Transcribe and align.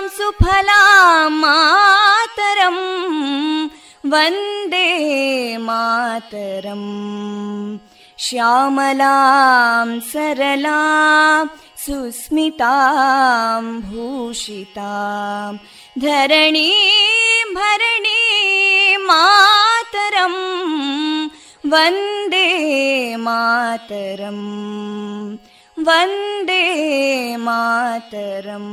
सुजलां 0.00 0.08
सुफलां 0.16 1.30
मातरम् 1.40 2.84
वन्दे 4.12 4.88
मातरम् 5.66 6.88
श्यामलां 8.24 9.88
सरलां 10.10 11.46
सुस्मितां 11.84 13.62
भूषितां 13.88 15.52
धरणीं 16.04 17.54
भरणीं 17.58 18.96
मातरं 19.10 20.36
वन्दे 21.74 22.46
मातरम् 23.26 24.46
वन्दे 25.86 26.62
मातरम् 27.46 28.72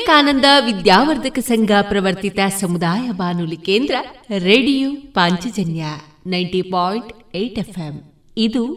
ವಿವೇಕಾನಂದ 0.00 0.44
ವಿದ್ಯಾವರ್ಧಕ 0.60 1.38
ಸಂಘ 1.38 1.70
ಪ್ರವರ್ತಿತ 1.82 2.38
ಸಮುದಾಯ 2.60 3.10
ಬಾನುಲಿ 3.10 3.56
ಕೇಂದ್ರ 3.56 3.94
radio 4.38 4.90
Panchajanya 5.14 5.84
ninety 6.26 6.62
point 6.62 7.36
eight 7.36 7.58
F 7.58 8.12
ಇದು 8.36 8.76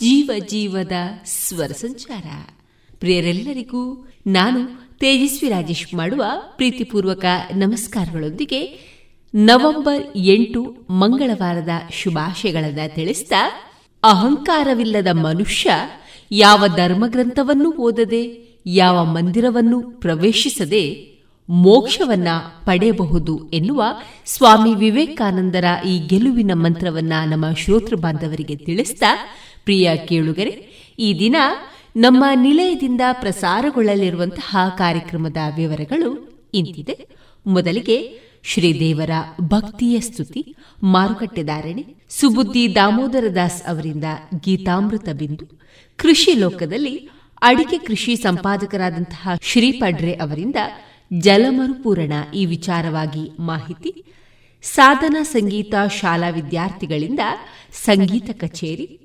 ಜೀವ 0.00 0.30
ಜೀವದ 0.48 0.92
ಸ್ವರ 1.24 1.66
ಸಂಚಾರ. 1.66 2.26
ಪ್ರಿಯರೆಲ್ಲರಿಗೂ 3.00 4.08
ನಾನು 4.26 4.60
ತೇಜಸ್ವಿ 4.98 5.48
ರಾಜೇಶ್ 5.48 5.94
ಮಾಡುವ 5.94 6.24
ಪ್ರೀತಿಪೂರ್ವಕ 6.56 7.24
ನಮಸ್ಕಾರಗಳೊಂದಿಗೆ 7.54 8.62
ನವೆಂಬರ್ 9.34 10.16
ಎಂಟು 10.16 10.86
ಮಂಗಳವಾರದ 10.90 11.68
ಶುಭಾಶಯಗಳನ್ನು 11.92 12.94
ತಿಳಿಸಿದ 12.94 13.32
ಅಹಂಕಾರವಿಲ್ಲದ 14.04 15.08
ಮನುಷ್ಯ 15.12 15.70
ಯಾವ 16.32 16.68
ಧರ್ಮಗ್ರಂಥವನ್ನೂ 16.68 17.72
ಓದದೆ 17.72 18.47
ಯಾವ 18.70 19.04
ಮಂದಿರವನ್ನು 19.04 19.80
ಪ್ರವೇಶಿಸದೆ 19.80 20.82
ಮೋಕ್ಷವನ್ನ 21.48 22.28
ಪಡೆಯಬಹುದು 22.64 23.48
ಎನ್ನುವ 23.48 23.84
ಸ್ವಾಮಿ 24.26 24.74
ವಿವೇಕಾನಂದರ 24.74 25.64
ಈ 25.86 25.98
ಗೆಲುವಿನ 25.98 26.50
ಮಂತ್ರವನ್ನ 26.54 27.12
ನಮ್ಮ 27.26 27.52
ಶ್ರೋತೃ 27.52 27.96
ಬಾಂಧವರಿಗೆ 27.96 28.56
ತಿಳಿಸಿದ 28.56 29.02
ಪ್ರಿಯ 29.64 29.96
ಕೇಳುಗರೆ, 29.96 30.50
ಈ 30.98 31.18
ದಿನ 31.18 31.36
ನಮ್ಮ 31.96 32.24
ನಿಲಯದಿಂದ 32.34 33.00
ಪ್ರಸಾರಗೊಳ್ಳಲಿರುವಂತಹ 33.12 34.56
ಕಾರ್ಯಕ್ರಮದ 34.78 35.36
ವಿವರಗಳು 35.56 36.40
ಇಂತಿದೆ. 36.54 37.08
ಮೊದಲಿಗೆ 37.46 38.18
ಶ್ರೀದೇವರ 38.44 39.10
ಭಕ್ತಿಯ 39.40 40.00
ಸ್ತುತಿ 40.00 40.54
ಮಾರುಕಟ್ಟೆದಾರಣೆ 40.82 41.84
ಸುಬುದ್ದಿ 42.10 42.74
ದಾಮೋದರ 42.74 43.24
ದಾಸ್ 43.34 43.62
ಅವರಿಂದ 43.68 44.04
ಗೀತಾಮೃತ 44.44 45.08
ಬಿಂದು, 45.08 45.60
ಕೃಷಿ 45.96 46.32
ಲೋಕದಲ್ಲಿ 46.32 47.10
ಅಡಿಕೆ 47.42 47.78
ಕೃಷಿ 47.78 48.16
ಸಂಪಾದಕರಾದಂತಹ 48.16 49.30
ಶ್ರೀಪಡ್ರೆ 49.42 50.12
ಅವರಿಂದ 50.12 50.56
ಜಲಮರುಪೂರಣ 51.18 52.12
ಈ 52.34 52.46
ವಿಚಾರವಾಗಿ 52.46 53.30
ಮಾಹಿತಿ, 53.40 54.04
ಸಾಧನ 54.62 55.16
ಸಂಗೀತ 55.22 55.74
ಶಾಲಾ 56.00 56.30
ವಿದ್ಯಾರ್ಥಿಗಳಿಂದ 56.30 57.20
ಸಂಗೀತ 57.84 58.30
ಕಚೇರಿ, 58.40 59.00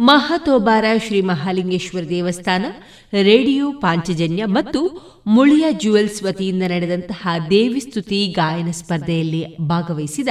ಮಹತೋಬಾರ 0.00 0.84
ಶ್ರೀ 1.06 1.20
ಮಹಾಲಿಂಗೇಶ್ವರ 1.20 2.08
ದೇವಸ್ಥಾನ, 2.08 2.64
ರೇಡಿಯೋ 3.12 3.72
ಪಾಂಚಜನ್ಯ 3.72 4.44
ಮತ್ತು 4.44 4.80
ಮುಳಿಯ 5.26 5.64
ಜುವೆಲ್ಸ್ 5.72 6.22
ವತಿಯಿಂದ 6.22 6.62
ನಡೆದಂತಹ 6.62 7.28
ದೇವಿಸ್ತುತಿ 7.50 8.26
ಗಾಯನ 8.26 8.70
ಸ್ಪರ್ಧೆಯಲ್ಲಿ 8.70 9.56
ಭಾಗವಹಿಸಿದ 9.56 10.28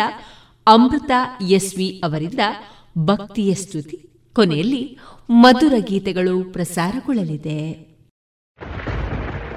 ಅಮೃತ 0.68 1.12
ಎಸ್ವಿ 1.50 2.02
ಅವರಿಂದ 2.04 2.40
ಭಕ್ತಿಯ 2.98 3.54
ಸ್ತುತಿ. 3.54 4.11
ಕೊನೆಯಲ್ಲಿ 4.34 4.98
ಮಧುರ 5.30 5.74
ಗೀತೆಗಳು 5.80 6.54
ಪ್ರಸಾರಗೊಳ್ಳಲಿದೆ. 6.54 7.91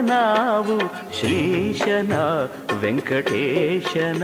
ನಾವು 0.00 0.78
ಶ್ರೀಶನ 1.20 2.12
ವೆಂಕಟೇಶನ 2.80 4.22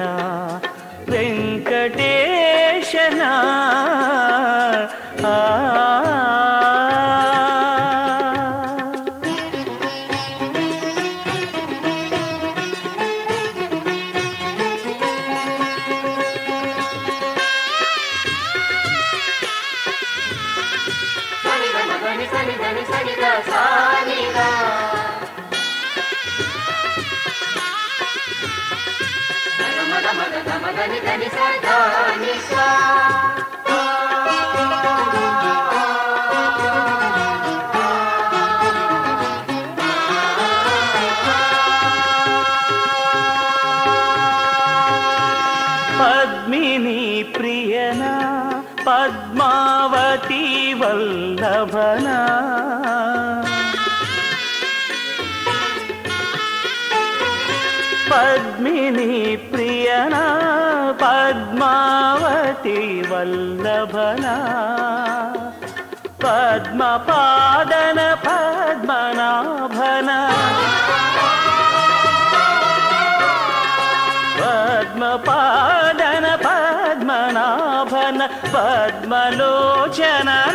ವೆಂಕಟೇಶನ. 1.11 3.23
ಆ 5.27 5.29
Bye. 32.93 33.22
पतिवल्लभना। 62.63 64.35
पद्मपादन 66.23 67.99
पद्मनाभन। 68.27 70.09
पद्मपादन 74.39 76.27
पद्मनाभन 76.47 78.19
पद्मलोचना। 78.55 80.52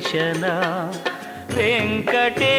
ಶ್ರೀಶನ 0.00 0.44
ವೆಂಕಟೇಶನ 1.56 2.58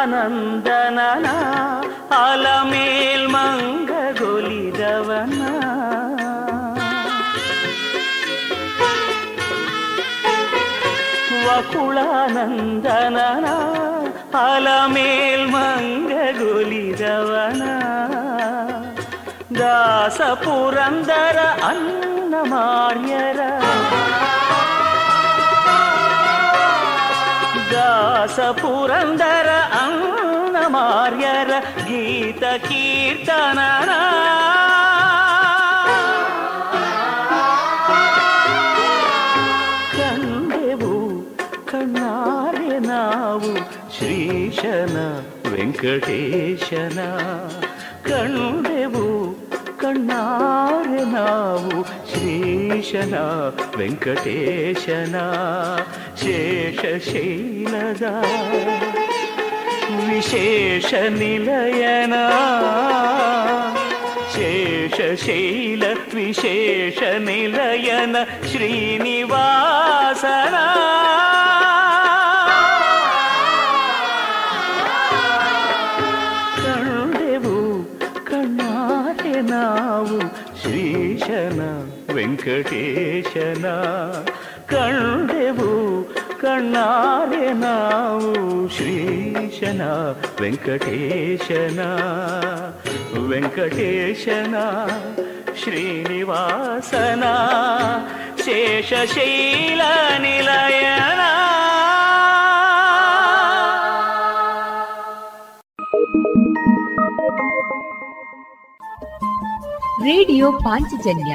ವಕುಳಾನಂದನನ 0.00 1.26
ಅಲಮೇಲ್ 2.18 3.26
ಮಂಗಗೊಲಿದವನ 3.28 5.34
ವಕುಳಾನಂದನನ 11.46 13.46
ಅಲಮೇಲ್ 14.44 15.44
ಮಂಗಗೊಲಿದವನ 15.52 17.62
ದಾಸ 19.60 20.20
ಪುರಂದರ 20.44 21.38
ಅನ್ನಮಾರ್ಯರ. 21.70 23.40
ದಾಸ 27.72 28.40
ಪುರಂದರ 28.60 29.48
ಅನ್ನಮಾರ್ಯರ 29.82 31.52
ಗೀತ 31.88 32.44
ಕೀರ್ತನ 32.68 33.60
ಕಂದೆವು 39.96 40.94
ಕಣ್ಣಾರೆ 41.64 42.78
ನಾವು 42.88 43.50
ಶ್ರೀಶನ 43.96 44.96
ವೆಂಕಟೇಶನ. 45.52 46.98
ಕಂಡೆವು 48.08 49.06
ಕಣ್ಣಾರೆ 49.90 51.04
ನಾವು 51.12 51.78
ಶ್ರೀಶನ 52.10 53.14
ವೆಂಕಟೇಶನ 53.78 55.16
ಶೇಷಶೈಲದ 56.20 58.04
ವಿಶೇಷ 60.10 60.90
ನಿಲಯನ 61.20 62.14
ಶೇಷಶೈಲ 64.34 65.82
ವಿಶೇಷ 66.14 67.00
ನಿಲಯನ 67.28 68.16
ಶ್ರೀನಿವಾಸನ. 68.50 70.56
ವೆಂಕಟೇಶನ 82.60 83.66
ಕಂಡೆವು 84.68 85.70
ಕಣ್ಣಾರೆ 86.40 87.52
ನಾವು 87.52 88.32
ಶ್ರೀಶನ 88.68 89.82
ವೆಂಕಟೇಶನ. 90.40 91.80
ವೆಂಕಟೇಶನ 93.28 94.54
ಶ್ರೀನಿವಾಸನ 95.62 97.24
ಶೇಷಶೈಲ 98.44 99.82
ನಿಲಯನ. 100.18 101.22
ರೇಡಿಯೋ 110.04 110.52
ಪಾಂಚಜನ್ಯ 110.52 111.34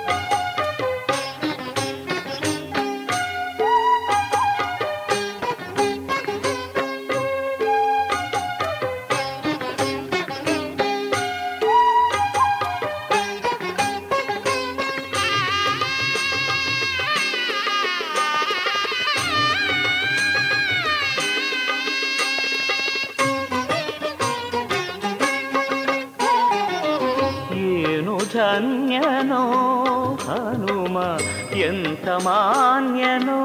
ಎಂತ 32.21 32.27
ಮಾನ್ಯನೋ 32.27 33.37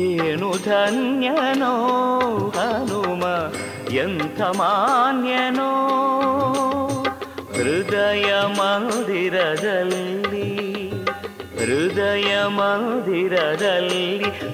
ಏನು 0.00 0.50
ಧನ್ಯನೋ 0.66 1.70
ಹನುಮ 2.56 3.22
ಎಂಥ 3.96 4.40
ಮಾನ್ಯನೋ 4.58 5.70
ಹೃದಯ 7.56 8.28
ಮಂದಿರದಲ್ಲಿ 8.58 10.48
ಹೃದಯ 11.60 12.30
ಮಂದಿರದಲ್ಲಿ 12.52 14.06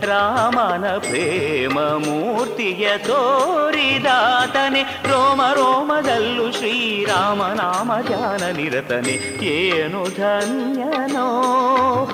ರಾಮನ 0.04 0.86
ಪ್ರೇಮ 1.04 1.76
ಮೂರ್ತಿಯ 2.04 2.86
ತೋರಿದಾತನೆ 3.06 4.82
ರೋಮ 5.10 5.42
ರೋಮದಲ್ಲೂ 5.56 6.46
ಶ್ರೀರಾಮನಾಮ 6.52 7.90
ಧ್ಯಾನ 8.08 8.42
ನಿರತನೆ 8.56 9.14
ಏನು 9.54 10.02
ಧನ್ಯನೋ 10.18 11.28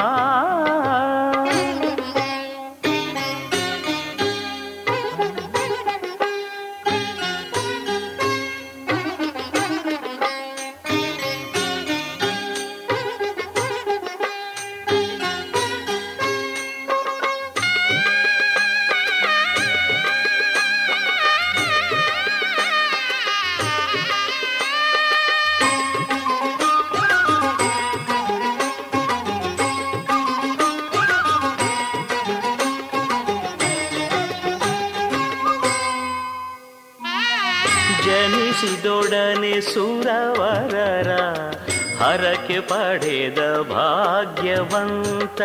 ಹರಕೆ 42.47 42.59
ಪಡೆದ 42.59 43.39
ಭಾಗ್ಯವಂತ 43.61 45.41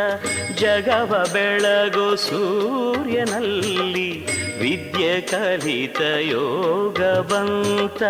ಜಗವ 0.60 1.12
ಬೆಳಗು 1.32 2.16
ಸೂರ್ಯನಲ್ಲಿ 2.16 4.10
ವಿದ್ಯೆ 4.58 5.14
ಕಲಿತ 5.20 6.00
ಯೋಗವಂತ. 6.30 8.02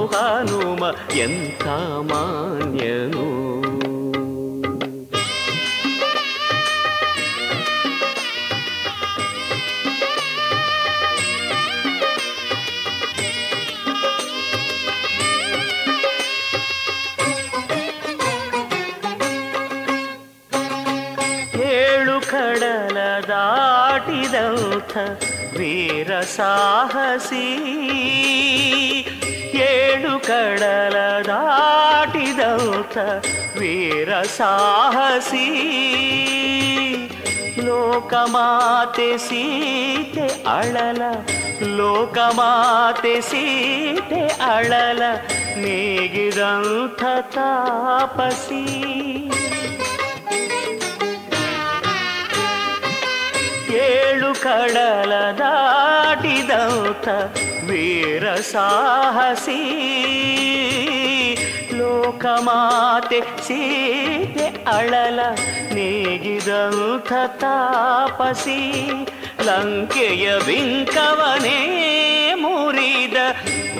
ಹನುಮ 0.07 0.83
ಎಂಥ 1.15 1.67
ಮಾನ್ಯನೋ. 2.11 3.25
ವೀರ 25.57 26.19
ಸಾಹಸಿ, 26.21 27.47
ಏಳು 29.67 30.13
ಕಡಲ 30.19 30.95
ದಾಟಿದೌತ 31.27 32.97
ವೀರ 33.59 34.21
ಸಾಹಸಿ. 34.21 35.47
ಲೋಕಮಾತೆ 37.65 39.17
ಸೀತೆ 39.17 40.27
ಅಳಲ 40.49 41.01
ಲೋಕಮಾತೆ 41.77 43.21
ಸೀತೆ 43.21 44.23
ಅಳಲ, 44.53 45.01
ನೀಗಿದಂಥ 45.57 47.03
ತಾಪಸಿ. 47.35 48.65
ವೀರ 57.65 58.35
ಸಾಹಸಿ. 58.35 59.61
ಲೋಕಮಾತೆ 61.77 63.21
ಸೀತೆ 63.21 64.45
ಅಳಲ 64.77 65.19
ನೀಗಿದಂಥ 65.73 67.13
ತಾಪಸಿ. 67.41 68.83
ಲಂಕೆಯ 69.43 70.37
ಬಿಂಕವನೇ 70.39 71.81
ಮುರಿದ 72.37 73.15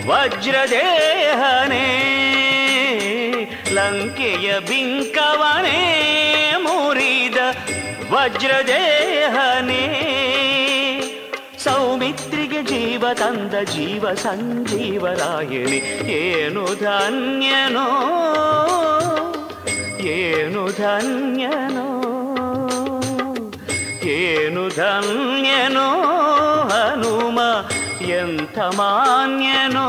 ವಜ್ರದೇಹನೇ. 0.10 1.02
ಲಂಕೆಯ 3.72 4.60
ಬಿಂಕವನೇ 4.60 6.04
ಮುರಿದ 6.58 7.38
ವಜ್ರದೇಹನೇ. 8.12 8.82
ಜೀವ 12.96 13.08
ತಂದ 13.14 13.56
ಜೀವ 13.72 14.06
ಸಂಜೀವರಾಯಣಿ 14.16 15.80
ಏನು 16.16 16.62
ಧನ್ಯನೋ 16.82 17.88
ಏನು 20.14 20.62
ಧನ್ಯನೋ 20.78 21.88
ಏನು 24.14 24.64
ಧನ್ಯನೋ 24.78 25.88
ಹನುಮ 26.72 27.40
ಎಂಥ 28.16 28.58
ಮಾನ್ಯನೋ 28.80 29.88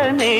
மதனே 0.00 0.34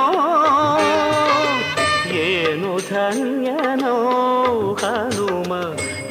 ಏನು 2.23 2.71
ಧನ್ಯನೋ 2.89 3.95
ಹನುಮ 4.73 5.53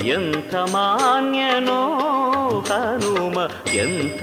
ಎಂಥ 0.05 0.55
ಮಾನ್ಯನೋ 0.55 1.81
ಹನುಮ 2.69 3.39
ಎಂಥ 3.75 4.23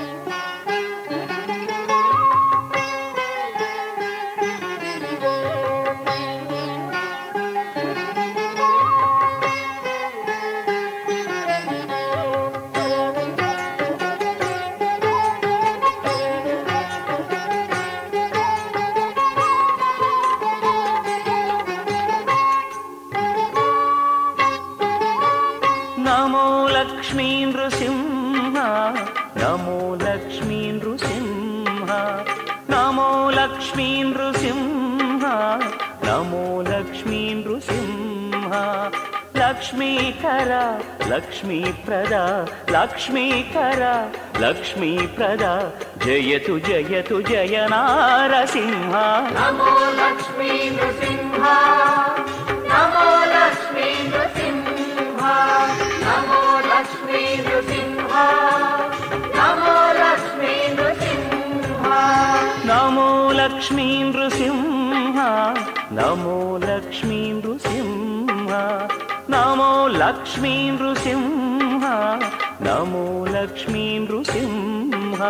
లక్ష్మీ 27.11 27.45
నృసింహ. 27.45 28.55
నమో 29.37 29.97
లక్ష్మీ 30.03 30.71
నృసింహ. 30.71 31.89
నమో 32.69 33.29
లక్ష్మీ 33.29 34.03
నృసింహ. 34.03 35.25
నమో 36.05 36.61
లక్ష్మీ 36.61 37.33
నృసింహ. 37.33 38.53
లక్ష్మీకర 39.37 40.79
లక్ష్మీప్రద 41.07 42.13
లక్ష్మీకర 42.71 44.09
లక్ష్మీప్రద 44.39 45.45
జయతు 46.05 46.59
జయతు 46.59 47.21
జయ 47.21 47.67
నారసింహ 47.71 48.95
నమో 49.39 50.01
లక్ష్మీ 50.03 50.69
నృసింహ. 50.69 51.45
లక్ష్మీ 63.71 64.03
నృసింహ. 64.03 65.19
నమో 65.93 66.57
లక్ష్మీ 66.57 67.31
నృసింహ. 67.31 68.51
నమో 69.29 69.87
లక్ష్మీ 69.87 70.71
నృసింహ. 70.71 71.85
నమో 72.61 73.25
లక్ష్మీ 73.31 73.99
నృసింహ. 73.99 75.21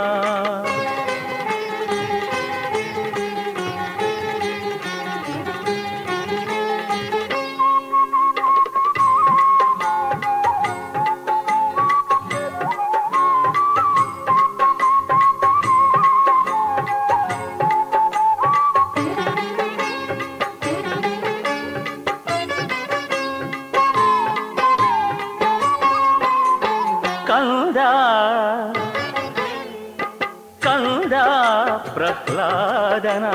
ಪ್ರಹ್ಲಾದನ 33.11 33.29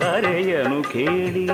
ಕರೆಯನು 0.00 0.76
ಕೇಳಿ 0.90 1.46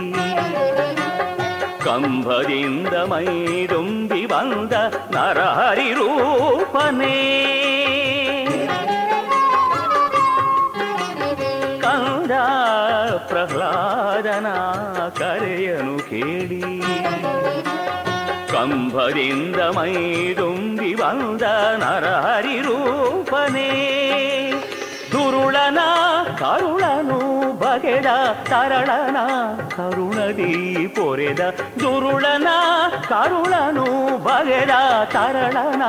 ಕಂಬದಿಂದ 1.84 2.94
ಮೈದುಂಬಿ 3.12 4.20
ಬಂದ 4.32 4.74
ನರಹರಿ 5.14 5.88
ರೂಪನೇ 5.98 7.14
ಕಂದ 11.84 12.34
ಪ್ರಹ್ಲಾದನ 13.30 14.50
ಕರೆಯನು 15.20 15.96
ಕೇಳಿ 16.10 16.62
ಕಂಬದಿಂದ 18.52 19.60
ಮೈದುಂಬಿ 19.78 20.92
ಬಂದ 20.94 21.44
ನರಹರಿ 21.84 22.58
ರೂಪನೇ 22.60 23.70
ದುರುಳನ 25.12 25.80
ಕರುಳನು 26.40 27.18
ಬಗೆದ 27.74 28.10
ತರಳನ 28.50 29.18
ಕರುಣದಿ 29.74 30.52
ಪೊರೆದ 30.96 31.42
ದುರುಳನ 31.82 32.48
ಕರುಳನು 33.08 33.86
ಬಗೆದ 34.26 34.74
ತರಳನ 35.14 35.84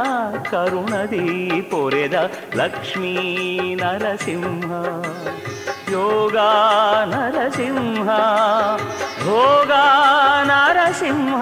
ಕರುಣದಿ 0.52 1.26
ಪೊರೆದ 1.72 2.16
ಲಕ್ಷ್ಮೀ 2.60 3.16
ನರಸಿಂಹ 3.82 4.72
ಯೋಗ 5.94 6.38
ನರಸಿಂಹ 7.14 8.10
ಭೋಗ 9.24 9.72
ನರಸಿಂಹ 10.50 11.42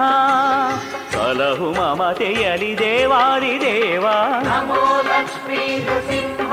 ಕಲಹು 1.14 1.68
ಮಮತೆಯಲಿ 1.78 2.72
ದೇವಾದಿ 2.80 3.54
ದೇವ 3.64 4.04
ನಮೋ 4.48 4.82
ಲಕ್ಷ್ಮೀ 5.10 5.62
ನೃಸಿಂಹ 5.86 6.52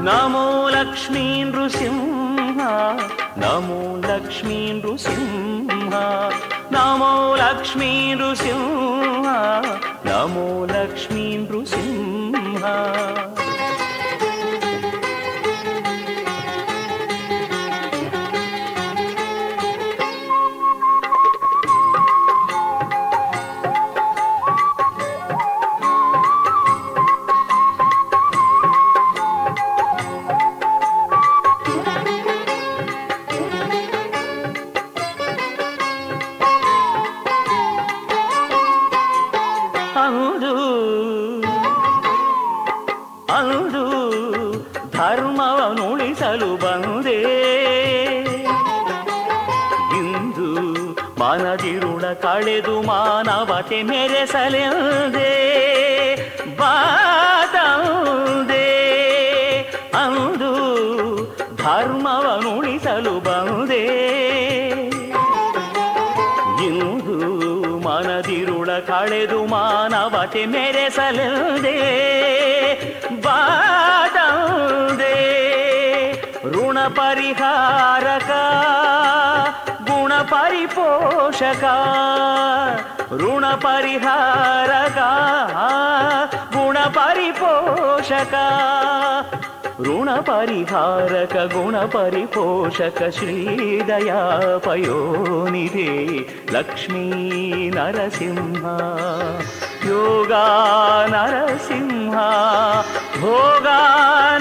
నమో 0.00 0.46
లక్ష్మీ 0.68 1.44
నృసింహ 1.44 2.60
నమో 3.38 3.80
లక్ష్మీ 4.06 4.72
నృసింహ 4.72 5.94
నమో 6.72 7.12
లక్ష్మీ 7.34 7.90
నృసింహ 8.14 9.26
నమో 10.06 10.46
లక్ష్మీ 10.72 11.36
నృసింహ. 11.36 12.64
ಕಳೆದು 52.40 52.82
ಮಾನವತೆ 52.82 53.82
ಮೆರೆಸಲೆಂದೆ, 53.82 55.26
ಬಾದಂದೆ. 56.56 57.40
ಅಂದು 59.94 60.54
ಧರ್ಮವನುಳಿಸಲು 61.56 63.20
ಬಂದೆ. 63.20 63.86
ಇಂದು 66.66 67.78
ಮನದಿರುಳ 67.78 68.70
ಕಳೆದು 68.78 69.46
ಮಾನವತೆ 69.46 70.46
ಮೆರೆಸಲೆಂದೆ, 70.46 71.78
ಬಾದಂದೆ. 73.20 75.16
ಋಣ 76.44 76.78
ಪರಿಹಾರಕ 76.88 78.30
परिपोषक 80.32 81.64
ऋणपरिहारका 83.20 85.10
गुणपरिपोषक 86.54 88.34
ऋणपरिहारक 89.86 91.36
गुणपरिपोषक 91.54 92.98
श्रीदयापयोनिधे 93.18 94.18
लक्ष्मी 96.52 97.70
नरसिंहा 97.74 98.76
योगा 99.86 100.46
नरसिंह 101.12 102.16
भोगा 103.20 103.80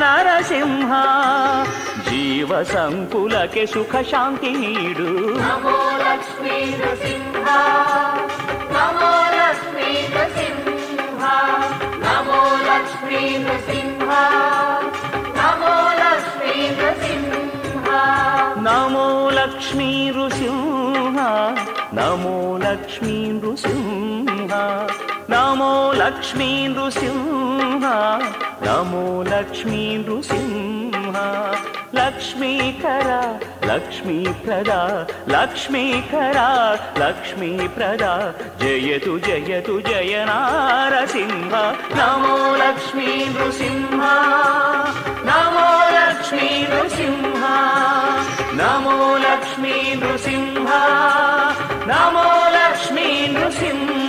नरसिंहा 0.02 1.04
జీవ 2.40 2.58
సంకులకే 2.72 3.64
సుఖ 3.72 3.94
संलके 4.02 4.04
सुख 4.04 4.12
शान्तिंहाीसिंह 4.12 5.00
नमो 18.68 19.08
लक्ष्मी 19.38 19.94
ऋसिंहा 20.18 21.28
నమో 21.98 22.36
లక్ష్మీ 22.64 23.16
నృసింహ 23.42 23.99
లక్ష్మీ 26.00 26.68
నృసింహ. 26.68 27.84
నమో 28.68 29.24
లక్ష్మీ 29.24 29.98
నృసింహ. 29.98 31.18
లక్ష్మీకర 31.96 33.40
లక్ష్మీప్రద 33.66 34.70
లక్ష్మీకర 35.30 36.38
లక్ష్మీప్రద 36.98 38.32
జయతు 38.62 39.20
జయతు 39.20 39.82
జయ 39.88 40.26
నారసింహ. 40.26 41.76
నమో 41.98 42.56
లక్ష్మీ 42.56 43.06
నృసింహ. 43.06 44.04
నమో 45.26 45.90
లక్ష్మీ 46.00 46.68
నృసింహ. 46.70 47.46
నమో 48.54 49.18
లక్ష్మీ 49.18 49.96
నృసింహ. 49.96 50.70
నమో 51.88 52.50
లక్ష్మీ 52.50 53.28
నృసింహ. 53.28 54.09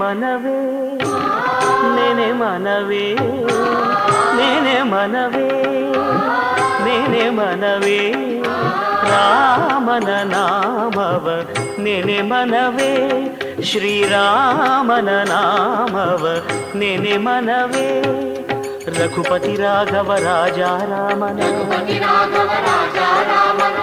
మనవే 0.00 0.58
నేనే 1.94 2.26
మనవే 2.32 3.04
నేనే 4.36 4.76
మనవే. 4.82 5.65
ಮನವೇ 7.30 8.00
ರಾಮನ 9.10 10.08
ನಾಮವ 10.24 11.26
ನೆನೆ 11.78 12.22
ಮನವೇ 12.22 12.92
ಶ್ರೀರಾಮನ 13.62 15.10
ನಾಮವ 15.24 16.24
ನೆನೆ 16.74 17.16
ಮನವೇ. 17.16 17.86
ರಘುಪತಿ 18.96 19.56
ರಾಘವ 19.56 20.10
ರಾಜ 20.18 20.60
ರಾಮನ 20.90 21.40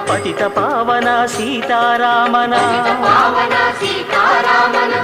ಪತಿತ 0.07 0.43
ಪಾವನ 0.47 1.07
ಸೀತಾರಾಮನ 1.25 2.53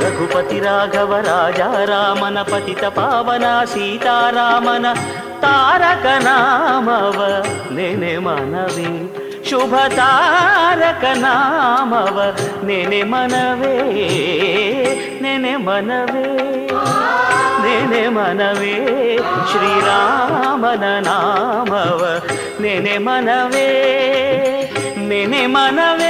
ರಘುಪತಿ 0.04 0.60
ರಾಘವ 0.60 1.12
ರಾಜ 1.22 1.60
ರಾಮನ 1.86 2.38
ಪತಿತ 2.42 2.86
ಪಾವನ 2.90 3.46
ಸೀತಾರಾಮನ 3.66 4.86
ತಾರಕ 5.42 6.06
ನಾಮವ 6.24 7.44
ನೆನೆ 7.76 8.18
ಮನವೇ. 8.18 8.90
ಶುಭ 9.50 9.74
ತಾರಕನಾಮವ, 9.96 11.18
ನೆನೆ 12.66 13.04
ಮನವೇ 13.04 13.76
ನೆನೆ 15.22 15.56
ಮನವೇ. 15.56 16.28
ನೆನೆ 17.64 18.08
ಮನವೇ, 18.08 19.18
ಶ್ರೀರಾಮನ 19.52 20.84
ನಾಮವ, 21.00 22.22
ನೆನೆ 22.62 22.98
ಮನವೇ 22.98 23.70
ನೆನೆ 25.08 25.46
ಮನವೇ. 25.46 26.09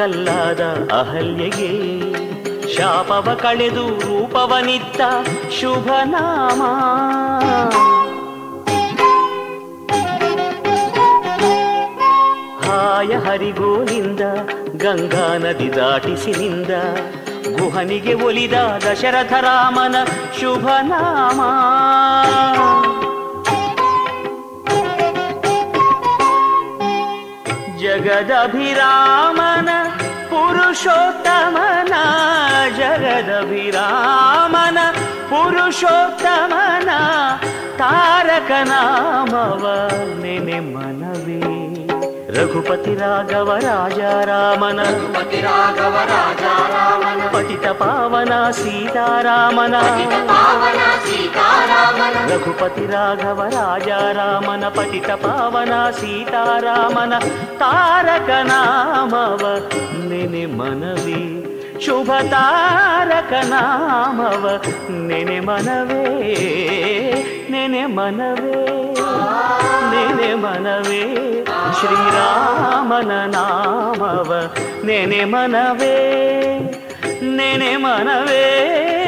ಕಲ್ಲಾದ 0.00 0.62
ಅಹಲ್ಯೆಗೆ 0.92 1.70
ಶಾಪವ 2.74 3.28
ಕಳೆದು 3.42 3.84
ರೂಪವನಿತ್ತ 4.00 5.00
ಶುಭ 5.58 5.88
ನಾಮ 6.04 6.60
ಹಾಯ 12.64 13.12
ಹರಿಗೋಲಿಂದ 13.24 14.22
ಗಂಗಾ 14.76 15.26
ನದಿ 15.38 15.68
ದಾಟಿಸಿನಿಂದ 15.76 16.72
ಗುಹನಿಗೆ 17.58 18.14
ಒಲಿದ 18.22 18.56
ದಶರಥ 18.86 19.32
ರಾಮನ 19.44 19.96
ಶುಭ 20.40 20.66
ನಾಮ 20.82 21.40
ಜಗದಭಿರಾಮನ 28.42 29.68
ಪುರುಷೋತ್ತಮನ 30.50 31.94
ಜಗದಭಿರಾಮನ 32.78 34.78
ಪುರುಷೋತ್ತಮನ 35.30 36.90
ತಾರಕ 37.78 38.50
ನಾಮವ 38.62 39.64
ನೆನೆ 40.22 40.58
ಮನವೇ. 40.74 41.59
రఘుపతి 42.30 42.94
రాఘవ 42.94 43.52
రాజారామన 43.52 44.80
రఘుపతి 44.80 45.40
రాఘవ 45.40 45.94
రాజారామన 45.96 47.26
పతిత 47.26 47.70
పావన 47.70 48.50
సీతారామన. 48.50 49.80
పావన 50.30 50.80
సీతారామన. 51.06 52.32
రఘుపతి 52.32 52.86
రాఘవ 52.86 53.42
రాజా 53.42 54.12
రామన 54.12 54.68
పతిత 54.68 55.08
పావన 55.12 55.90
సీతారామన. 55.90 57.18
తారక 57.60 58.30
నామవ 58.30 59.60
నిని 60.04 60.46
మనవి. 60.46 61.49
ಶುಭ 61.84 62.10
ತಾರಕ 62.30 63.32
ನಾಮವ. 63.32 64.62
ನೆನೆ 65.06 65.40
ಮನವೇ 65.40 66.04
ನೆನೆ 67.50 67.86
ಮನವೇ 67.86 68.64
ನೆನೆ 69.90 70.34
ಮನವೇ. 70.34 71.14
ಶ್ರೀರಾಮನ 71.80 73.34
ನಾಮವ. 73.34 74.54
ನೆನೆ 74.84 75.24
ಮನವೇ 75.24 75.96
ನೆನೆ 77.22 77.76
ಮನವೇ. 77.76 78.99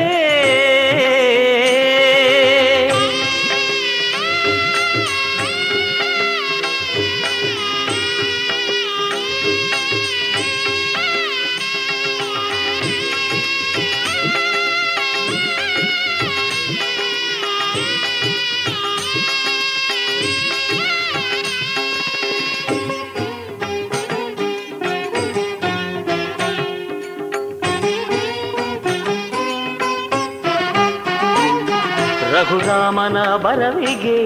ರಘುರಾಮನ 32.52 33.18
ಬರವಿಗೆ, 33.36 34.18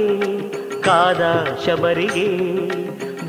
ಕಾದ 0.85 1.23
ಶಬರಿಗೆ, 1.65 2.31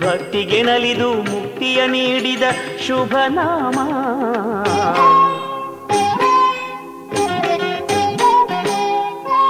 ಭಕ್ತಿಗೆ 0.01 0.59
ನಲಿದು 0.61 1.09
ಮುಕ್ತಿಯ 1.27 1.79
ನೀಡಿದ 1.85 2.45
ಶುಭನಾಮ 2.85 3.77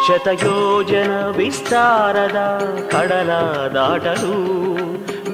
ಶತಯೋಜನ 0.07 1.13
ವಿಸ್ತಾರದ 1.37 2.41
ಕಡಲ 2.91 3.31
ದಾಟಲು, 3.77 4.37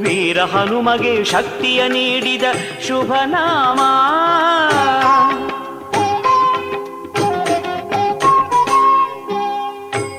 ವೀರ 0.03 0.39
ಹನುಮಗೆ 0.53 1.15
ಶಕ್ತಿಯ 1.23 1.81
ನೀಡಿದ 1.87 2.45
ಶುಭ 2.87 3.11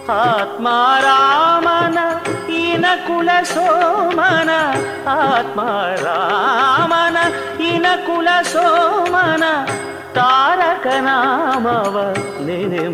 ನಾಮ 0.06 0.16
ಆತ್ಮಾರಾಮನ 0.22 1.98
ಇನ 2.56 2.86
ಕುಲ 3.06 3.30
ಸೋಮನ 3.44 4.50
ಆತ್ಮಾರಾಮನ 5.14 7.16
ಇನ 7.70 7.86
ಕುಲ 8.06 8.28
ಸೋಮನ 8.52 9.44
ತಾರಕ 10.14 10.86
ನಾಮವ 11.00 11.96
ನೆನೆ 12.46 12.84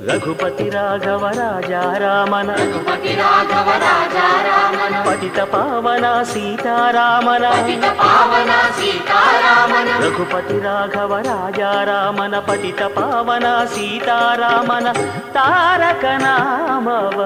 ಮನವಿ 0.00 0.08
ರಘುಪತಿ 0.10 0.66
ರಾಘವ 0.70 1.24
ರಾಜ 1.38 1.72
ರಾಮನ 2.02 2.50
ರಘುಪತಿ 2.60 3.12
ರಾಘವ 3.18 3.68
ರಾಜ 3.82 4.16
ರಾಮನ 4.46 4.94
ಪತಿತ 5.06 5.40
ಪಾವನ 5.52 6.06
ಸೀತಾರಾಮನ 6.30 7.44
ಪತಿತ 7.50 7.86
ಪಾವನ 8.00 8.52
ಸೀತಾರಾಮನ 8.78 9.88
ರಘುಪತಿ 10.04 10.58
ರಾಘವ 10.58 11.12
ರಾಜ 11.28 11.60
ರಾಮನ 11.88 12.38
ಪತಿತ 12.48 12.82
ಪಾವನ 12.96 13.46
ಸೀತಾರಾಮನ 13.74 14.86
ತಾರಕ 15.34 16.04
ನಾಮವ 16.24 17.18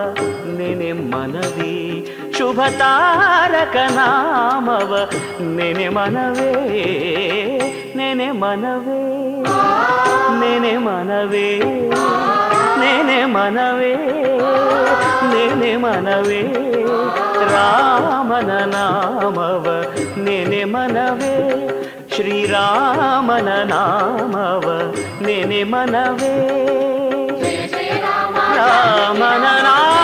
ನೆನೆ 0.59 0.93
ಮನವಿ 1.05 1.75
ಶುಭ 2.39 2.61
ತಾರಕ 2.79 3.77
ನಾಮವ 3.97 4.93
ನೆನೆ 5.57 5.89
ಮನವೇ 5.91 6.53
ನೆನೆ 7.97 8.31
ಮನವೇ 8.33 9.01
ನೆನೆ 12.85 13.25
ಮನವೇ 13.27 13.93
ನೆನೆ 15.33 15.77
ಮನವೇ 15.77 16.43
ನೆನೆ 20.25 20.65
ಮನವೇ 20.65 21.33
ರಾಮನ 21.95 23.51
ನಾಮವ 23.65 23.67
ನೆನೆ 25.25 25.65
ಮನವೇ 25.65 26.35
ಶ್ರೀರಾಮನ 27.65 28.69
ನಾಮವ 28.93 29.07
ನೆನೆ 29.09 29.23
ಮನವೇ. 29.25 30.04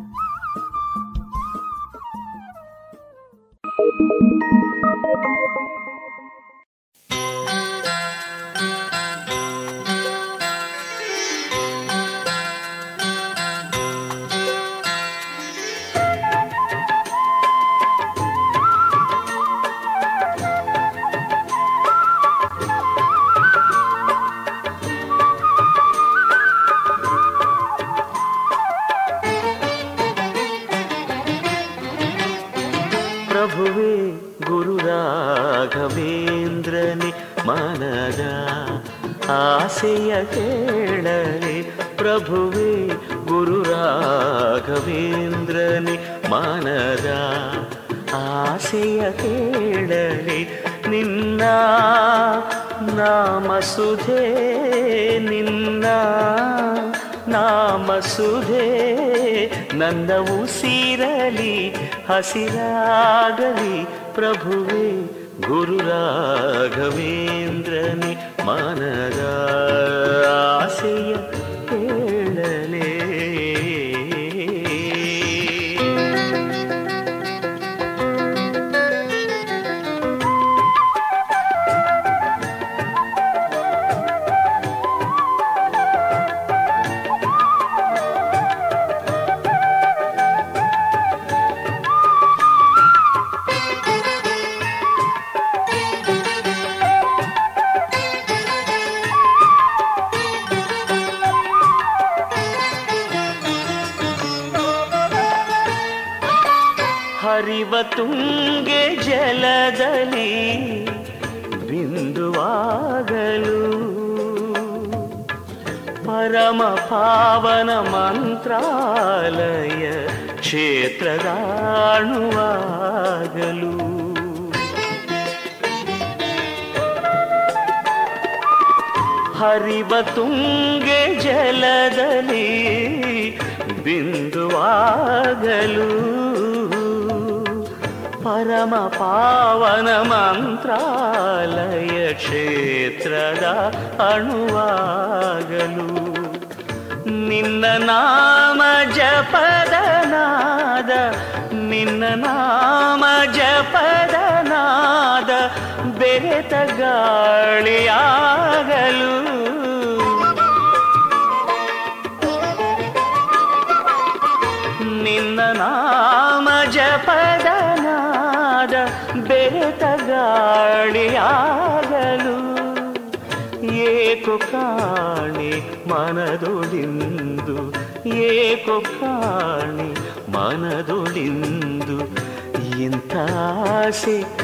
ಹಸಿರಾಗಲಿ 62.21 63.75
ಪ್ರಭುವೇ. 64.15 64.80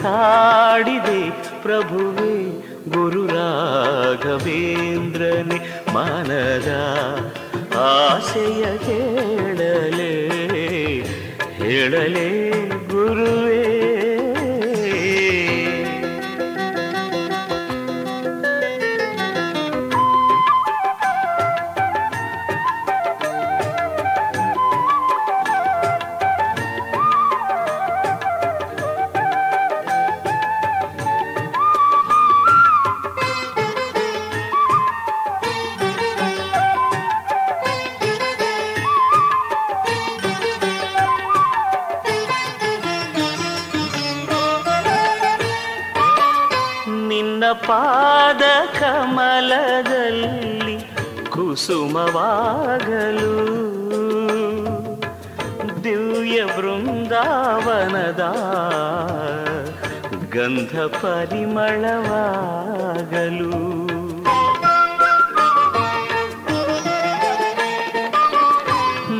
ಕಾಡಿದೆ 0.07 1.21
ಪ್ರಭುವೇ 1.61 2.35
ಗುರು 2.89 3.23
ರಾಘವೇಂದ್ರನೇ 3.27 4.39
ಮನದ 5.93 6.69
ಆಸೆಯ 7.85 8.63
ಹೇಳಲೇ 8.85 10.13
ಹೇಳಲೇ 11.59 12.29
ಗುರುವೇ. 12.91 13.56
ಕಮಲದಲ್ಲಿ 49.47 50.91
ಕುಸುಮವಾಗಲು 51.29 53.33
ದಿವ್ಯ 55.83 56.43
ಬೃಂದಾವನದ 56.43 58.23
ಗಂಧ 60.35 60.79
ಪರಿಮಳವಾಗಲು. 60.79 63.51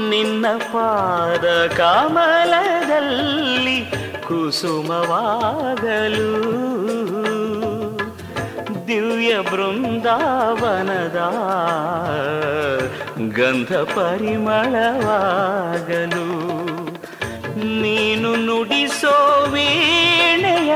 ನಿನ್ನ 0.10 0.46
ಪಾದ 0.58 1.72
ಕಮಲದಲ್ಲಿ 1.78 3.94
ಕುಸುಮವಾಗಲು. 4.28 6.28
ದಿವ್ಯ 9.18 9.38
ಬೃಂದಾವನದ 9.44 11.20
ಗಂಧ 13.38 13.72
ಪರಿಮಳವಾಗಲು 13.94 15.06
ನೀನು 17.82 18.32
ನುಡಿಸೋ 18.44 19.16
ವೀಣೆಯ 19.54 20.74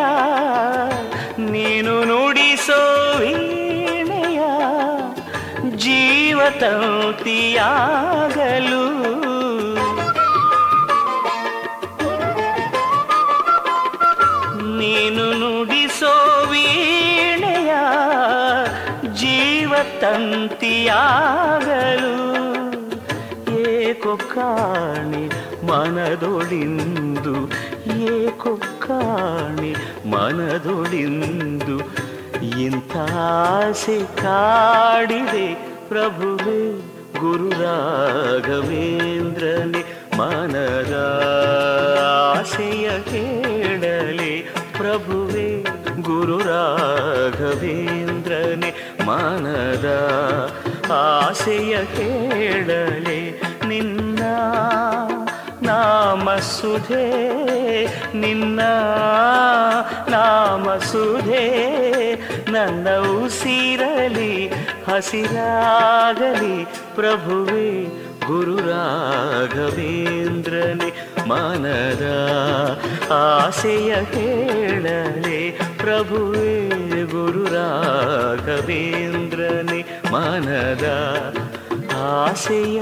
ನೀನು 1.51 1.93
ನುಡಿಸೋ 2.03 2.79
ವೀಣೆಯ 3.19 4.39
ಜೀವತಂತಿಯಾಗಲು 5.83 6.81
ಕಾಣಿ 24.35 25.29
ಮನದೊಳಿಂದು 25.65 27.49
ಏಕೋ 27.99 28.59
ಕಾಣಿ 28.79 29.75
ಮನದೊಳಿಂದು. 30.05 32.01
ಆಸೆ 32.93 34.03
ಕಾಡಿದೆ 34.03 35.55
ಪ್ರಭುವೇ, 35.89 36.81
ಗುರು 37.19 37.49
ರಾಘವೇಂದ್ರನೇ, 37.49 39.83
ಮನದ 40.17 40.93
ಆಸೆಯ 42.39 42.89
ಕೇಳಲಿ 42.89 44.49
ಪ್ರಭುವೇ, 44.77 45.63
ಗುರು 46.01 46.37
ರಾಘವೇಂದ್ರನೇ, 46.37 48.73
ಮನದ 49.05 50.07
ಆಸೆಯ 50.91 51.85
ಕೇಳಲಿ 51.85 53.41
ನಿನ್ನ 53.67 54.10
ನಾಮ 55.61 56.35
ಸುಧೇ 56.35 57.07
ನಿನ್ನ 58.15 58.61
ನಾಮ 60.09 60.75
ಸುಧೇ 60.75 61.47
ನನ್ನ 62.51 62.87
ಉಸಿರಲಿ 63.23 64.47
ಹಸಿರಾಗಲಿ 64.87 66.65
ಪ್ರಭುವೇ, 66.95 67.87
ಗುರು 68.27 68.57
ರಾಘವೇಂದ್ರನೇ, 68.57 70.91
ಮನದ 71.27 72.05
ಆಸೆಯ 73.11 73.93
ಹೇಳಲೆ, 73.93 75.51
ಪ್ರಭುವೇ, 75.77 76.69
ಗುರು 77.05 77.45
ರಾಘವೇಂದ್ರನೇ, 77.45 79.85
ಮನದ 80.11 80.85
ಆಸೆಯ 81.95 82.81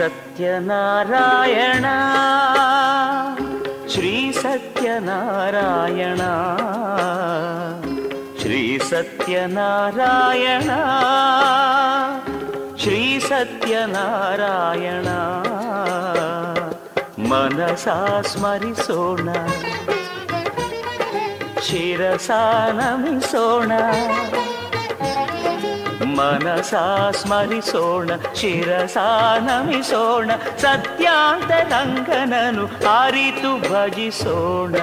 ಸತ್ಯನಾರಾಯಣ. 0.00 1.84
ಶ್ರೀ 3.88 4.32
ಸತ್ಯನಾರಾಯಣ. 4.32 6.20
ಶ್ರೀ 8.40 8.78
ಸತ್ಯನಾರಾಯಣ. 8.78 10.70
ಶ್ರೀ 12.76 13.20
ಸತ್ಯನಾರಾಯಣ. 13.20 15.08
ಮನಸಾ 17.28 18.22
ಸ್ಮರಿಸೋಣ. 18.22 19.28
ಶಿರಸಾ 21.62 22.70
ನಮಿಸೋಣ. 22.72 23.72
ಮನಸಾ 26.16 27.10
ಸ್ಮರಿಸೋಣ 27.10 28.10
ಶಿರಸ 28.34 28.98
ನಮಿಸೋಣ 29.46 30.30
ಸತ್ಯಾಂತರಂಗನನು 30.58 32.98
ಅರಿತು 32.98 33.70
ಭಜಿಸೋಣ. 33.70 34.74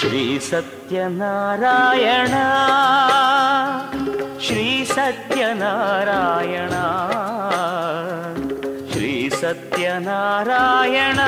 ಶ್ರೀ 0.00 0.38
ಸತ್ಯನಾರಾಯಣ 0.38 2.34
ಶ್ರೀ 4.44 4.84
ಸತ್ಯನಾರಾಯಣ. 4.84 6.74
ಸತ್ಯನಾರಾಯಣ. 9.50 11.20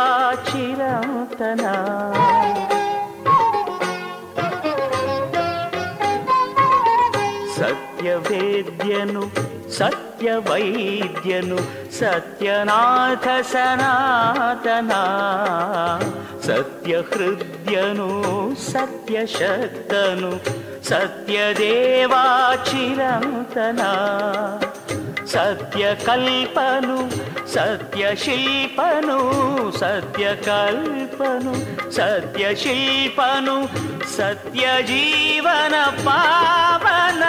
सत्यवेद्य 7.58 8.92
ಸತ್ಯವೇದ್ಯನು 10.16 11.56
ಸತ್ಯವೈದ್ಯನು 11.56 11.58
ಸತ್ಯನಾಥ 11.98 13.26
ಸನಾತನ. 13.52 14.92
ಸತ್ಯಹೃದ್ಯನು 16.46 18.08
ಸತ್ಯಶಕ್ತನು 18.72 20.30
ಸತ್ಯದೇವಾ 20.88 22.24
ಚಿರಂತನ 22.64 23.80
ಸತ್ಯಕಲ್ಪನು 25.26 26.98
ಸತ್ಯಶಿಲ್ಪನು 27.52 29.18
ಸತ್ಯಕಲ್ಪನು 29.78 31.54
ಸತ್ಯಶಿಲ್ಪನು 31.92 33.56
ಸತ್ಯಜೀವನ 34.16 35.74
ಪಾವನ. 36.04 37.22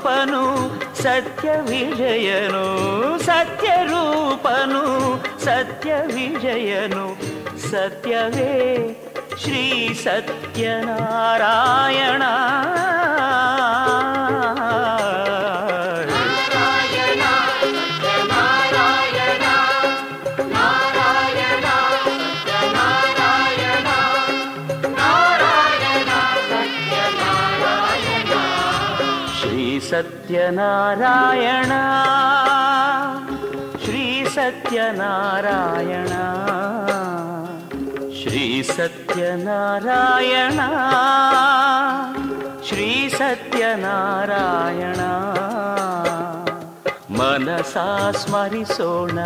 ಸತ್ಯರೂಪನು 0.00 0.44
ಸತ್ಯ 1.02 1.48
ವಿಜಯನು 1.68 2.64
ಸತ್ಯರೂಪನು 3.26 4.82
ಸತ್ಯ 5.44 5.90
ವಿಜಯನು 6.14 7.04
ಸತ್ಯವೇ 7.70 8.54
ಶ್ರೀ 9.42 9.64
ಸತ್ಯನಾರಾಯಣ. 10.04 12.22
ಸತ್ಯನಾರಾಯಣ. 30.00 31.72
ಶ್ರೀ 33.84 34.24
ಸತ್ಯನಾರಾಯಣ. 34.34 36.08
ಶ್ರೀ 38.22 38.62
ಸತ್ಯನಾರಾಯಣ. 38.62 40.60
ಶ್ರೀ 42.68 43.08
ಸತ್ಯನಾರಾಯಣ. 43.08 45.00
ಮನಸಾ 47.18 48.12
ಸ್ಮರಿಸೋಣ. 48.12 49.18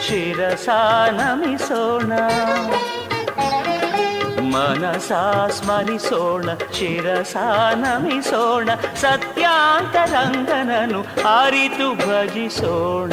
ಶಿರಸಾ 0.00 1.06
ನಮಿಸೋಣ. 1.10 2.12
ಮನಸಾ 4.50 5.48
ಸ್ಮರಿಸೋಣ 5.48 6.54
ಸತ್ಯಾಂತರಂಗನನು 9.00 11.00
ಅರಿತು 11.42 11.94
ಭಜಿಸೋಣ. 11.94 13.12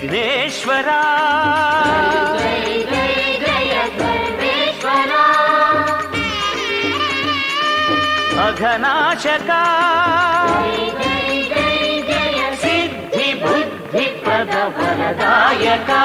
विघ्नेश्वरा 0.00 1.00
अघनाशका। 8.46 9.62
सिद्धि 12.62 13.32
बुद्धि 13.42 14.06
पद 14.24 14.54
वरदायका 14.78 16.02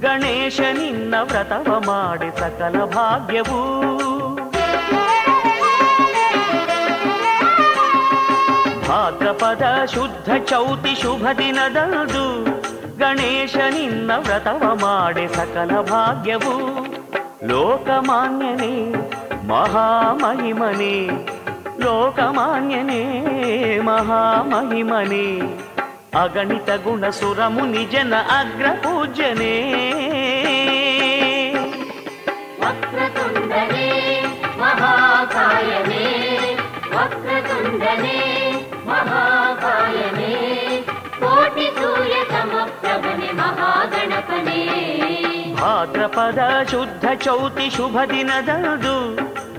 ಗಣೇಶ 0.00 0.60
ನಿನ್ನ 0.60 1.14
ವ್ರತವ 1.22 1.84
ಮಾಡಿ 1.86 2.40
ಸಕಲ 2.40 2.84
ಭಾಗ್ಯವೂ 2.84 3.60
ಭಾದ್ರಪದ 8.88 9.84
ಶುದ್ಧ 9.94 10.30
ಚೌತಿ 10.44 10.94
ಶುಭ 11.02 11.26
ದಿನದಂದು 11.38 12.44
ಗಣೇಶ 12.98 13.56
ನಿನ್ನ 13.56 14.10
ವ್ರತವ 14.16 14.74
ಮಾಡಿ 14.74 15.28
ಸಕಲ 15.28 15.80
ಭಾಗ್ಯವು 15.80 16.56
ಲೋಕಮಾನ್ಯನೇ 17.46 18.74
ಮಹಾಮಹಿಮನೆ 19.46 20.94
ಲೋಕಮಾನ್ಯನೇ 21.80 23.02
ಮಹಾಮಹಿಮನೆ 23.80 25.65
ಅಗಣಿತ 26.20 26.70
ಗುಣ 26.70 27.08
ಸುರಮು 27.08 27.66
ನಿಜನ 27.66 28.00
ಜನ 28.00 28.14
ಅಗ್ರ 28.14 28.66
ಪೂಜನೆ. 28.66 29.62
ವಕ್ರತುಂಡನೇ 32.60 34.22
ಮಹಾಕಾಯನೇ. 34.58 36.04
ವಕ್ರತುಂಡನೇ 36.94 38.52
ಮಹಾಕಾಯನೇ. 38.86 40.34
ಕೋಟಿ 41.20 41.66
ಸೂರ್ಯ 41.66 42.12
ಸಮಪ್ರಭನೆ 42.12 43.32
ಮಹಾಗಣಪನೇ. 43.32 44.66
ಭಾದ್ರಪದ 45.60 46.38
ಶುದ್ಧ 46.70 47.04
ಚೌತಿ 47.14 47.70
ಶುಭ 47.70 47.98
ದಿನದಂದು 48.08 49.14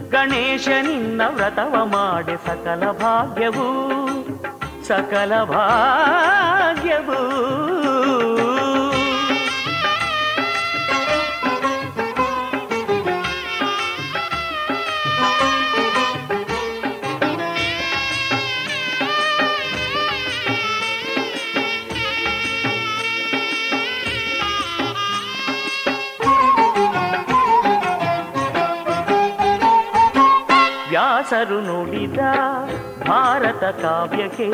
ಗಣೇಶ 0.10 0.68
ನಿನ್ನ 0.68 1.22
ವ್ರತವ 1.28 1.86
ಮಾಡಿ 1.86 2.48
ಸಕಲ 2.48 2.92
ಭಾಗ್ಯವು. 2.92 4.07
ಸಕಲ 4.88 5.34
ಭಾಗ್ಯವು 5.52 7.20
ವ್ಯಾಸರು 30.90 31.60
ನುಡಿದ 31.62 32.20
ಭಾರತ 33.06 33.64
ಕಾವ್ಯಕ್ಕೆ 33.64 34.50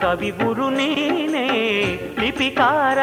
ಕವಿಗುರು 0.00 0.70
ನೀನೇ 0.70 1.48
ಲಿಪಿಕಾರ. 2.20 2.98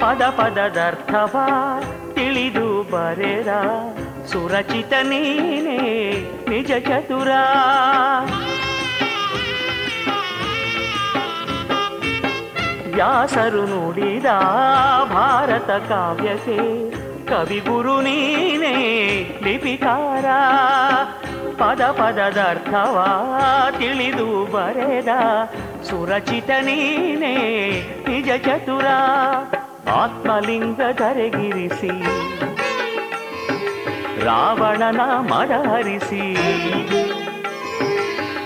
ಪದ 0.00 0.22
ಪದದರ್ಥವ 0.22 1.36
ತಿಳಿದು 2.12 2.82
ಬರೆದ 2.82 3.48
ಸುರಚಿತ 4.26 4.92
ನೀನೇ 5.02 6.10
ನಿಜ 6.48 6.72
ಚತುರ. 6.80 7.28
ವ್ಯಾಸರು 12.94 13.66
ನುಡಿದ 13.66 14.26
ಭಾರತ 15.12 15.70
ಕಾವ್ಯಕ್ಕೆ 15.70 16.90
ಕವಿಗುರು 17.26 18.00
ನೀನೇ 18.00 18.74
ಲಿಪಿಕಾರ. 19.42 20.24
ಪದ 21.58 21.82
ಪದದರ್ಥವ 21.82 22.96
ತಿಳಿದು 23.78 24.52
ಬರೆದ. 24.52 25.08
ಸುರಚಿತ 25.82 26.50
ನೀನೇ, 26.60 27.34
ನಿಜ 28.08 28.28
ಚತುರ, 28.46 28.86
ಆತ್ಮಲಿಂಗ 29.90 30.80
ಧರೆಗಿರಿಸಿ. 30.92 31.92
ರಾವಣನ 34.24 35.00
ಮದಹರಿಸಿ 35.18 36.24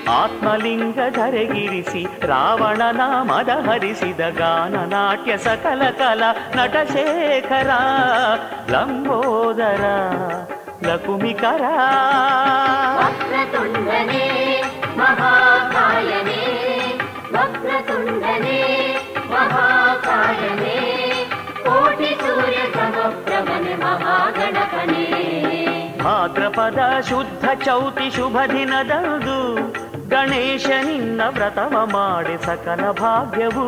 ಆತ್ಮಲಿಂಗ 0.09 0.99
ಧರೆಗಿರಿಸಿ, 1.11 2.07
ರಾವಣನ 2.27 3.01
ಮದಹರಿಸಿದ 3.23 4.21
ಗಾನ 4.21 4.77
ನಾಟ್ಯ 4.93 5.37
ಸಕಲ 5.39 5.83
ಕಲ 5.91 6.23
ನಟಶೇಖರ 6.57 7.71
ಲಂಬೋದರ. 8.71 9.85
ಲಕುಮಿಕರ 10.87 11.63
ವಕ್ರತುಂಡನೇ 12.99 14.27
ಮಹಾಕಾಯನೇ 14.97 16.43
ವಕ್ರತುಂಡನೇ 17.33 18.59
ಮಹಾಕಾಯನೇ 19.31 20.77
ಕೋಟಿ 21.67 22.15
ಸೂರ್ಯ 22.15 22.61
ಸಮಪ್ರಭನೆ 22.75 23.75
ಭಾದ್ರಪದ 26.03 26.79
ಶುದ್ಧ 27.09 27.45
ಚೌತಿ 27.65 28.11
ಶುಭ 28.11 28.39
ದಿನದಂದು 28.53 29.39
ಗಣೇಶ 30.09 30.67
ನಿನ್ನ 30.87 31.23
ವ್ರತವ 31.29 31.87
ಮಾಡಿ 31.87 32.45
ಸಕಲ 32.45 32.91
ಭಾಗ್ಯವು 32.91 33.67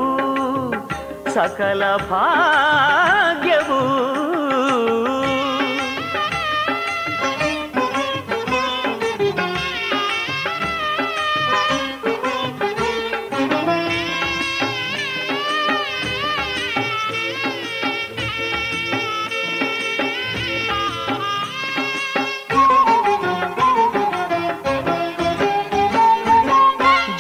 ಸಕಲ 1.35 1.97
ಭಾಗ್ಯವು. 1.97 3.81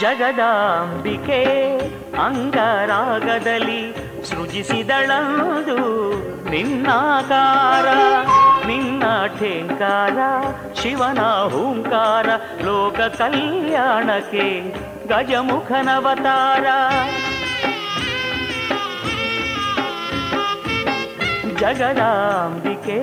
ಜಗದಾಂಬಿಕೆ 0.01 1.41
ಅಂಗರಾಗದಲ್ಲಿ 2.25 3.95
ಸೃಜಿಸಿದಳಂದು 4.29 5.77
ನಿನ್ನಾಕಾರ, 6.51 7.87
ನಿನ್ನ 8.67 9.03
ಠೇಂಕಾರ, 9.39 10.19
ಶಿವನ 10.75 11.21
ಹೂಂಕಾರ, 11.21 12.27
ಲೋಕ 12.65 13.01
ಕಲ್ಯಾಣಕ್ಕೆ 13.01 14.47
ಗಜಮುಖನವತಾರ. 15.09 16.67
ಜಗದಾಂಬಿಕೆ 21.61 22.99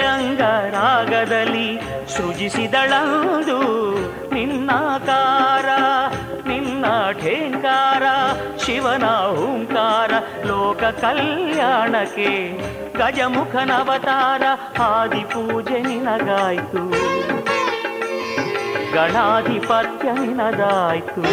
ಅಂಗರಾಗದಲ್ಲಿ 0.00 1.68
ಸೃಜಿಸಿದಳಂದು 2.16 3.58
ನಿನ್ನಾಕಾರ. 4.34 5.55
ಶಿವನ 8.86 9.06
ಓಂಕಾರ 9.42 10.10
ಲೋಕ 10.46 10.82
ಕಲ್ಯಾಣಕ್ಕೆ 11.00 12.28
ಗಜಮುಖನವತಾರ 12.98 14.42
ಆದಿ 14.82 15.22
ಪೂಜೆ 15.32 15.78
ನಿನಗಾಯ್ತು. 15.80 16.82
ಗಣಾಧಿಪತ್ಯ 18.94 20.08
ನಿನದಾಯ್ತು 20.20 21.24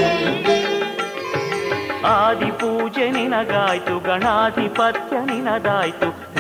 ಆದಿ 2.07 2.51
ಪೂಜೆ 2.51 3.05
ನಿನಗಾಯ್ತು, 3.11 3.97
ಗಣಾಧಿಪತ್ಯ 3.99 5.19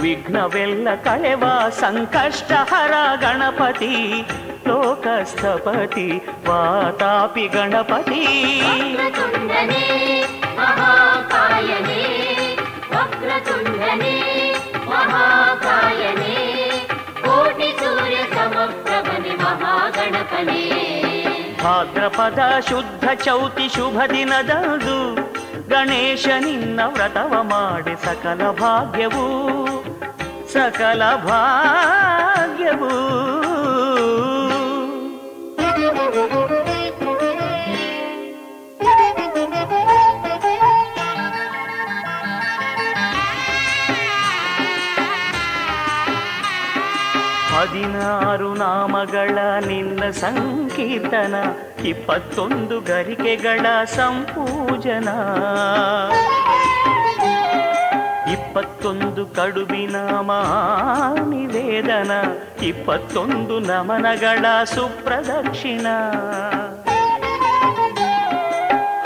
ವಿಘ್ನವೆಲ್ಲ 0.01 0.87
ಕಳೆವ 1.03 1.43
ಸಂಕಷ್ಟ 1.79 2.51
ಹರ 2.51 2.93
ಗಣಪತಿ 3.21 3.93
ಲೋಕಸ್ಥಪತಿ 4.67 6.07
ವಾತಾಪಿ 6.47 7.45
ಗಣಪತಿ 7.47 8.21
ವಕ್ರತುಂಡನೇ 8.63 9.83
ಮಹಾಕಾಯನೇ 10.59 12.01
ವಕ್ರತುಂಡನೇ 12.93 14.15
ಮಹಾಕಾಯನೇ 14.91 16.35
ಕೋಟಿ 17.23 17.69
ಸೂರ್ಯ 17.81 18.19
ಸಮಪ್ರಭನೆ 18.35 19.35
ಮಹಾಗಣಪನೇ 19.43 20.63
ಭಾದ್ರಪದ 21.63 22.39
ಶುದ್ಧ 22.69 23.05
ಚೌತಿ 23.23 23.67
ಶುಭ 23.75 23.97
ದಿನದಂದು 24.11 24.97
ಗಣೇಶ 25.69 26.25
ನಿನ್ನ 26.39 26.79
ವ್ರತವ 26.95 27.33
ಮಾಡಿ 27.51 27.95
ಸಕಲ 28.03 28.49
ಭಾಗ್ಯವು 28.59 29.25
ಸಕಲ 30.53 31.03
ಭಾಗ್ಯವು 31.27 32.91
ಹದಿನಾರು 47.53 48.53
ನಾಮಗಳ 48.53 49.37
ನಿನ್ನ 49.67 50.03
ಸಂಕೀರ್ತನ 50.09 51.35
ಇಪ್ಪತ್ತೊಂದು 51.85 52.79
ಗರಿಕೆಗಳ 52.81 53.65
ಸಂಪೂಜನ. 53.83 55.09
ಇಪ್ಪತ್ತೊಂದು 58.31 59.25
ಕಡುಬಿನ 59.25 59.95
ನಿವೇದನ, 61.23 62.11
ಇಪ್ಪತ್ತೊಂದು 62.61 63.59
ನಮನಗಳ 63.59 64.45
ಸುಪ್ರದಕ್ಷಿಣ. 64.63 65.87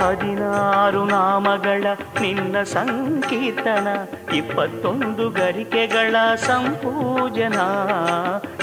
ಹದಿನಾರು 0.01 1.05
ನಾಮಗಳ 1.05 1.86
ನಿನ್ನ 2.22 2.63
ಸಂಕೀರ್ತನ, 2.63 3.88
ಇಪ್ಪತ್ತೊಂದು 4.34 5.30
ಗರಿಕೆಗಳ 5.30 6.15
ಸಂಪೂಜನ, 6.36 7.59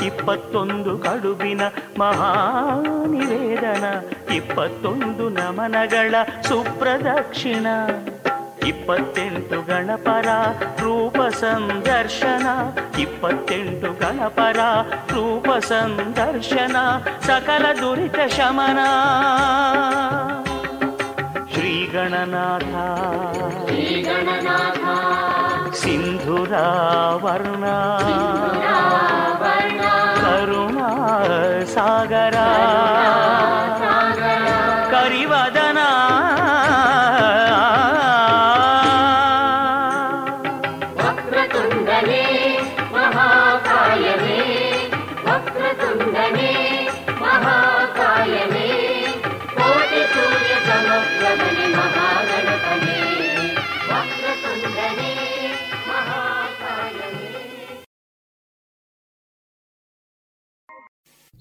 ಇಪ್ಪತ್ತೊಂದು 0.06 0.98
ಕಡುಬಿನ 0.98 1.62
ಮಹಾನಿವೇದನ 1.98 3.84
ಇಪ್ಪತ್ತೊಂದು 4.34 5.28
ನಮನಗಳ 5.28 6.14
ಸುಪ್ರದಕ್ಷಿಣ. 6.42 7.66
ಇಪ್ಪತ್ತೆಂಟು 8.64 9.62
ಗಣಪರ 9.62 10.28
ರೂಪ 10.80 11.18
ಸಂದರ್ಶನ 11.36 12.46
ಇಪ್ಪತ್ತೆಂಟು 12.98 13.90
ಗಣಪರ 13.94 14.60
ರೂಪ 15.14 15.48
ಸಂದರ್ಶನ 15.64 16.76
ಸಕಲ 17.26 17.64
ದುರಿತ 17.80 18.18
ಶಮನ. 18.36 18.80
ಶ್ರೀ 21.52 21.74
ಗಣನಾಥ 21.86 22.72
ಸಿಂಧುರಾವರ್ಣ 25.74 27.64
ಕರುಣಾ 30.20 30.88
ಸಾಗರ 31.66 32.36
ಕರಿವದನ 34.92 35.63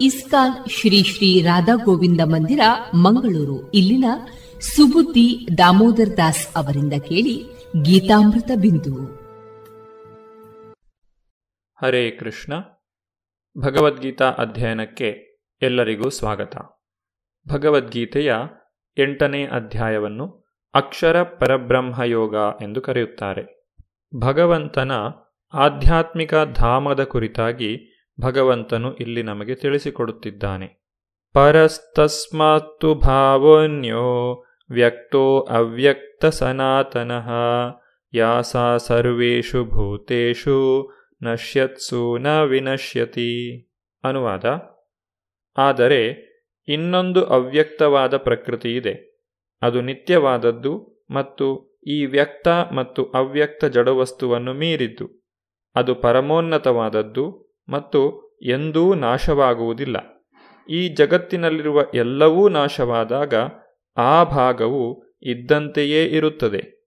ಇಸ್ಕಾನ್ 0.00 0.70
ಶ್ರೀ 0.70 1.02
ಶ್ರೀ 1.02 1.42
ರಾಧಾ 1.42 1.74
ಗೋವಿಂದ 1.74 2.20
ಮಂದಿರ, 2.24 2.60
ಮಂಗಳೂರು. 2.94 3.70
ಇಲ್ಲಿನ 3.70 4.04
ಸುಬುದ್ದಿ 4.60 5.48
ದಾಮೋದರ್ 5.58 6.16
ದಾಸ್ 6.16 6.48
ಅವರಿಂದ 6.56 6.92
ಕೇಳಿ 6.92 7.44
ಗೀತಾಮೃತ 7.82 8.50
ಬಿಂದು. 8.60 9.04
ಹರೇ 11.82 12.10
ಕೃಷ್ಣ. 12.10 12.52
ಭಗವದ್ಗೀತಾ 13.58 14.24
ಅಧ್ಯಯನಕ್ಕೆ 14.24 15.40
ಎಲ್ಲರಿಗೂ 15.62 16.08
ಸ್ವಾಗತ. 16.08 16.56
ಭಗವದ್ಗೀತೆಯ 17.48 18.34
ಎಂಟನೇ 18.98 19.44
ಅಧ್ಯಾಯವನ್ನು 19.44 20.54
ಅಕ್ಷರ 20.74 21.22
ಪರಬ್ರಹ್ಮಯೋಗ 21.22 22.34
ಎಂದು 22.62 22.80
ಕರೆಯುತ್ತಾರೆ. 22.80 23.70
ಭಗವಂತನ 24.16 24.92
ಆಧ್ಯಾತ್ಮಿಕ 25.54 26.34
ಧಾಮದ 26.54 27.04
ಕುರಿತಾಗಿ 27.04 27.97
ಭಗವಂತನು 28.20 28.96
ಇಲ್ಲಿ 28.96 29.22
ನಮಗೆ 29.22 29.54
ತಿಳಿಸಿಕೊಡುತ್ತಿದ್ದಾನೆ. 29.54 30.78
ಪರಸ್ತಸ್ಮಾತ್ತು 31.32 32.94
ಭಾವೋನ್ಯೋ 32.94 34.44
ವ್ಯಕ್ತೋ 34.70 35.40
ಅವ್ಯಕ್ತ 35.40 36.26
ಸನಾತನಃ. 36.26 37.30
ಯಾಸ 38.14 38.56
ಸರ್ವೇಷು 38.78 39.64
ಭೂತೇಷು 39.64 40.90
ನಶ್ಯತ್ಸು 41.22 42.18
ನ 42.18 42.42
ವಿನಶ್ಯತಿ. 42.42 43.62
ಅನುವಾದ. 44.04 44.44
ಆದರೆ 45.58 46.28
ಇನ್ನೊಂದು 46.68 47.24
ಅವ್ಯಕ್ತವಾದ 47.24 48.16
ಪ್ರಕೃತಿ 48.16 48.76
ಇದೆ. 48.76 49.22
ಅದು 49.62 49.80
ನಿತ್ಯವಾದದ್ದು 49.80 51.04
ಮತ್ತು 51.10 51.78
ಈ 51.86 52.06
ವ್ಯಕ್ತ 52.06 52.48
ಮತ್ತು 52.48 53.04
ಅವ್ಯಕ್ತ 53.04 53.64
ಜಡವಸ್ತುವನ್ನು 53.64 54.54
ಮೀರಿದ್ದು. 54.54 55.26
ಅದು 55.74 55.94
ಪರಮೋನ್ನತವಾದದ್ದು 55.94 57.47
ಮತ್ತು 57.68 58.28
ಎಂದೂ 58.42 58.94
ನಾಶವಾಗುವುದಿಲ್ಲ. 58.94 59.96
ಈ 60.68 60.88
ಜಗತ್ತಿನಲ್ಲಿರುವ 60.88 61.82
ಎಲ್ಲವೂ 61.94 62.48
ನಾಶವಾದಾಗ 62.48 63.34
ಆ 63.96 64.24
ಭಾಗವು 64.24 65.02
ಇದ್ದಂತೆಯೇ 65.22 66.04
ಇರುತ್ತದೆ. 66.04 66.78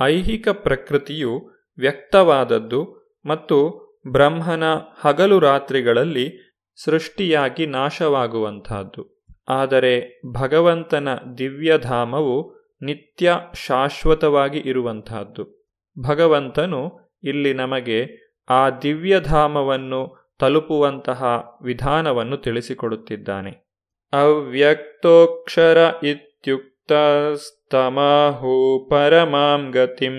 ಐಹಿಕ 0.00 0.48
ಪ್ರಕೃತಿಯು 0.48 1.50
ವ್ಯಕ್ತವಾದದ್ದು 1.78 3.04
ಮತ್ತು 3.26 3.84
ಬ್ರಹ್ಮನ 4.12 4.62
ಹಗಲು 5.00 5.38
ರಾತ್ರಿಗಳಲ್ಲಿ 5.38 6.54
ಸೃಷ್ಟಿಯಾಗಿ 6.84 7.66
ನಾಶವಾಗುವಂತಹದ್ದು 7.66 9.26
ಆದರೆ 9.48 10.22
ಭಗವಂತನ 10.32 11.08
ದಿವ್ಯಧಾಮವು 11.38 12.54
ನಿತ್ಯ 12.82 13.36
ಶಾಶ್ವತವಾಗಿ 13.66 14.58
ಇರುವಂತಹದ್ದು 14.58 15.70
ಭಗವಂತನು 16.08 16.82
ಇಲ್ಲಿ 17.22 17.54
ನಮಗೆ 17.54 18.24
ಆ 18.48 18.70
ದಿವ್ಯಧಾಮವನ್ನು 18.70 20.23
ತಲುಪುವಂತಹ 20.44 21.50
ವಿಧಾನವನ್ನು 21.62 22.36
ತಿಳಿಸಿಕೊಡುತ್ತಿದ್ದಾನೆ. 22.36 23.64
ಅವ್ಯಕ್ತೋಕ್ಷರ 24.12 25.92
ಇತ್ಯುಕ್ತಸ್ತಮಾಹು 26.02 28.86
ಪರಮಾಂ 28.90 29.70
ಗತಿಂ, 29.70 30.18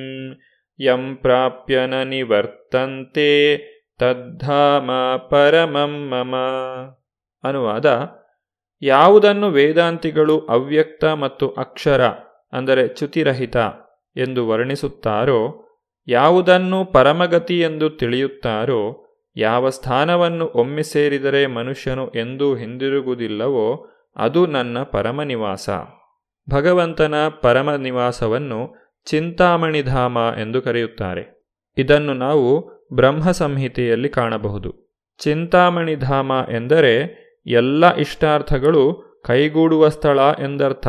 ಯಂ 0.79 1.15
ಪ್ರಾಪ್ಯ 1.15 1.85
ನ 1.85 2.03
ನಿವರ್ತಂತೆ 2.03 3.57
ತದ್ಧಾಮ 3.99 5.17
ಪರಮಂ 5.17 6.09
ಮಮ. 6.09 6.35
ಅನುವಾದ, 7.43 8.09
ಯಾವುದನ್ನು 8.81 9.49
ವೇದಾಂತಿಗಳು 9.49 10.39
ಅವ್ಯಕ್ತ 10.39 11.05
ಮತ್ತು 11.05 11.49
ಅಕ್ಷರ, 11.49 12.01
ಅಂದರೆ 12.53 12.87
ಚ್ಯುತಿರಹಿತ 12.87 13.55
ಎಂದು 14.15 14.47
ವರ್ಣಿಸುತ್ತಾರೋ, 14.47 15.65
ಯಾವುದನ್ನು 16.07 16.85
ಪರಮಗತಿ 16.85 17.59
ಎಂದು 17.59 17.89
ತಿಳಿಯುತ್ತಾರೋ 17.89 19.04
ಯಾವ 19.35 19.69
ಸ್ಥಾನವನ್ನು 19.69 20.45
ಒಮ್ಮೆ 20.45 20.83
ಸೇರಿದರೆ 20.83 21.47
ಮನುಷ್ಯನು 21.47 22.09
ಎಂದೂ 22.09 22.55
ಹಿಂದಿರುಗುವುದಿಲ್ಲವೋ, 22.55 23.89
ಅದು 24.15 24.45
ನನ್ನ 24.45 24.83
ಪರಮನಿವಾಸ. 24.83 25.69
ಭಗವಂತನ 26.49 27.13
ಪರಮ 27.41 27.75
ನಿವಾಸವನ್ನು 27.75 28.75
ಚಿಂತಾಮಣಿಧಾಮ 29.05 30.17
ಎಂದು 30.41 30.61
ಕರೆಯುತ್ತಾರೆ. 30.61 31.47
ಇದನ್ನು 31.77 32.13
ನಾವು 32.13 32.75
ಬ್ರಹ್ಮ 32.93 33.31
ಸಂಹಿತೆಯಲ್ಲಿ 33.31 34.09
ಕಾಣಬಹುದು. 34.09 34.97
ಚಿಂತಾಮಣಿಧಾಮ 35.19 36.31
ಎಂದರೆ 36.49 37.25
ಎಲ್ಲ 37.45 37.95
ಇಷ್ಟಾರ್ಥಗಳು 37.95 39.05
ಕೈಗೂಡುವ 39.25 39.89
ಸ್ಥಳ 39.89 40.19
ಎಂದರ್ಥ. 40.19 40.87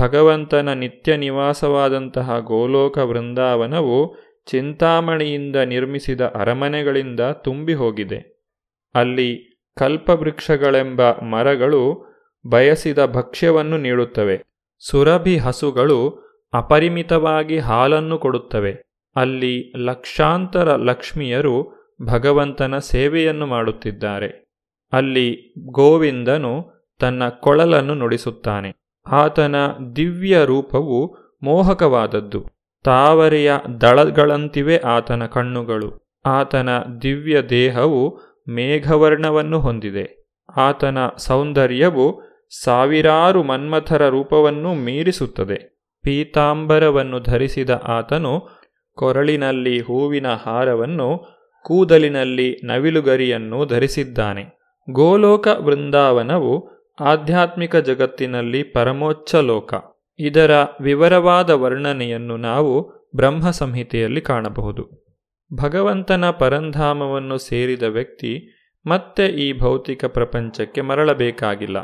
ಭಗವಂತನ 0.00 0.72
ನಿತ್ಯ 0.72 1.16
ನಿವಾಸವಾದಂತಹ 1.16 2.38
ಗೋಲೋಕ 2.38 2.98
ವೃಂದಾವನವು 2.98 4.25
ಚಿಂತಾಮಣಿಯಿಂದ 4.46 5.56
ನಿರ್ಮಿಸಿದ 5.56 6.20
ಅರಮನೆಗಳಿಂದ 6.20 7.20
ತುಂಬಿ 7.20 7.74
ಹೋಗಿದೆ 7.74 8.36
ಅಲ್ಲಿ 8.94 9.56
ಕಲ್ಪವೃಕ್ಷಗಳೆಂಬ 9.78 11.02
ಮರಗಳು 11.10 12.06
ಬಯಸಿದ 12.50 13.06
ಭಕ್ಷ್ಯವನ್ನು 13.06 13.76
ನೀಡುತ್ತವೆ. 13.76 14.42
ಸುರಭಿ 14.78 15.36
ಹಸುಗಳು 15.36 16.10
ಅಪರಿಮಿತವಾಗಿ 16.54 17.58
ಹಾಲನ್ನು 17.58 18.18
ಕೊಡುತ್ತವೆ. 18.18 18.72
ಅಲ್ಲಿ 19.16 19.72
ಲಕ್ಷಾಂತರ 19.76 20.76
ಲಕ್ಷ್ಮಿಯರು 20.76 21.76
ಭಗವಂತನ 22.02 22.78
ಸೇವೆಯನ್ನು 22.78 23.46
ಮಾಡುತ್ತಿದ್ದಾರೆ. 23.46 24.48
ಅಲ್ಲಿ 24.92 25.54
ಗೋವಿಂದನು 25.72 26.70
ತನ್ನ 27.00 27.28
ಕೊಳಲನ್ನು 27.28 27.94
ನುಡಿಸುತ್ತಾನೆ. 27.94 28.72
ಆತನ 29.06 29.54
ದಿವ್ಯ 29.96 30.44
ರೂಪವು 30.44 31.16
ಮೋಹಕವಾದದ್ದು. 31.42 32.55
ತಾವರೆಯ 32.84 33.52
ದಳಗಳಂತಿವೆ 33.80 34.76
ಆತನ 34.76 35.26
ಕಣ್ಣುಗಳು. 35.26 36.18
ಆತನ 36.26 36.68
ದಿವ್ಯ 37.02 37.42
ದೇಹವು 37.42 38.18
ಮೇಘವರ್ಣವನ್ನು 38.48 39.60
ಹೊಂದಿದೆ. 39.60 40.26
ಆತನ 40.56 40.98
ಸೌಂದರ್ಯವು 41.16 42.22
ಸಾವಿರಾರು 42.62 43.42
ಮನ್ಮಥರ 43.42 44.08
ರೂಪವನ್ನು 44.08 44.74
ಮೀರಿಸುತ್ತದೆ. 44.74 45.76
ಪೀತಾಂಬರವನ್ನು 46.02 47.20
ಧರಿಸಿದ 47.20 47.70
ಆತನು 47.70 48.48
ಕೊರಳಿನಲ್ಲಿ 48.94 49.80
ಹೂವಿನ 49.80 50.26
ಹಾರವನ್ನು, 50.28 51.36
ಕೂದಲಿನಲ್ಲಿ 51.62 52.56
ನವಿಲುಗರಿಯನ್ನು 52.64 53.66
ಧರಿಸಿದ್ದಾನೆ. 53.66 54.44
ಗೋಲೋಕ 54.90 55.48
ವೃಂದಾವನವು 55.48 56.68
ಆಧ್ಯಾತ್ಮಿಕ 57.00 57.76
ಜಗತ್ತಿನಲ್ಲಿ 57.76 58.62
ಪರಮೋಚ್ಚ 58.62 59.34
ಲೋಕ 59.34 59.74
ಇದರ 60.18 60.50
ವಿವರವಾದ 60.80 61.50
ವರ್ಣನೆಯನ್ನು 61.50 62.36
ನಾವು 62.36 62.96
ಬ್ರಹ್ಮ 63.16 63.50
ಸಂಹಿತೆಯಲ್ಲಿ 63.50 64.20
ಕಾಣಬಹುದು. 64.20 65.06
ಭಗವಂತನ 65.54 66.30
ಪರಂಧಾಮವನ್ನು 66.30 67.38
ಸೇರಿದ 67.38 67.82
ವ್ಯಕ್ತಿ 67.82 68.52
ಮತ್ತೆ 68.86 69.26
ಈ 69.26 69.58
ಭೌತಿಕ 69.58 70.04
ಪ್ರಪಂಚಕ್ಕೆ 70.04 70.80
ಮರಳಬೇಕಾಗಿಲ್ಲ. 70.80 71.76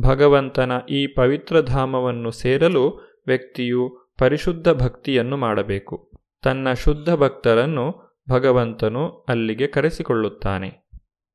ಭಗವಂತನ 0.00 0.72
ಈ 0.90 1.06
ಪವಿತ್ರ 1.06 1.60
ಧಾಮವನ್ನು 1.60 2.30
ಸೇರಲು 2.30 2.88
ವ್ಯಕ್ತಿಯು 3.26 4.12
ಪರಿಶುದ್ಧ 4.18 4.68
ಭಕ್ತಿಯನ್ನು 4.68 5.36
ಮಾಡಬೇಕು. 5.36 6.10
ತನ್ನ 6.42 6.72
ಶುದ್ಧ 6.72 7.14
ಭಕ್ತರನ್ನು 7.14 8.08
ಭಗವಂತನು 8.30 9.08
ಅಲ್ಲಿಗೆ 9.08 9.66
ಕರೆಸಿಕೊಳ್ಳುತ್ತಾನೆ. 9.66 10.90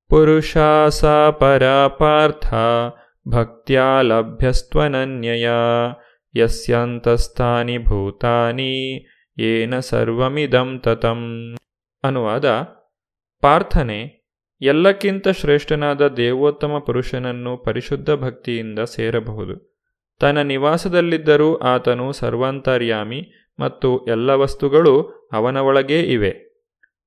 ಪುರುಷಾಸ 0.09 1.05
ಭಕ್ತ್ಯಾ 3.29 4.01
ಲಭ್ಯಸ್ತ್ವನನ್ಯಯ 4.01 5.49
ಯಸ್ಯಂತಸ್ಥಾನಿ 6.35 7.77
ಭೂತಾನಿ 7.77 8.73
ಏನ 9.37 9.79
ಸರ್ವಮಿದಂ 9.79 10.79
ತತಂ 10.79 11.55
ಅನುವಾದ 12.03 12.45
ಪಾರ್ಥನೆ 13.41 14.23
ಎಲ್ಲಕ್ಕಿಂತ 14.61 15.27
ಶ್ರೇಷ್ಠನಾದ 15.27 16.07
ದೇವೋತ್ತಮ 16.07 16.77
ಪುರುಷನನ್ನು 16.85 17.57
ಪರಿಶುದ್ಧ 17.57 18.11
ಭಕ್ತಿಯಿಂದ 18.11 18.79
ಸೇರಬಹುದು. 18.79 19.73
ತನ್ನ 20.19 20.41
ನಿವಾಸದಲ್ಲಿದ್ದರೂ 20.41 21.55
ಆತನು 21.55 22.11
ಸರ್ವಾಂತರ್ಯಾಮಿ 22.11 23.49
ಮತ್ತು 23.59 24.05
ಎಲ್ಲ 24.05 24.29
ವಸ್ತುಗಳು 24.29 25.01
ಅವನ 25.33 25.57
ಒಳಗೇ 25.57 26.01
ಇವೆ. 26.01 26.31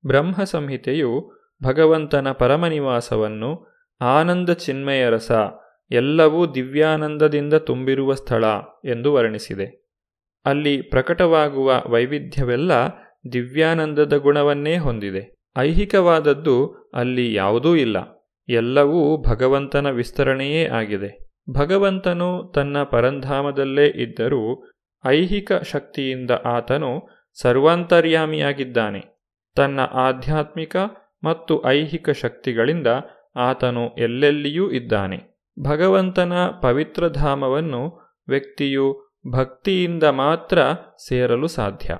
ಬ್ರಹ್ಮ 0.06 0.44
ಸಂಹಿತೆಯು 0.44 1.32
ಭಗವಂತನ 1.62 2.32
ಪರಮನಿವಾಸವನ್ನು 2.32 3.50
ಆನಂದ 4.00 4.50
ಚಿನ್ಮಯ 4.50 5.10
ರಸ 5.10 5.32
ಎಲ್ಲವೂ 5.90 6.46
ದಿವ್ಯಾನಂದದಿಂದ 6.46 7.54
ತುಂಬಿರುವ 7.54 8.14
ಸ್ಥಳ 8.14 8.44
ಎಂದು 8.84 9.12
ವರ್ಣಿಸಿದೆ. 9.12 9.86
ಅಲ್ಲಿ 10.44 10.82
ಪ್ರಕಟವಾಗುವ 10.82 11.82
ವೈವಿಧ್ಯವೆಲ್ಲ 11.86 12.72
ದಿವ್ಯಾನಂದದ 13.32 14.16
ಗುಣವನ್ನೇ 14.16 14.76
ಹೊಂದಿದೆ. 14.76 15.36
ಐಹಿಕವಾದದ್ದು 15.58 16.66
ಅಲ್ಲಿ 16.94 17.34
ಯಾವುದೂ 17.34 17.74
ಇಲ್ಲ. 17.74 17.96
ಎಲ್ಲವೂ 18.48 19.22
ಭಗವಂತನ 19.22 19.90
ವಿಸ್ತರಣೆಯೇ 19.90 20.68
ಆಗಿದೆ. 20.68 21.26
ಭಗವಂತನು 21.50 22.52
ತನ್ನ 22.54 22.82
ಪರಂಧಾಮದಲ್ಲೇ 22.82 23.86
ಇದ್ದರೂ 23.86 24.70
ಐಹಿಕ 25.06 25.52
ಶಕ್ತಿಯಿಂದ 25.52 26.30
ಆತನು 26.30 27.08
ಸರ್ವಾಂತರ್ಯಾಮಿಯಾಗಿದ್ದಾನೆ. 27.34 29.20
ತನ್ನ 29.56 29.80
ಆಧ್ಯಾತ್ಮಿಕ 29.80 30.76
ಮತ್ತು 31.24 31.66
ಐಹಿಕ 31.66 32.10
ಶಕ್ತಿಗಳಿಂದ 32.10 32.86
ಆತನು 33.36 33.94
ಎಲ್ಲೆಲ್ಲಿಯೂ 33.98 34.70
ಇದ್ದಾನೆ. 34.70 35.35
ಭಗವಂತನ 35.62 36.32
ಪವಿತ್ರಧಾಮವನ್ನು 36.62 38.00
ವ್ಯಕ್ತಿಯು 38.28 39.16
ಭಕ್ತಿಯಿಂದ 39.30 40.02
ಮಾತ್ರ 40.02 40.58
ಸೇರಲು 41.08 41.46
ಸಾಧ್ಯ. 41.46 41.96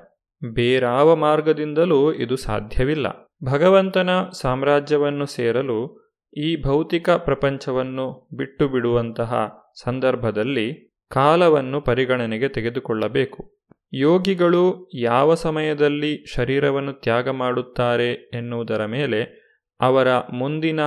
ಬೇರಾವ 0.52 1.16
ಮಾರ್ಗದಿಂದಲೂ 1.16 2.12
ಇದು 2.12 2.36
ಸಾಧ್ಯವಿಲ್ಲ. 2.36 3.30
ಭಗವಂತನ 3.44 4.10
ಸಾಮ್ರಾಜ್ಯವನ್ನು 4.40 5.26
ಸೇರಲು 5.26 6.06
ಈ 6.36 6.62
ಭೌತಿಕ 6.62 7.10
ಪ್ರಪಂಚವನ್ನು 7.10 8.28
ಬಿಟ್ಟು 8.36 8.68
ಬಿಡುವಂತಹ 8.68 9.56
ಸಂದರ್ಭದಲ್ಲಿ 9.84 10.98
ಕಾಲವನ್ನು 11.10 11.80
ಪರಿಗಣನೆಗೆ 11.80 12.48
ತೆಗೆದುಕೊಳ್ಳಬೇಕು. 12.48 13.56
ಯೋಗಿಗಳು 13.92 14.90
ಯಾವ 14.94 15.34
ಸಮಯದಲ್ಲಿ 15.34 16.26
ಶರೀರವನ್ನು 16.26 16.92
ತ್ಯಾಗ 16.92 17.28
ಮಾಡುತ್ತಾರೆ 17.28 18.12
ಎನ್ನುವುದರ 18.12 18.84
ಮೇಲೆ 18.86 19.46
ಅವರ 19.80 20.18
ಮುಂದಿನ 20.18 20.80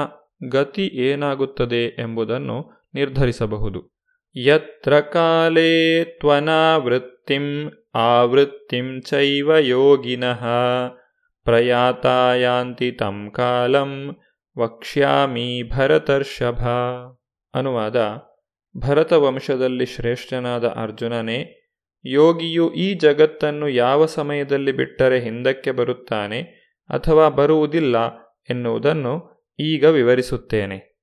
ಗತಿ 0.47 0.81
ಏನಾಗುತ್ತದೆ 0.81 1.85
ಎಂಬುದನ್ನು 1.85 2.87
ನಿರ್ಧರಿಸಬಹುದು. 2.93 3.99
ಯತ್ರ 4.35 4.99
ಕಾಲೇ 4.99 6.03
ತ್ವನಾವೃತ್ತಿಂ 6.03 7.69
ಆವೃತ್ತಿಂ 7.95 9.01
ಚೈವ 9.01 9.57
ಯೋಗಿನಃ 9.57 10.45
ಪ್ರಯಾತಾಯಾಂತಿ 11.43 12.91
ತಂ 12.91 13.31
ಕಾಲಂ 13.35 14.17
ವಕ್ಷ್ಯಾಮಿ 14.57 15.63
ಭರತರ್ಷಭ. 15.63 16.67
ಅನುವಾದ 17.53 18.17
ಭರತ 18.77 19.13
ವಂಶದಲ್ಲಿ 19.13 19.85
ಶ್ರೇಷ್ಠನಾದ 19.85 20.67
ಅರ್ಜುನನೇ, 20.67 21.55
ಯೋಗಿಯು 22.05 22.73
ಈ 22.73 22.93
ಜಗತ್ತನ್ನು 22.93 23.69
ಯಾವ 23.69 24.05
ಸಮಯದಲ್ಲಿ 24.05 24.71
ಬಿಟ್ಟರೆ 24.71 25.19
ಹಿಂದಕ್ಕೆ 25.19 25.71
ಬರುತ್ತಾನೆ 25.71 26.41
ಅಥವಾ 26.89 27.29
ಬರುವುದಿಲ್ಲ 27.29 27.97
ಎನ್ನುವುದನ್ನು 28.49 29.38
ಈಗ 29.59 29.83
ವಿವರಿಸುತ್ತೇನೆ. 29.83 30.99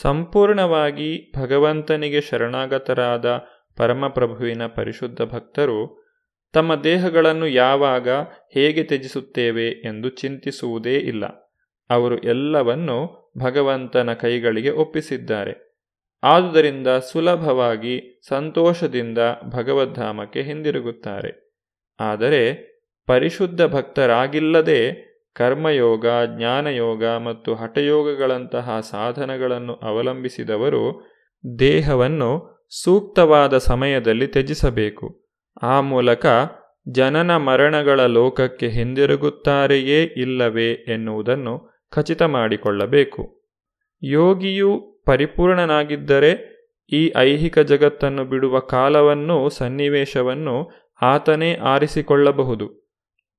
ಸಂಪೂರ್ಣವಾಗಿ 0.00 1.32
ಭಗವಂತನಿಗೆ 1.36 2.20
ಶರಣಾಗತರಾದ 2.20 3.42
ಪರಮಪ್ರಭುವಿನ 3.76 4.66
ಪರಿಶುದ್ಧ 4.66 5.22
ಭಕ್ತರು 5.22 6.04
ತಮ್ಮ 6.52 6.74
ದೇಹಗಳನ್ನು 6.74 7.46
ಯಾವಾಗ 7.46 8.08
ಹೇಗೆ 8.50 8.82
ತ್ಯಜಿಸುತ್ತೇವೆ 8.82 9.68
ಎಂದು 9.68 10.08
ಚಿಂತಿಸುವುದೇ 10.08 10.94
ಇಲ್ಲ. 10.94 11.54
ಅವರು 11.90 12.18
ಎಲ್ಲವನ್ನು 12.18 13.32
ಭಗವಂತನ 13.38 14.12
ಕೈಗಳಿಗೆ 14.12 14.70
ಒಪ್ಪಿಸಿದ್ದಾರೆ. 14.70 15.82
ಆದುದರಿಂದ 16.22 16.86
ಸುಲಭವಾಗಿ 16.86 18.20
ಸಂತೋಷದಿಂದ 18.28 19.18
ಭಗವದ್ಧಾಮಕ್ಕೆ 19.44 20.42
ಹಿಂದಿರುಗುತ್ತಾರೆ. 20.42 21.56
ಆದರೆ 22.00 22.74
ಪರಿಶುದ್ಧ 23.06 23.62
ಭಕ್ತರಾಗಿಲ್ಲದೆ 23.62 25.13
ಕರ್ಮಯೋಗ, 25.34 26.06
ಜ್ಞಾನಯೋಗ 26.36 27.04
ಮತ್ತು 27.04 27.54
ಹಠಯೋಗಗಳಂತಹ 27.54 28.80
ಸಾಧನಗಳನ್ನು 28.80 29.74
ಅವಲಂಬಿಸಿದವರು 29.74 31.14
ದೇಹವನ್ನು 31.58 32.54
ಸೂಕ್ತವಾದ 32.82 33.58
ಸಮಯದಲ್ಲಿ 33.58 34.26
ತ್ಯಜಿಸಬೇಕು. 34.26 35.24
ಆ 35.62 35.80
ಮೂಲಕ 35.80 36.26
ಜನನ 36.88 37.36
ಮರಣಗಳ 37.36 38.00
ಲೋಕಕ್ಕೆ 38.00 38.68
ಹಿಂದಿರುಗುತ್ತಾರೆಯೇ 38.68 40.02
ಇಲ್ಲವೇ 40.02 40.72
ಎನ್ನುವುದನ್ನು 40.72 41.84
ಖಚಿತ 41.90 42.22
ಮಾಡಿಕೊಳ್ಳಬೇಕು. 42.22 43.42
ಯೋಗಿಯು 44.02 45.02
ಪರಿಪೂರ್ಣನಾಗಿದ್ದರೆ 45.06 46.54
ಈ 46.92 47.12
ಐಹಿಕ 47.16 47.58
ಜಗತ್ತನ್ನು 47.58 48.24
ಬಿಡುವ 48.24 48.58
ಕಾಲವನ್ನು 48.58 49.48
ಸನ್ನಿವೇಶವನ್ನು 49.48 50.70
ಆತನೇ 51.02 51.54
ಆರಿಸಿಕೊಳ್ಳಬಹುದು. 51.54 52.83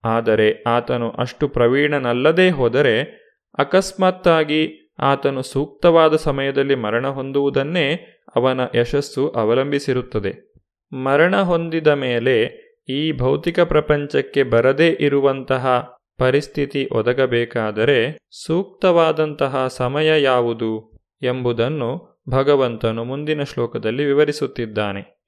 ಆದರೆ 0.05 0.63
ಆತನು 0.67 1.11
ಅಷ್ಟು 1.11 1.47
ಪ್ರವೀಣನಲ್ಲದೇ 1.47 2.49
ಹೋದರೆ 2.49 3.25
ಅಕಸ್ಮಾತ್ತಾಗಿ 3.57 4.91
ಆತನು 4.99 5.41
ಸೂಕ್ತವಾದ 5.41 6.15
ಸಮಯದಲ್ಲಿ 6.15 6.75
ಮರಣ 6.75 7.07
ಹೊಂದುವುದನ್ನೇ 7.07 8.07
ಅವನ 8.35 8.59
ಯಶಸ್ಸು 8.75 9.29
ಅವಲಂಬಿಸಿರುತ್ತದೆ. 9.29 10.61
ಮರಣ 10.93 11.41
ಹೊಂದಿದ 11.41 11.87
ಮೇಲೆ 11.87 12.65
ಈ 12.89 13.11
ಭೌತಿಕ 13.11 13.59
ಪ್ರಪಂಚಕ್ಕೆ 13.59 14.43
ಬರದೇ 14.43 14.97
ಇರುವಂತಹ 14.99 15.95
ಪರಿಸ್ಥಿತಿ 16.17 16.87
ಒದಗಬೇಕಾದರೆ 16.91 18.17
ಸೂಕ್ತವಾದಂತಹ 18.45 19.67
ಸಮಯ 19.67 20.21
ಯಾವುದು 20.21 21.01
ಎಂಬುದನ್ನು 21.21 22.21
ಭಗವಂತನು 22.29 23.03
ಮುಂದಿನ 23.03 23.43
ಶ್ಲೋಕದಲ್ಲಿ 23.43 24.05
ವಿವರಿಸುತ್ತಿದ್ದಾನೆ. 24.05 25.23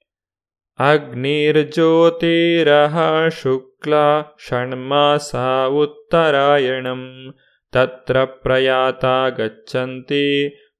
ಅಗ್ನಿರ್ಜ್ಯೋತಿರಹ 0.78 2.98
ಶುಕ್ 3.42 3.67
ಶುಕ್ಲ 3.78 3.94
ಷಣ್ಮಾಸಾ 4.48 5.66
ಉತ್ತರಾಯಣಂ 5.66 7.34
ತತ್ರ 7.72 8.24
ಪ್ರಯಾತ 8.24 9.04
ಗಚ್ಚಂತಿ 9.36 10.24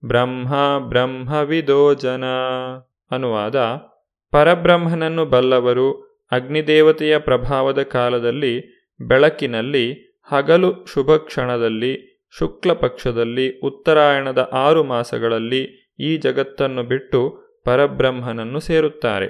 ಬ್ರಹ್ಮ 0.07 0.55
ಬ್ರಹ್ಮವಿದೋ 0.89 1.95
ಜನ 1.95 2.25
ಅನುವಾದ 3.11 3.57
ಪರಬ್ರಹ್ಮನನ್ನು 4.33 5.25
ಬಲ್ಲವರು 5.25 5.93
ಅಗ್ನಿದೇವತೆಯ 6.33 7.19
ಪ್ರಭಾವದ 7.19 7.83
ಕಾಲದಲ್ಲಿ 7.83 8.55
ಬೆಳಕಿನಲ್ಲಿ 9.01 9.85
ಹಗಲು 10.33 10.87
ಶುಭ 10.93 11.11
ಕ್ಷಣದಲ್ಲಿ 11.11 12.23
ಶುಕ್ಲ 12.39 12.73
ಪಕ್ಷದಲ್ಲಿ 12.73 13.61
ಉತ್ತರಾಯಣದ 13.61 14.51
ಆರು 14.53 14.85
ಮಾಸಗಳಲ್ಲಿ 14.85 15.63
ಈ 16.01 16.17
ಜಗತ್ತನ್ನು 16.17 16.83
ಬಿಟ್ಟು 16.83 17.21
ಪರಬ್ರಹ್ಮನನ್ನು 17.65 18.61
ಸೇರುತ್ತಾರೆ. 18.61 19.29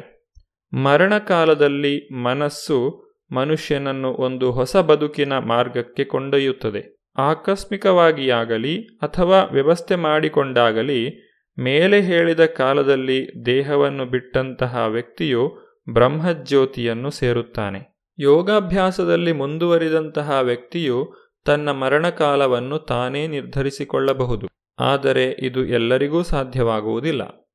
ಮರಣಕಾಲದಲ್ಲಿ 0.73 2.23
ಮನಸ್ಸು 2.23 3.08
ಮನುಷ್ಯನನ್ನು 3.33 4.13
ಒಂದು 4.13 4.53
ಹೊಸ 4.53 4.77
ಬದುಕಿನ 4.77 5.39
ಮಾರ್ಗಕ್ಕೆ 5.39 6.05
ಕೊಂಡೊಯ್ಯುತ್ತದೆ. 6.05 6.99
ಆಕಸ್ಮಿಕವಾಗಿಯಾಗಲಿ 7.17 8.83
ಅಥವಾ 8.83 9.45
ವ್ಯವಸ್ಥೆ 9.45 9.97
ಮಾಡಿಕೊಂಡಾಗಲಿ, 9.97 11.29
ಮೇಲೆ 11.59 12.01
ಹೇಳಿದ 12.01 12.47
ಕಾಲದಲ್ಲಿ 12.47 13.47
ದೇಹವನ್ನು 13.47 14.07
ಬಿಟ್ಟಂತಹ 14.07 14.85
ವ್ಯಕ್ತಿಯು 14.89 15.59
ಬ್ರಹ್ಮಜ್ಯೋತಿಯನ್ನು 15.93 17.11
ಸೇರುತ್ತಾನೆ. 17.11 17.99
ಯೋಗಾಭ್ಯಾಸದಲ್ಲಿ 18.19 19.33
ಮುಂದುವರಿದಂತಹ 19.33 20.39
ವ್ಯಕ್ತಿಯು 20.43 21.13
ತನ್ನ 21.45 21.71
ಮರಣಕಾಲವನ್ನು 21.71 22.79
ತಾನೇ 22.79 23.27
ನಿರ್ಧರಿಸಿಕೊಳ್ಳಬಹುದು. 23.27 24.47
ಆದರೆ 24.79 25.37
ಇದು 25.39 25.65
ಎಲ್ಲರಿಗೂ 25.65 26.23
ಸಾಧ್ಯವಾಗುವುದಿಲ್ಲ. 26.23 27.51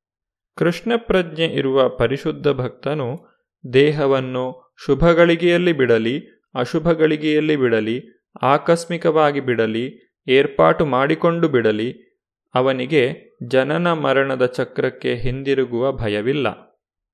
ಕೃಷ್ಣ 0.58 0.92
ಪ್ರಜ್ಞೆ 0.98 1.46
ಇರುವ 1.46 1.90
ಪರಿಶುದ್ಧ 1.90 2.48
ಭಕ್ತನು 2.48 3.20
ದೇಹವನ್ನು 3.74 4.73
ಶುಭಗಳಿಗೆಯಲ್ಲಿ 4.86 5.74
ಬಿಡಲಿ, 5.74 6.44
ಅಶುಭಗಳಿಗೆಯಲ್ಲಿ 6.56 7.56
ಬಿಡಲಿ, 7.56 8.26
ಆಕಸ್ಮಿಕವಾಗಿ 8.42 9.40
ಬಿಡಲಿ, 9.40 10.16
ಏರ್ಪಾಟು 10.28 10.86
ಮಾಡಿಕೊಂಡು 10.86 11.50
ಬಿಡಲಿ, 11.50 12.14
ಅವನಿಗೆ 12.56 13.34
ಜನನ 13.48 13.94
ಮರಣದ 13.94 14.46
ಚಕ್ರಕ್ಕೆ 14.46 15.16
ಹಿಂದಿರುಗುವ 15.16 15.92
ಭಯವಿಲ್ಲ. 15.92 16.48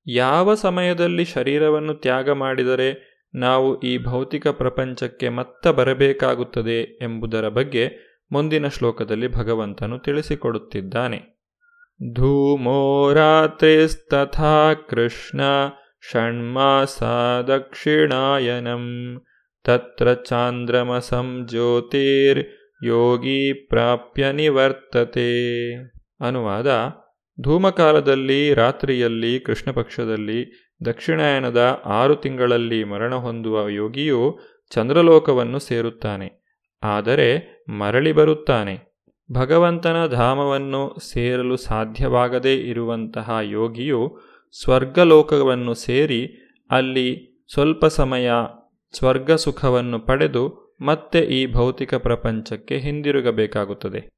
ಯಾವ 0.06 0.54
ಸಮಯದಲ್ಲಿ 0.54 1.24
ಶರೀರವನ್ನು 1.24 1.94
ತ್ಯಾಗ 1.94 2.30
ಮಾಡಿದರೆ 2.30 3.10
ನಾವು 3.34 3.80
ಈ 3.80 3.98
ಭೌತಿಕ 3.98 4.48
ಪ್ರಪಂಚಕ್ಕೆ 4.48 5.28
ಮತ್ತ 5.28 5.66
ಬರಬೇಕಾಗುತ್ತದೆ 5.68 6.82
ಎಂಬುದರ 6.82 7.48
ಬಗ್ಗೆ 7.48 8.10
ಮುಂದಿನ 8.32 8.68
ಶ್ಲೋಕದಲ್ಲಿ 8.68 9.28
ಭಗವಂತನು 9.28 9.98
ತಿಳಿಸಿಕೊಡುತ್ತಿದ್ದಾನೆ. 9.98 11.40
ಧೂಮೋ 12.14 13.12
ರಾತ್ರಿಸ್ತಥಾ 13.12 14.74
ಕೃಷ್ಣ 14.74 15.40
ದಕ್ಷಿಣಾಯನಂ 17.46 18.84
ತತ್ರ 19.64 20.14
ಚಾಂದ್ರಮಸಂ 20.14 21.46
ಜ್ಯೋತಿರ್ 21.46 22.46
ಯೋಗಿ 22.84 23.52
ಪ್ರಾಪ್ಯ 23.52 24.32
ನಿವರ್ತತೆ 24.32 25.28
ಅನುವಾದ 26.20 26.90
ಧೂಮಕಾಲದಲ್ಲಿ 27.40 28.54
ರಾತ್ರಿಯಲ್ಲಿ 28.54 29.40
ಕೃಷ್ಣ 29.40 29.70
ಪಕ್ಷದಲ್ಲಿ 29.70 30.70
ದಕ್ಷಿಣಾಯನದ 30.84 31.82
ಆರು 31.84 32.16
ತಿಂಗಳಲ್ಲಿ 32.16 32.84
ಮರಣ 32.84 33.14
ಹೊಂದುವ 33.14 33.68
ಯೋಗಿಯು 33.68 34.38
ಚಂದ್ರಲೋಕವನ್ನು 34.74 35.58
ಸೇರುತ್ತಾನೆ. 35.58 36.44
ಆದರೆ 36.82 37.28
ಮರಳಿ 37.68 38.12
ಬರುತ್ತಾನೆ. 38.12 38.90
ಭಗವಂತನ 39.32 40.06
ಧಾಮವನ್ನು 40.06 40.96
ಸೇರಲು 41.12 41.56
ಸಾಧ್ಯವಾಗದೇ 41.56 42.54
ಇರುವಂತಹ 42.54 43.38
ಯೋಗಿಯು 43.42 44.18
ಸ್ವರ್ಗಲೋಕವನ್ನು 44.52 45.74
ಸೇರಿ 45.74 46.50
ಅಲ್ಲಿ 46.70 47.40
ಸ್ವಲ್ಪ 47.52 47.86
ಸಮಯ 47.86 48.30
ಸ್ವರ್ಗ 48.92 49.32
ಸುಖವನ್ನು 49.32 49.98
ಪಡೆದು 49.98 50.76
ಮತ್ತೆ 50.80 51.18
ಈ 51.18 51.52
ಭೌತಿಕ 51.52 51.94
ಪ್ರಪಂಚಕ್ಕೆ 51.94 52.78
ಹಿಂದಿರುಗಬೇಕಾಗುತ್ತದೆ. 52.78 54.08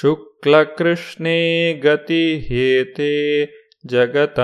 ಶುಕ್ಲಕೃಷ್ಣೇ 0.00 1.72
ಗತಿ 1.74 2.38
ಹೇತೆ, 2.38 3.44
ಜಗತ 3.86 4.40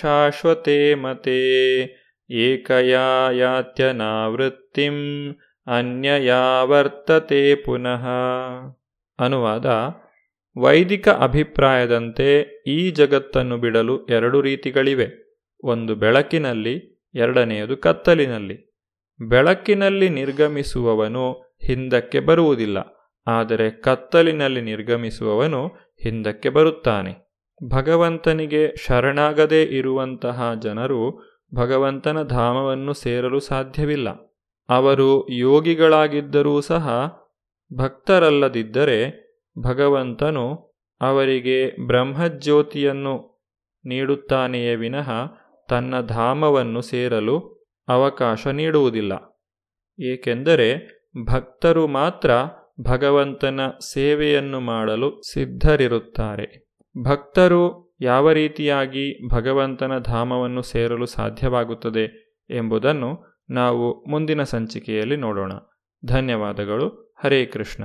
ಶಾಶ್ವತೆ 0.00 0.94
ಮತೆ 0.94 1.38
ಏಕಯಾ 2.30 3.30
ಅನ್ಯಯಾವರ್ತತೆ 3.32 4.86
ಅನ್ಯಯಾ 5.66 6.62
ವರ್ತತೆ 6.62 7.54
ಪುನಃ. 7.54 8.06
ಅನುವಾದ 9.18 9.66
ವೈದಿಕ 10.56 11.08
ಅಭಿಪ್ರಾಯದಂತೆ 11.08 12.42
ಈ 12.66 12.90
ಜಗತ್ತನ್ನು 12.90 13.58
ಬಿಡಲು 13.58 14.06
ಎರಡು 14.06 14.40
ರೀತಿಗಳಿವೆ. 14.40 15.06
ಒಂದು 15.64 15.94
ಬೆಳಕಿನಲ್ಲಿ, 15.94 16.74
ಎರಡನೆಯದು 17.14 17.76
ಕತ್ತಲಿನಲ್ಲಿ. 17.76 18.56
ಬೆಳಕಿನಲ್ಲಿ 19.20 20.08
ನಿರ್ಗಮಿಸುವವನು 20.08 21.32
ಹಿಂದಕ್ಕೆ 21.66 22.20
ಬರುವುದಿಲ್ಲ, 22.20 22.78
ಆದರೆ 23.26 23.70
ಕತ್ತಲಿನಲ್ಲಿ 23.70 24.60
ನಿರ್ಗಮಿಸುವವನು 24.60 25.66
ಹಿಂದಕ್ಕೆ 26.02 26.48
ಬರುತ್ತಾನೆ. 26.48 27.12
ಭಗವಂತನಿಗೆ 27.70 28.74
ಶರಣಾಗದೇ 28.86 29.62
ಇರುವಂತಹ 29.62 30.54
ಜನರು 30.54 31.00
ಭಗವಂತನ 31.54 32.22
ಧಾಮವನ್ನು 32.22 32.92
ಸೇರಲು 32.92 33.40
ಸಾಧ್ಯವಿಲ್ಲ. 33.40 34.08
ಅವರು 34.68 35.28
ಯೋಗಿಗಳಾಗಿದ್ದರೂ 35.30 36.60
ಸಹ 36.60 36.86
ಭಕ್ತರಲ್ಲದಿದ್ದರೆ 37.70 38.98
ಭಗವಂತನು 39.58 40.54
ಅವರಿಗೆ 41.00 41.86
ಬ್ರಹ್ಮಜ್ಯೋತಿಯನ್ನು 41.86 43.32
ನೀಡುತ್ತಾನೆಯೇ 43.84 44.74
ವಿನಃ 44.74 45.10
ತನ್ನ 45.68 46.00
ಧಾಮವನ್ನು 46.00 46.80
ಸೇರಲು 46.80 47.64
ಅವಕಾಶ 47.88 48.46
ನೀಡುವುದಿಲ್ಲ. 48.46 49.42
ಏಕೆಂದರೆ 50.00 51.02
ಭಕ್ತರು 51.24 51.86
ಮಾತ್ರ 51.86 52.30
ಭಗವಂತನ 52.80 53.60
ಸೇವೆಯನ್ನು 53.92 54.60
ಮಾಡಲು 54.60 55.20
ಸಿದ್ಧರಿರುತ್ತಾರೆ. 55.32 56.68
ಭಕ್ತರು 57.04 57.94
ಯಾವ 58.00 58.32
ರೀತಿಯಾಗಿ 58.32 59.28
ಭಗವಂತನ 59.34 59.98
ಧಾಮವನ್ನು 59.98 60.62
ಸೇರಲು 60.62 61.06
ಸಾಧ್ಯವಾಗುತ್ತದೆ 61.06 62.04
ಎಂಬುದನ್ನು 62.50 63.40
ನಾವು 63.50 64.10
ಮುಂದಿನ 64.10 64.42
ಸಂಚಿಕೆಯಲ್ಲಿ 64.42 65.16
ನೋಡೋಣ. 65.16 65.52
ಧನ್ಯವಾದಗಳು. 66.06 67.14
ಹರೇ 67.24 67.46
ಕೃಷ್ಣ. 67.46 67.84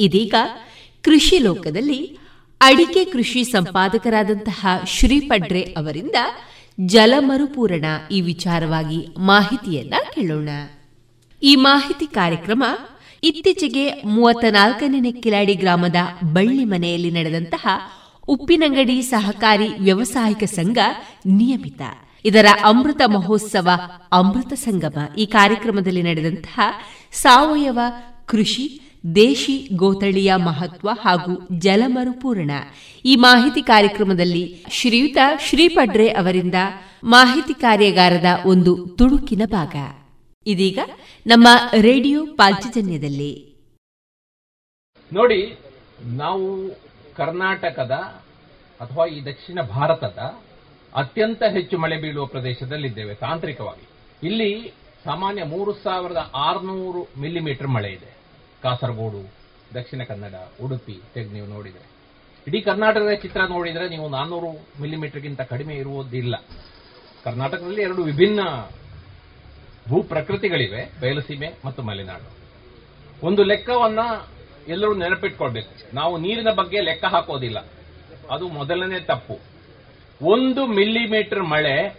ಇದೀಗ 0.00 0.34
ಕೃಷಿ 1.02 1.38
ಲೋಕದಲ್ಲಿ 1.38 2.18
ಅಡಿಕೆ 2.60 3.04
ಕೃಷಿ 3.04 3.44
ಸಂಪಾದಕರಾದಂತಹ 3.44 4.66
ಶ್ರೀಪಡ್ರೆ 4.86 5.62
ಅವರಿಂದ 5.62 6.14
ಜಲಮರುಪೂರಣ 6.80 7.84
ಈ 8.10 8.20
ವಿಚಾರವಾಗಿ 8.20 9.06
ಮಾಹಿತಿಯನ್ನ 9.18 9.94
ಕೇಳೋಣ. 10.14 10.48
ಈ 11.42 11.56
ಮಾಹಿತಿ 11.56 12.06
ಕಾರ್ಯಕ್ರಮ 12.06 12.64
ಇತ್ತೀಚೆಗೆ 13.24 14.02
ಮೂವತ್ತ 14.02 14.44
ನಾಲ್ಕನೇ 14.50 15.12
ಕಿಲಾಡಿ 15.12 15.54
ಗ್ರಾಮದ 15.54 15.96
ಬಳ್ಳಿ 16.32 16.64
ಮನೆಯಲ್ಲಿ 16.64 17.10
ನಡೆದಂತಹ 17.10 17.68
ಉಪ್ಪಿನಂಗಡಿ 18.28 19.02
ಸಹಕಾರಿ 19.02 19.68
ವ್ಯವಸಾಯಿಕ 19.68 20.44
ಸಂಘ 20.44 20.78
ನಿಯಮಿತ. 21.26 21.82
ಇದರ 22.24 22.46
ಅಮೃತ 22.64 23.00
ಮಹೋತ್ಸವ 23.06 23.68
ಅಮೃತ 24.12 24.52
ಸಂಗಮ 24.52 25.14
ಈ 25.18 25.26
ಕಾರ್ಯಕ್ರಮದಲ್ಲಿ 25.26 26.02
ನಡೆದಂತಹ 26.02 26.60
ಸಾವಯವ 27.12 27.78
ಕೃಷಿ 28.26 28.80
ದೇಶಿ 29.04 29.68
ಗೋತಳಿಯ 29.76 30.34
ಮಹತ್ವ 30.34 30.88
ಹಾಗೂ 31.02 31.48
ಜಲಮರುಪೂರ್ಣ 31.58 32.50
ಈ 33.04 33.16
ಮಾಹಿತಿ 33.16 33.62
ಕಾರ್ಯಕ್ರಮದಲ್ಲಿ 33.62 34.64
ಶ್ರೀಯುತ 34.70 35.18
ಶ್ರೀಪಡ್ರೆ 35.40 36.08
ಅವರಿಂದ 36.08 36.54
ಮಾಹಿತಿ 37.04 37.54
ಕಾರ್ಯಾಗಾರದ 37.54 38.46
ಒಂದು 38.46 38.86
ತುಣುಕಿನ 38.86 39.42
ಭಾಗ. 39.46 39.76
ಇದೀಗ 40.46 40.78
ನಮ್ಮ 41.26 41.48
ರೇಡಿಯೋ 41.80 42.26
ಪಾಂಚಜನ್ಯದಲ್ಲಿ 42.26 43.32
ನೋಡಿ, 45.12 45.58
ನಾವು 46.04 46.70
ಕರ್ನಾಟಕದ 47.16 47.90
ಅಥವಾ 48.80 49.06
ಈ 49.06 49.24
ದಕ್ಷಿಣ 49.24 49.62
ಭಾರತದ 49.62 50.18
ಅತ್ಯಂತ 50.94 51.42
ಹೆಚ್ಚು 51.42 51.78
ಮಳೆ 51.78 51.96
ಬೀಳುವ 51.96 52.26
ಪ್ರದೇಶದಲ್ಲಿದ್ದೇವೆ 52.26 53.14
ತಾಂತ್ರಿಕವಾಗಿ. 53.14 53.88
ಇಲ್ಲಿ 54.26 54.72
ಸಾಮಾನ್ಯ 55.04 55.44
ಮೂರು 55.44 55.72
ಸಾವಿರದ 55.72 56.30
ಆರುನೂರು 56.34 57.20
ಮಿಲಿಮೀಟರ್ 57.20 57.68
ಮಳೆ 57.68 57.88
ಇದೆ. 57.88 58.19
ಕಾಸರಗೋಡು, 58.62 59.32
ದಕ್ಷಿಣ 59.74 60.02
ಕನ್ನಡ, 60.02 60.34
ಉಡುಪಿ 60.64 61.00
ತೆಗೆದು 61.14 61.32
ನೀವು 61.32 61.46
ನೋಡಿದರೆ. 61.46 62.00
ಇಡೀ 62.46 62.60
ಕರ್ನಾಟಕದ 62.60 63.12
ಚಿತ್ರ 63.22 63.40
ನೋಡಿದ್ರೆ 63.48 63.88
ನೀವು 63.88 64.08
ನಾನ್ನೂರು 64.08 64.52
ಮಿಲಿಮೀಟರ್ಗಿಂತ 64.80 65.40
ಕಡಿಮೆ 65.40 65.74
ಇರುವುದಿಲ್ಲ. 65.74 66.36
ಕರ್ನಾಟಕದಲ್ಲಿ 67.24 67.82
ಎರಡು 67.82 68.02
ವಿಭಿನ್ನ 68.02 68.40
ಭೂ 69.88 70.02
ಪ್ರಕೃತಿಗಳಿವೆ 70.02 71.00
ಬಯಲುಸೀಮೆ 71.00 71.52
ಮತ್ತು 71.64 71.82
ಮಲೆನಾಡು. 71.82 72.30
ಒಂದು 73.26 73.42
ಲೆಕ್ಕವನ್ನ 73.42 73.98
ಎಲ್ಲರೂ 74.68 74.94
ನೆನಪಿಟ್ಕೊಳ್ಬೇಕು. 74.94 75.94
ನಾವು 75.94 76.18
ನೀರಿನ 76.18 76.50
ಬಗ್ಗೆ 76.50 76.80
ಲೆಕ್ಕ 76.80 77.04
ಹಾಕೋದಿಲ್ಲ. 77.04 77.66
ಅದು 78.30 78.48
ಮೊದಲನೇ 78.48 79.00
ತಪ್ಪು. 79.00 79.38
ಒಂದು 80.22 80.66
ಮಿಲಿಮೀಟರ್ 80.66 81.42
ಮಳೆ 81.42 81.96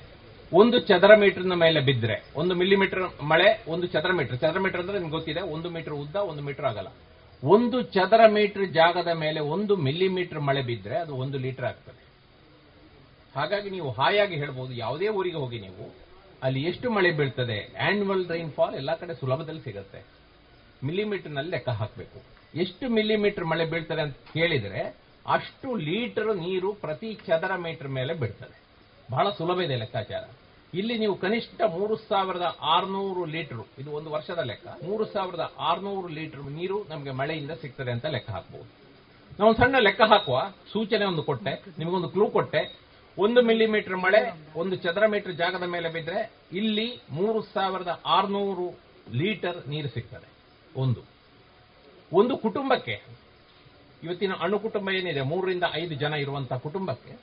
ಒಂದು 0.60 0.78
ಚದರ 0.90 1.12
ಮೀಟರ್ನ 1.22 1.56
ಮೇಲೆ 1.64 1.80
ಬಿದ್ದರೆ 1.88 2.16
ಒಂದು 2.42 2.54
ಮಿಲಿಮೀಟರ್ 2.62 3.04
ಮಳೆ, 3.32 3.48
ಒಂದು 3.74 3.86
ಚದರ 3.94 4.12
ಮೀಟರ್. 4.18 4.38
ಚದರ 4.44 4.60
ಮೀಟರ್ 4.66 4.82
ಅಂದ್ರೆ 4.84 4.98
ನಿಮ್ಗೆ 5.00 5.16
ಗೊತ್ತಿದೆ, 5.18 5.42
ಒಂದು 5.56 5.68
ಮೀಟರ್ 5.76 5.96
ಉದ್ದ, 6.04 6.16
ಒಂದು 6.32 6.42
ಮೀಟರ್ 6.48 6.68
ಆಗಲ್ಲ 6.70 6.90
ಒಂದು 7.44 7.78
ಚದರ 7.96 8.24
ಮೀಟರ್ 8.38 8.66
ಜಾಗದ 8.80 9.12
ಮೇಲೆ 9.22 9.40
ಒಂದು 9.54 9.74
ಮಿಲಿಮೀಟರ್ 9.86 10.42
ಮಳೆ 10.50 10.62
ಬಿದ್ದರೆ 10.70 10.96
ಅದು 11.04 11.14
ಒಂದು 11.24 11.38
ಲೀಟರ್ 11.46 11.68
ಆಗ್ತದೆ. 11.70 12.04
ಹಾಗಾಗಿ 13.36 13.70
ನೀವು 13.76 13.90
ಹಾಯಾಗಿ 14.00 14.36
ಹೇಳ್ಬೋದು, 14.42 14.74
ಯಾವುದೇ 14.84 15.08
ಊರಿಗೆ 15.20 15.40
ಹೋಗಿ 15.44 15.60
ನೀವು, 15.68 15.86
ಅಲ್ಲಿ 16.46 16.62
ಎಷ್ಟು 16.70 16.88
ಮಳೆ 16.98 17.12
ಬೀಳ್ತದೆ 17.20 17.58
ಆನ್ಯುವಲ್ 17.88 18.24
ರೈನ್ಫಾಲ್ 18.34 18.76
ಎಲ್ಲ 18.82 18.92
ಕಡೆ 19.02 19.14
ಸುಲಭದಲ್ಲಿ 19.22 19.64
ಸಿಗುತ್ತೆ. 19.68 20.02
ಮಿಲಿಮೀಟರ್ನಲ್ಲಿ 20.90 21.52
ಲೆಕ್ಕ 21.56 21.70
ಹಾಕಬೇಕು. 21.82 22.20
ಎಷ್ಟು 22.64 22.86
ಮಿಲಿಮೀಟರ್ 22.98 23.48
ಮಳೆ 23.52 23.66
ಬೀಳ್ತದೆ 23.72 24.02
ಅಂತ 24.06 24.18
ಕೇಳಿದರೆ, 24.34 24.84
ಅಷ್ಟು 25.36 25.70
ಲೀಟರ್ 25.90 26.32
ನೀರು 26.46 26.70
ಪ್ರತಿ 26.84 27.10
ಚದರ 27.28 27.56
ಮೀಟರ್ 27.66 27.92
ಮೇಲೆ 27.98 28.14
ಬೀಳ್ತದೆ 28.22 28.58
ಬಹಳ 29.12 29.28
ಸುಲಭ 29.40 29.60
ಇದೆ 29.68 29.76
ಲೆಕ್ಕಾಚಾರ. 29.84 30.24
ಇಲ್ಲಿ 30.74 30.98
ನೀವು 30.98 31.16
ಕನಿಷ್ಠ 31.16 31.62
ಮೂರು 31.78 31.96
ಸಾವಿರದ 31.96 32.58
ಆರುನೂರು 32.74 33.26
ಲೀಟರ್, 33.26 33.64
ಇದು 33.82 33.92
ಒಂದು 33.92 34.12
ವರ್ಷದ 34.12 34.40
ಲೆಕ್ಕ, 34.40 34.68
ಮೂರು 34.84 35.06
ಸಾವಿರದ 35.06 35.54
ಆರುನೂರು 35.60 36.08
ಲೀಟರ್ 36.08 36.44
ನೀರು 36.60 36.86
ನಮಗೆ 36.90 37.12
ಮಳೆಯಿಂದ 37.12 37.52
ಸಿಗ್ತದೆ 37.52 37.92
ಅಂತ 37.92 38.06
ಲೆಕ್ಕ 38.06 38.30
ಹಾಕಬಹುದು 38.30 38.70
ನಾವು 39.40 39.54
ಸಣ್ಣ 39.54 39.76
ಲೆಕ್ಕ 39.80 40.02
ಹಾಕುವ 40.02 40.38
ಸೂಚನೆ 40.72 41.06
ಒಂದು 41.06 41.24
ಕೊಟ್ಟೆ, 41.24 41.54
ನಿಮಗೊಂದು 41.80 42.10
ಕ್ಲೂ 42.10 42.30
ಕೊಟ್ಟೆ. 42.30 42.62
ಒಂದು 43.18 43.42
ಮಿಲಿಮೀಟರ್ 43.42 43.98
ಮಳೆ, 43.98 44.22
ಒಂದು 44.56 44.76
ಚದರ 44.76 45.06
ಮೀಟರ್ 45.06 45.34
ಜಾಗದ 45.34 45.64
ಮೇಲೆ 45.64 45.90
ಬಿದ್ದರೆ 45.90 46.32
ಇಲ್ಲಿ 46.52 47.02
ಮೂರು 47.10 47.42
ಸಾವಿರದ 47.42 48.02
ಆರುನೂರು 48.06 48.68
ಲೀಟರ್ 49.14 49.70
ನೀರು 49.70 49.90
ಸಿಗ್ತದೆ. 49.90 50.28
ಒಂದು. 50.76 51.02
ಒಂದು 52.14 52.38
ಕುಟುಂಬಕ್ಕೆ, 52.38 52.96
ಇವತ್ತಿನ 54.04 54.34
ಅಣು 54.40 54.60
ಕುಟುಂಬ 54.60 54.90
ಏನಿದೆ, 54.90 55.22
ಮೂರರಿಂದ 55.22 55.64
ಐದು 55.74 55.96
ಜನ 55.96 56.14
ಇರುವಂತಹ 56.14 56.58
ಕುಟುಂಬಕ್ಕೆ 56.58 57.14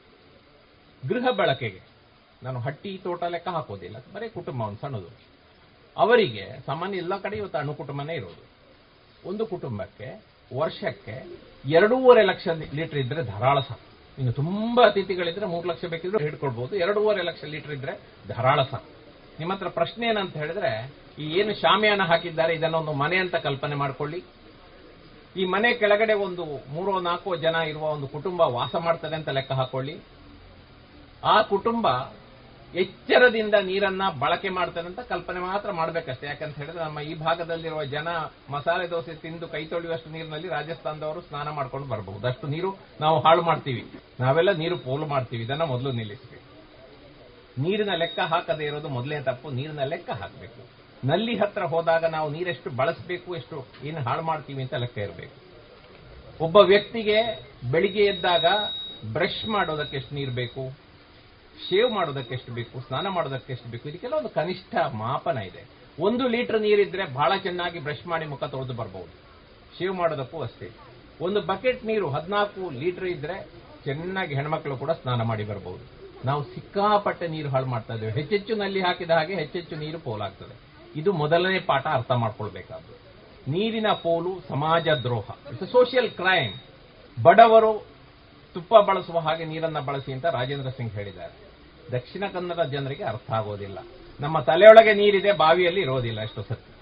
ಗೃಹ 1.08 1.30
ಬಳಕೆಗೆ 1.30 1.87
ನಾನು 2.42 2.60
ಹಟ್ಟಿ 2.60 3.00
ತೋಟ 3.04 3.22
ಲೆಕ್ಕ 3.24 3.48
ಹಾಕೋದಿಲ್ಲ. 3.48 3.96
ಬರೀ 4.14 4.28
ಕುಟುಂಬ 4.28 4.62
ಒಂದು 4.62 4.80
ಸಣ್ಣದು. 4.80 5.10
ಅವರಿಗೆ 5.96 6.66
ಸಾಮಾನ್ಯ 6.66 6.98
ಎಲ್ಲ 6.98 7.18
ಕಡೆ 7.18 7.36
ಇವತ್ತು 7.36 7.58
ಅಣು 7.58 7.74
ಕುಟುಂಬನೇ 7.74 8.14
ಇರೋದು. 8.14 8.42
ಒಂದು 9.28 9.46
ಕುಟುಂಬಕ್ಕೆ 9.46 10.24
ವರ್ಷಕ್ಕೆ 10.56 11.16
ಎರಡೂವರೆ 11.70 12.22
ಲಕ್ಷ 12.22 12.48
ಲೀಟರ್ 12.48 12.98
ಇದ್ರೆ 12.98 13.22
ಧಾರಾಳ 13.22 13.60
ಸಾಕು. 13.60 13.80
ಇನ್ನು 14.18 14.32
ತುಂಬಾ 14.32 14.86
ಅತಿಥಿಗಳಿದ್ರೆ 14.86 15.46
ಮೂರು 15.46 15.68
ಲಕ್ಷ 15.68 15.84
ಬೇಕಿದ್ರೆ 15.84 16.24
ಹಿಡ್ಕೊಳ್ಬಹುದು 16.24 16.76
ಎರಡೂವರೆ 16.76 17.22
ಲಕ್ಷ 17.22 17.44
ಲೀಟರ್ 17.44 17.72
ಇದ್ರೆ 17.72 18.00
ಧಾರಾಳ 18.28 18.62
ಸಾಕು. 18.62 18.84
ನಿಮ್ಮ 19.38 19.52
ಹತ್ರ 19.52 19.68
ಪ್ರಶ್ನೆ 19.68 20.06
ಏನಂತ 20.06 20.36
ಹೇಳಿದ್ರೆ, 20.36 20.92
ಈ 21.18 21.24
ಏನು 21.40 21.54
ಶಾಮಿಯಾನ 21.54 22.02
ಹಾಕಿದ್ದಾರೆ 22.02 22.54
ಇದನ್ನೊಂದು 22.54 22.92
ಮನೆ 22.92 23.16
ಅಂತ 23.16 23.34
ಕಲ್ಪನೆ 23.34 23.74
ಮಾಡ್ಕೊಳ್ಳಿ. 23.74 24.24
ಈ 25.36 25.44
ಮನೆ 25.44 25.74
ಕೆಳಗಡೆ 25.74 26.14
ಒಂದು 26.14 26.44
ಮೂರೋ 26.72 27.00
ನಾಲ್ಕೋ 27.00 27.36
ಜನ 27.36 27.54
ಇರುವ 27.54 27.82
ಒಂದು 27.82 28.08
ಕುಟುಂಬ 28.08 28.40
ವಾಸ 28.40 28.74
ಮಾಡ್ತದೆ 28.76 29.14
ಅಂತ 29.14 29.28
ಲೆಕ್ಕ 29.28 29.52
ಹಾಕೊಳ್ಳಿ. 29.52 29.98
ಆ 31.24 31.42
ಕುಟುಂಬ 31.42 31.88
ಎಚ್ಚರದಿಂದ 32.74 33.54
ನೀರನ್ನ 33.54 34.02
ಬಳಕೆ 34.18 34.48
ಮಾಡ್ತಾರೆ 34.48 34.86
ಅಂತ 34.86 35.00
ಕಲ್ಪನೆ 35.00 35.40
ಮಾತ್ರ 35.40 35.70
ಮಾಡ್ಬೇಕಷ್ಟೆ. 35.70 36.26
ಯಾಕಂತ 36.26 36.56
ಹೇಳಿದ್ರೆ 36.56 36.84
ನಮ್ಮ 36.84 37.00
ಈ 37.00 37.14
ಭಾಗದಲ್ಲಿರುವ 37.14 37.84
ಜನ 37.84 38.08
ಮಸಾಲೆ 38.50 38.90
ದೋಸೆ 38.90 39.14
ತಿಂದು 39.14 39.48
ಕೈ 39.48 39.64
ತೊಳೆಯುವಷ್ಟು 39.64 40.10
ನೀರಿನಲ್ಲಿ 40.10 40.48
ರಾಜಸ್ಥಾನದವರು 40.48 41.20
ಸ್ನಾನ 41.20 41.50
ಮಾಡ್ಕೊಂಡು 41.50 41.88
ಬರಬಹುದು. 41.88 42.28
ಅಷ್ಟು 42.28 42.46
ನೀರು 42.46 42.76
ನಾವು 43.00 43.20
ಹಾಳು 43.20 43.42
ಮಾಡ್ತೀವಿ. 43.42 43.84
ನಾವೆಲ್ಲ 44.20 44.52
ನೀರು 44.52 44.78
ಪೋಲು 44.78 45.06
ಮಾಡ್ತೀವಿ. 45.06 45.44
ಇದನ್ನ 45.44 45.62
ಮೊದಲು 45.62 45.92
ನಿಲ್ಲಿಸಬೇಕು. 45.92 46.44
ನೀರಿನ 47.62 47.94
ಲೆಕ್ಕ 47.94 48.18
ಹಾಕದೇ 48.18 48.64
ಇರೋದು 48.64 48.88
ಮೊದಲೇ 48.88 49.20
ತಪ್ಪು. 49.20 49.50
ನೀರಿನ 49.50 49.84
ಲೆಕ್ಕ 49.84 50.10
ಹಾಕಬೇಕು. 50.10 50.78
ನಲ್ಲಿ 51.06 51.38
ಹತ್ರ 51.38 51.62
ಹೋದಾಗ 51.62 52.04
ನಾವು 52.04 52.30
ನೀರೆಷ್ಟು 52.30 52.70
ಬಳಸಬೇಕು, 52.70 53.36
ಎಷ್ಟು 53.36 53.66
ಏನು 53.84 54.00
ಹಾಳು 54.00 54.22
ಮಾಡ್ತೀವಿ 54.22 54.62
ಅಂತ 54.62 54.74
ಲೆಕ್ಕ 54.74 54.98
ಇರಬೇಕು. 54.98 55.48
ಒಬ್ಬ 56.44 56.56
ವ್ಯಕ್ತಿಗೆ 56.56 57.48
ಬೆಳಿಗ್ಗೆ 57.70 58.04
ಎದ್ದಾಗ 58.04 58.44
ಬ್ರಷ್ 59.12 59.48
ಮಾಡೋದಕ್ಕೆ 59.48 59.96
ಎಷ್ಟು 59.96 60.14
ನೀರು 60.14 60.30
ಬೇಕು? 60.30 60.87
ಶೇವ್ 61.66 61.90
ಮಾಡೋದಕ್ಕೆ 61.96 62.34
ಎಷ್ಟು 62.38 62.52
ಬೇಕು, 62.58 62.80
ಸ್ನಾನ 62.86 63.06
ಮಾಡೋದಕ್ಕೆ 63.16 63.50
ಎಷ್ಟು 63.54 63.68
ಬೇಕು, 63.72 63.84
ಇದಕ್ಕೆಲ್ಲ 63.88 64.14
ಒಂದು 64.14 64.30
ಕನಿಷ್ಠ 64.38 64.74
ಮಾಪನ 65.02 65.38
ಇದೆ. 65.50 65.62
ಒಂದು 66.06 66.24
ಲೀಟರ್ 66.34 66.60
ನೀರಿದ್ರೆ 66.66 67.04
ಬಹಳ 67.18 67.32
ಚೆನ್ನಾಗಿ 67.46 67.78
ಬ್ರಷ್ 67.86 68.06
ಮಾಡಿ 68.12 68.26
ಮುಖ 68.32 68.44
ತೊಳೆದು 68.54 68.74
ಬರಬಹುದು 68.80 69.14
ಶೇವ್ 69.78 69.94
ಮಾಡೋದಕ್ಕೂ 70.00 70.38
ಅಷ್ಟೇ. 70.46 70.68
ಒಂದು 71.26 71.40
ಬಕೆಟ್ 71.50 71.80
ನೀರು 71.90 72.06
ಹದಿನಾಲ್ಕು 72.16 72.62
ಲೀಟರ್ 72.82 73.08
ಇದ್ರೆ 73.14 73.36
ಚೆನ್ನಾಗಿ 73.84 74.34
ಹೆಣ್ಮಕ್ಳು 74.38 74.76
ಕೂಡ 74.82 74.92
ಸ್ನಾನ 75.00 75.22
ಮಾಡಿ 75.30 75.44
ಬರಬಹುದು 75.50 75.84
ನಾವು 76.28 76.42
ಸಿಕ್ಕಾಪಟ್ಟೆ 76.54 77.26
ನೀರು 77.34 77.48
ಹಾಳು 77.54 77.66
ಮಾಡ್ತಾ 77.72 77.94
ಇದ್ದೇವೆ. 77.94 78.12
ಹೆಚ್ಚೆಚ್ಚು 78.20 78.54
ನಲ್ಲಿ 78.62 78.80
ಹಾಕಿದ 78.86 79.12
ಹಾಗೆ 79.18 79.34
ಹೆಚ್ಚೆಚ್ಚು 79.34 79.74
ನೀರು 79.82 79.98
ಪೋಲಾಗ್ತದೆ. 80.06 80.54
ಇದು 81.00 81.10
ಮೊದಲನೇ 81.22 81.58
ಪಾಠ 81.70 81.84
ಅರ್ಥ 81.98 82.10
ಮಾಡ್ಕೊಳ್ಬೇಕಾದ್ರು 82.22 82.94
ನೀರಿನ 83.52 83.88
ಪೋಲು 84.04 84.32
ಸಮಾಜ 84.48 84.88
ದ್ರೋಹ. 85.04 85.28
ಇಟ್ಸ್ 85.52 85.70
ಸೋಷಿಯಲ್ 85.76 86.10
ಕ್ರೈಮ್ 86.20 86.54
ಬಡವರು 87.16 87.72
ತುಪ್ಪ 88.54 88.74
ಬಳಸುವ 88.88 89.18
ಹಾಗೆ 89.26 89.44
ನೀರನ್ನ 89.44 89.80
ಬಳಸಿ 89.88 90.10
ಅಂತ 90.16 90.26
ರಾಜೇಂದ್ರ 90.38 90.70
ಸಿಂಗ್ 90.78 90.94
ಹೇಳಿದ್ದಾರೆ. 90.98 91.34
ದಕ್ಷಿಣ 91.92 92.24
ಕನ್ನಡ 92.32 92.62
ಜನರಿಗೆ 92.62 93.04
ಅರ್ಥ 93.04 93.30
ಆಗೋದಿಲ್ಲ. 93.30 93.78
ನಮ್ಮ 94.20 94.40
ತಲೆಯೊಳಗೆ 94.40 94.94
ನೀರಿದೆ, 94.94 95.32
ಬಾವಿಯಲ್ಲಿ 95.32 95.80
ಇರೋದಿಲ್ಲ 95.80 96.20
ಎಷ್ಟೋ 96.20 96.42
ಸತ್ಯ 96.42 96.72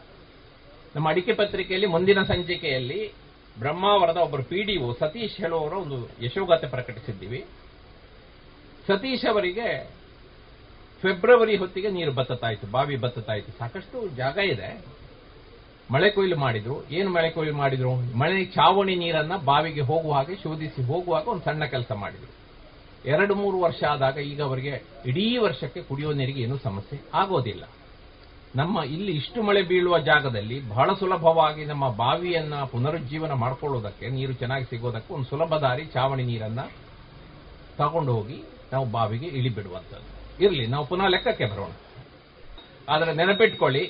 ನಮ್ಮ 0.96 1.08
ಅಡಿಕೆ 1.08 1.32
ಪತ್ರಿಕೆಯಲ್ಲಿ, 1.32 1.86
ಮುಂದಿನ 1.86 2.22
ಸಂಚಿಕೆಯಲ್ಲಿ 2.22 3.12
ಬ್ರಹ್ಮಾವರದ 3.58 4.16
ಒಬ್ಬರು 4.16 4.42
ಪಿಡಿಒ 4.42 4.92
ಸತೀಶ್ 4.92 5.36
ಹೇಳುವವರ 5.36 5.72
ಒಂದು 5.72 6.24
ಯಶೋಗಾಥೆ 6.24 6.66
ಪ್ರಕಟಿಸಿದ್ದೀವಿ. 6.66 7.44
ಸತೀಶ್ 8.86 9.24
ಅವರಿಗೆ 9.24 9.90
ಫೆಬ್ರವರಿ 11.02 11.56
ಹೊತ್ತಿಗೆ 11.56 11.90
ನೀರು 11.90 12.12
ಬತ್ತತಾಯಿತು, 12.12 12.66
ಬಾವಿ 12.66 12.96
ಬತ್ತತಾಯಿತು. 12.96 13.58
ಸಾಕಷ್ಟು 13.58 14.08
ಜಾಗ 14.08 14.36
ಇದೆ. 14.36 14.84
ಮಳೆ 15.92 16.10
ಕೊಯ್ಲು 16.10 16.36
ಮಾಡಿದ್ರು. 16.36 16.88
ಏನು 16.90 17.10
ಮಳೆ 17.10 17.30
ಕೊಯ್ಲು 17.30 17.54
ಮಾಡಿದ್ರು? 17.54 17.94
ಮಳೆ 17.94 18.44
ಚಾವಣಿ 18.44 18.94
ನೀರನ್ನ 18.94 19.36
ಬಾವಿಗೆ 19.36 19.80
ಹೋಗುವ 19.80 20.12
ಹಾಗೆ 20.12 20.36
ಶೋಧಿಸಿ 20.36 20.86
ಹೋಗುವಾಗ 20.86 21.28
ಒಂದು 21.28 21.44
ಸಣ್ಣ 21.44 21.64
ಕೆಲಸ 21.64 21.92
ಮಾಡಿದ್ರು. 21.92 22.35
ಎರಡು 23.12 23.34
ಮೂರು 23.40 23.56
ವರ್ಷ 23.64 23.80
ಆದಾಗ 23.94 24.16
ಈಗ 24.30 24.40
ಅವರಿಗೆ 24.48 24.74
ಇಡೀ 25.10 25.26
ವರ್ಷಕ್ಕೆ 25.46 25.80
ಕುಡಿಯೋ 25.88 26.10
ನೀರಿಗೆ 26.20 26.40
ಏನು 26.46 26.56
ಸಮಸ್ಯೆ 26.68 26.96
ಆಗೋದಿಲ್ಲ. 27.20 27.64
ನಮ್ಮ 28.60 28.82
ಇಲ್ಲಿ 28.94 29.12
ಇಷ್ಟು 29.20 29.38
ಮಳೆ 29.46 29.62
ಬೀಳುವ 29.70 29.96
ಜಾಗದಲ್ಲಿ 30.08 30.56
ಬಹಳ 30.72 30.88
ಸುಲಭವಾಗಿ 31.00 31.62
ನಮ್ಮ 31.70 31.84
ಬಾವಿಯನ್ನ 32.02 32.56
ಪುನರುಜ್ಜೀವನ 32.72 33.34
ಮಾಡ್ಕೊಳ್ಳೋದಕ್ಕೆ, 33.42 34.06
ನೀರು 34.16 34.34
ಚೆನ್ನಾಗಿ 34.42 34.66
ಸಿಗೋದಕ್ಕೆ 34.70 35.10
ಒಂದು 35.16 35.28
ಸುಲಭ 35.32 35.54
ದಾರಿ 35.64 35.84
ಚಾವಣಿ 35.94 36.24
ನೀರನ್ನ 36.30 36.62
ತಗೊಂಡು 37.80 38.12
ಹೋಗಿ 38.18 38.38
ನಾವು 38.72 38.86
ಬಾವಿಗೆ 38.96 39.28
ಇಳಿ 39.38 39.50
ಬಿಡುವಂಥದ್ದು 39.56 40.10
ಇರಲಿ, 40.44 40.64
ನಾವು 40.72 40.84
ಪುನಃ 40.92 41.06
ಲೆಕ್ಕಕ್ಕೆ 41.14 41.46
ಬರೋಣ. 41.52 41.72
ಆದರೆ 42.92 43.12
ನೆನಪಿಟ್ಕೊಳ್ಳಿ, 43.20 43.84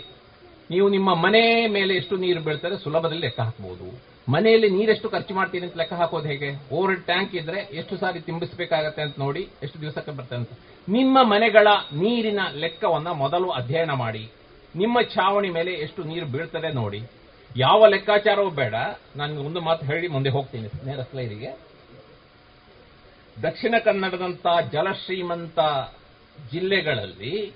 ನೀವು 0.71 0.87
ನಿಮ್ಮ 0.97 1.11
ಮನೆ 1.25 1.43
ಮೇಲೆ 1.77 1.93
ಎಷ್ಟು 2.01 2.15
ನೀರು 2.25 2.41
ಬೀಳ್ತಾರೆ 2.47 2.77
ಸುಲಭದಲ್ಲಿ 2.85 3.25
ಲೆಕ್ಕ 3.27 3.41
ಹಾಕಬಹುದು 3.49 3.89
ಮನೆಯಲ್ಲಿ 4.29 4.71
ನೀರೆಷ್ಟು 4.71 5.11
ಖರ್ಚು 5.11 5.35
ಮಾಡ್ತೀನಿ 5.35 5.67
ಅಂತ 5.67 5.77
ಲೆಕ್ಕ 5.77 5.93
ಹಾಕೋದು 5.93 6.29
ಹೇಗೆ? 6.29 6.75
ಓವರ್ 6.75 7.03
ಟ್ಯಾಂಕ್ 7.03 7.35
ಇದ್ರೆ 7.35 7.59
ಎಷ್ಟು 7.59 7.97
ಸಾರಿ 7.97 8.21
ತುಂಬಿಸಬೇಕಾಗತ್ತೆ 8.21 9.03
ಅಂತ 9.03 9.15
ನೋಡಿ 9.19 9.49
ಎಷ್ಟು 9.63 9.81
ದಿವಸಕ್ಕೆ 9.81 10.13
ಬರ್ತದೆ 10.13 10.39
ಅಂತ. 10.39 10.51
ನಿಮ್ಮ 10.89 11.19
ಮನೆಗಳ 11.23 11.69
ನೀರಿನ 11.93 12.41
ಲೆಕ್ಕವನ್ನ 12.55 13.09
ಮೊದಲು 13.09 13.51
ಅಧ್ಯಯನ 13.51 13.93
ಮಾಡಿ. 13.93 14.31
ನಿಮ್ಮ 14.77 15.03
ಛಾವಣಿ 15.03 15.51
ಮೇಲೆ 15.51 15.73
ಎಷ್ಟು 15.73 16.05
ನೀರು 16.05 16.27
ಬೀಳ್ತದೆ 16.27 16.73
ನೋಡಿ. 16.73 17.03
ಯಾವ 17.57 17.87
ಲೆಕ್ಕಾಚಾರವೂ 17.87 18.51
ಬೇಡ. 18.51 18.75
ನಾನು 19.17 19.43
ಒಂದು 19.43 19.61
ಮಾತು 19.61 19.87
ಹೇಳಿ 19.87 20.09
ಮುಂದೆ 20.09 20.31
ಹೋಗ್ತೀನಿ. 20.31 20.87
ನೇರ 20.87 21.01
ಸ್ಲೈಡಿಗೆ 21.01 21.59
ದಕ್ಷಿಣ 23.43 23.75
ಕನ್ನಡದಂತ 23.85 24.47
ಜಲಶ್ರೀಮಂತ 24.73 25.59
ಜಿಲ್ಲೆಗಳಲ್ಲಿ 26.53 27.55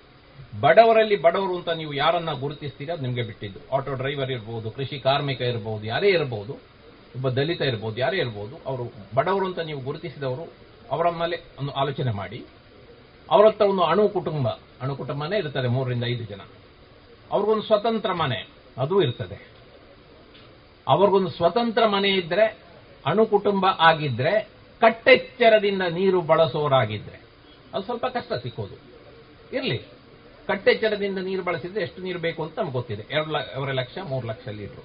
ಬಡವರಲ್ಲಿ 0.60 1.16
ಬಡವರು 1.16 1.56
ಅಂತ 1.56 1.68
ನೀವು 1.68 1.94
ಯಾರನ್ನ 1.94 2.32
ಗುರುತಿಸ್ತೀರಾ? 2.32 2.94
ನಿಮಗೆ 2.94 3.22
ಬಿಟ್ಟಿದ್ದು. 3.22 3.76
ಆಟೋ 3.76 3.94
ಡ್ರೈವರ್ 3.94 4.30
ಇರಬಹುದು 4.30 4.70
ಕೃಷಿ 4.70 4.98
ಕಾರ್ಮಿಕ 4.98 5.40
ಇರಬಹುದು 5.40 5.84
ಯಾರೇ 5.84 6.08
ಇರಬಹುದು 6.08 6.52
ಒಬ್ಬ 6.52 7.28
ದಲಿತ 7.28 7.60
ಇರಬಹುದು 7.60 8.00
ಯಾರೇ 8.00 8.16
ಇರಬಹುದು 8.16 8.56
ಅವರು 8.66 8.92
ಬಡವರು 9.14 9.46
ಅಂತ 9.46 9.58
ನೀವು 9.58 9.80
ಗುರುತಿಸಿದವರು 9.80 10.52
ಅವರ 10.90 11.10
ಮೇಲೆ 11.10 11.40
ಒಂದು 11.58 11.72
ಆಲೋಚನೆ 11.72 12.10
ಮಾಡಿ. 12.10 12.44
ಅವರ 13.30 13.62
ಒಂದು 13.62 13.82
ಅಣು 13.82 14.08
ಕುಟುಂಬ, 14.08 14.48
ಅಣು 14.80 14.96
ಕುಟುಂಬನೇ 14.96 15.38
ಇರ್ತದೆ 15.38 15.68
ಮೂರರಿಂದ 15.68 16.04
ಐದು 16.04 16.24
ಜನ. 16.24 16.40
ಅವ್ರಿಗೊಂದು 17.30 17.62
ಸ್ವತಂತ್ರ 17.62 18.12
ಮನೆ, 18.12 18.48
ಅದು 18.78 19.02
ಇರ್ತದೆ. 19.02 19.48
ಅವ್ರಿಗೊಂದು 20.88 21.30
ಸ್ವತಂತ್ರ 21.30 21.86
ಮನೆ 21.86 22.08
ಇದ್ರೆ, 22.08 22.58
ಅಣು 23.06 23.26
ಕುಟುಂಬ 23.26 23.66
ಆಗಿದ್ರೆ, 23.78 24.48
ಕಟ್ಟೆಚ್ಚರದಿಂದ 24.80 25.82
ನೀರು 25.82 26.20
ಬಳಸೋರಾಗಿದ್ರೆ, 26.20 27.20
ಅದು 27.74 27.84
ಸ್ವಲ್ಪ 27.84 28.06
ಕಷ್ಟ 28.06 28.32
ಸಿಕ್ಕೋದು. 28.32 28.74
ಇರ್ಲಿ. 29.56 29.99
ಕಟ್ಟೆಚ್ಚರದಿಂದ 30.50 31.18
ನೀರು 31.18 31.42
ಬಳಸಿದ್ರೆ 31.42 31.82
ಎಷ್ಟು 31.82 32.02
ನೀರು 32.02 32.18
ಬೇಕು 32.18 32.42
ಅಂತ 32.42 32.58
ನಮ್ಗೆ 32.58 32.72
ಗೊತ್ತಿದೆ. 32.72 33.04
ಎರಡು 33.10 33.30
ಎರಡು 33.32 33.72
ಲಕ್ಷ, 33.72 33.98
ಮೂರು 34.08 34.26
ಲಕ್ಷ 34.26 34.48
ಲೀಟರ್. 34.48 34.84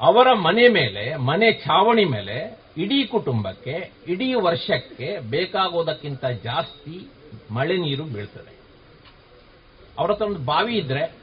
ಅವರ 0.00 0.32
ಮನೆ 0.32 0.68
ಮೇಲೆ, 0.68 1.16
ಮನೆ 1.16 1.52
ಛಾವಣಿ 1.52 2.04
ಮೇಲೆ 2.04 2.58
ಇಡೀ 2.76 3.04
ಕುಟುಂಬಕ್ಕೆ, 3.04 3.90
ಇಡೀ 4.08 4.34
ವರ್ಷಕ್ಕೆ 4.34 5.18
ಬೇಕಾಗೋದಕ್ಕಿಂತ 5.30 6.24
ಜಾಸ್ತಿ 6.26 7.08
ಮಳೆ 7.50 7.76
ನೀರು 7.76 8.04
ಬೀಳ್ತದೆ. 8.04 8.54
ಅವರ 9.98 10.10
ಹತ್ರ 10.10 10.24
ಒಂದು 10.24 10.38
ಬಾವಿ 10.38 10.76
ಇದ್ರೆ, 10.78 11.14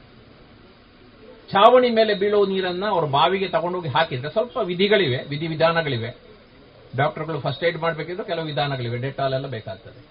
ಛಾವಣಿ 1.51 1.89
ಮೇಲೆ 1.89 2.13
ಬೀಳೋ 2.13 2.45
ನೀರನ್ನ 2.45 2.85
ಅವ್ರ 2.85 3.05
ಬಾವಿಗೆ 3.05 3.47
ತಗೊಂಡೋಗಿ 3.47 3.89
ಹಾಕಿದ್ರೆ 3.89 4.29
ಸ್ವಲ್ಪ 4.29 4.57
ವಿಧಿಗಳಿವೆ 4.57 5.23
ವಿಧಿವಿಧಾನಗಳಿವೆ 5.23 6.17
ಡಾಕ್ಟರ್ಗಳು 6.95 7.39
ಫಸ್ಟ್ 7.39 7.63
ಏಡ್ 7.63 7.77
ಮಾಡಬೇಕಿದ್ರೆ 7.77 8.23
ಕೆಲವು 8.23 8.45
ವಿಧಾನಗಳಿವೆ, 8.45 8.97
ಡೆಟಾಲ್ 8.97 9.33
ಎಲ್ಲ 9.33 9.47
ಬೇಕಾಗ್ತದೆ. 9.47 10.05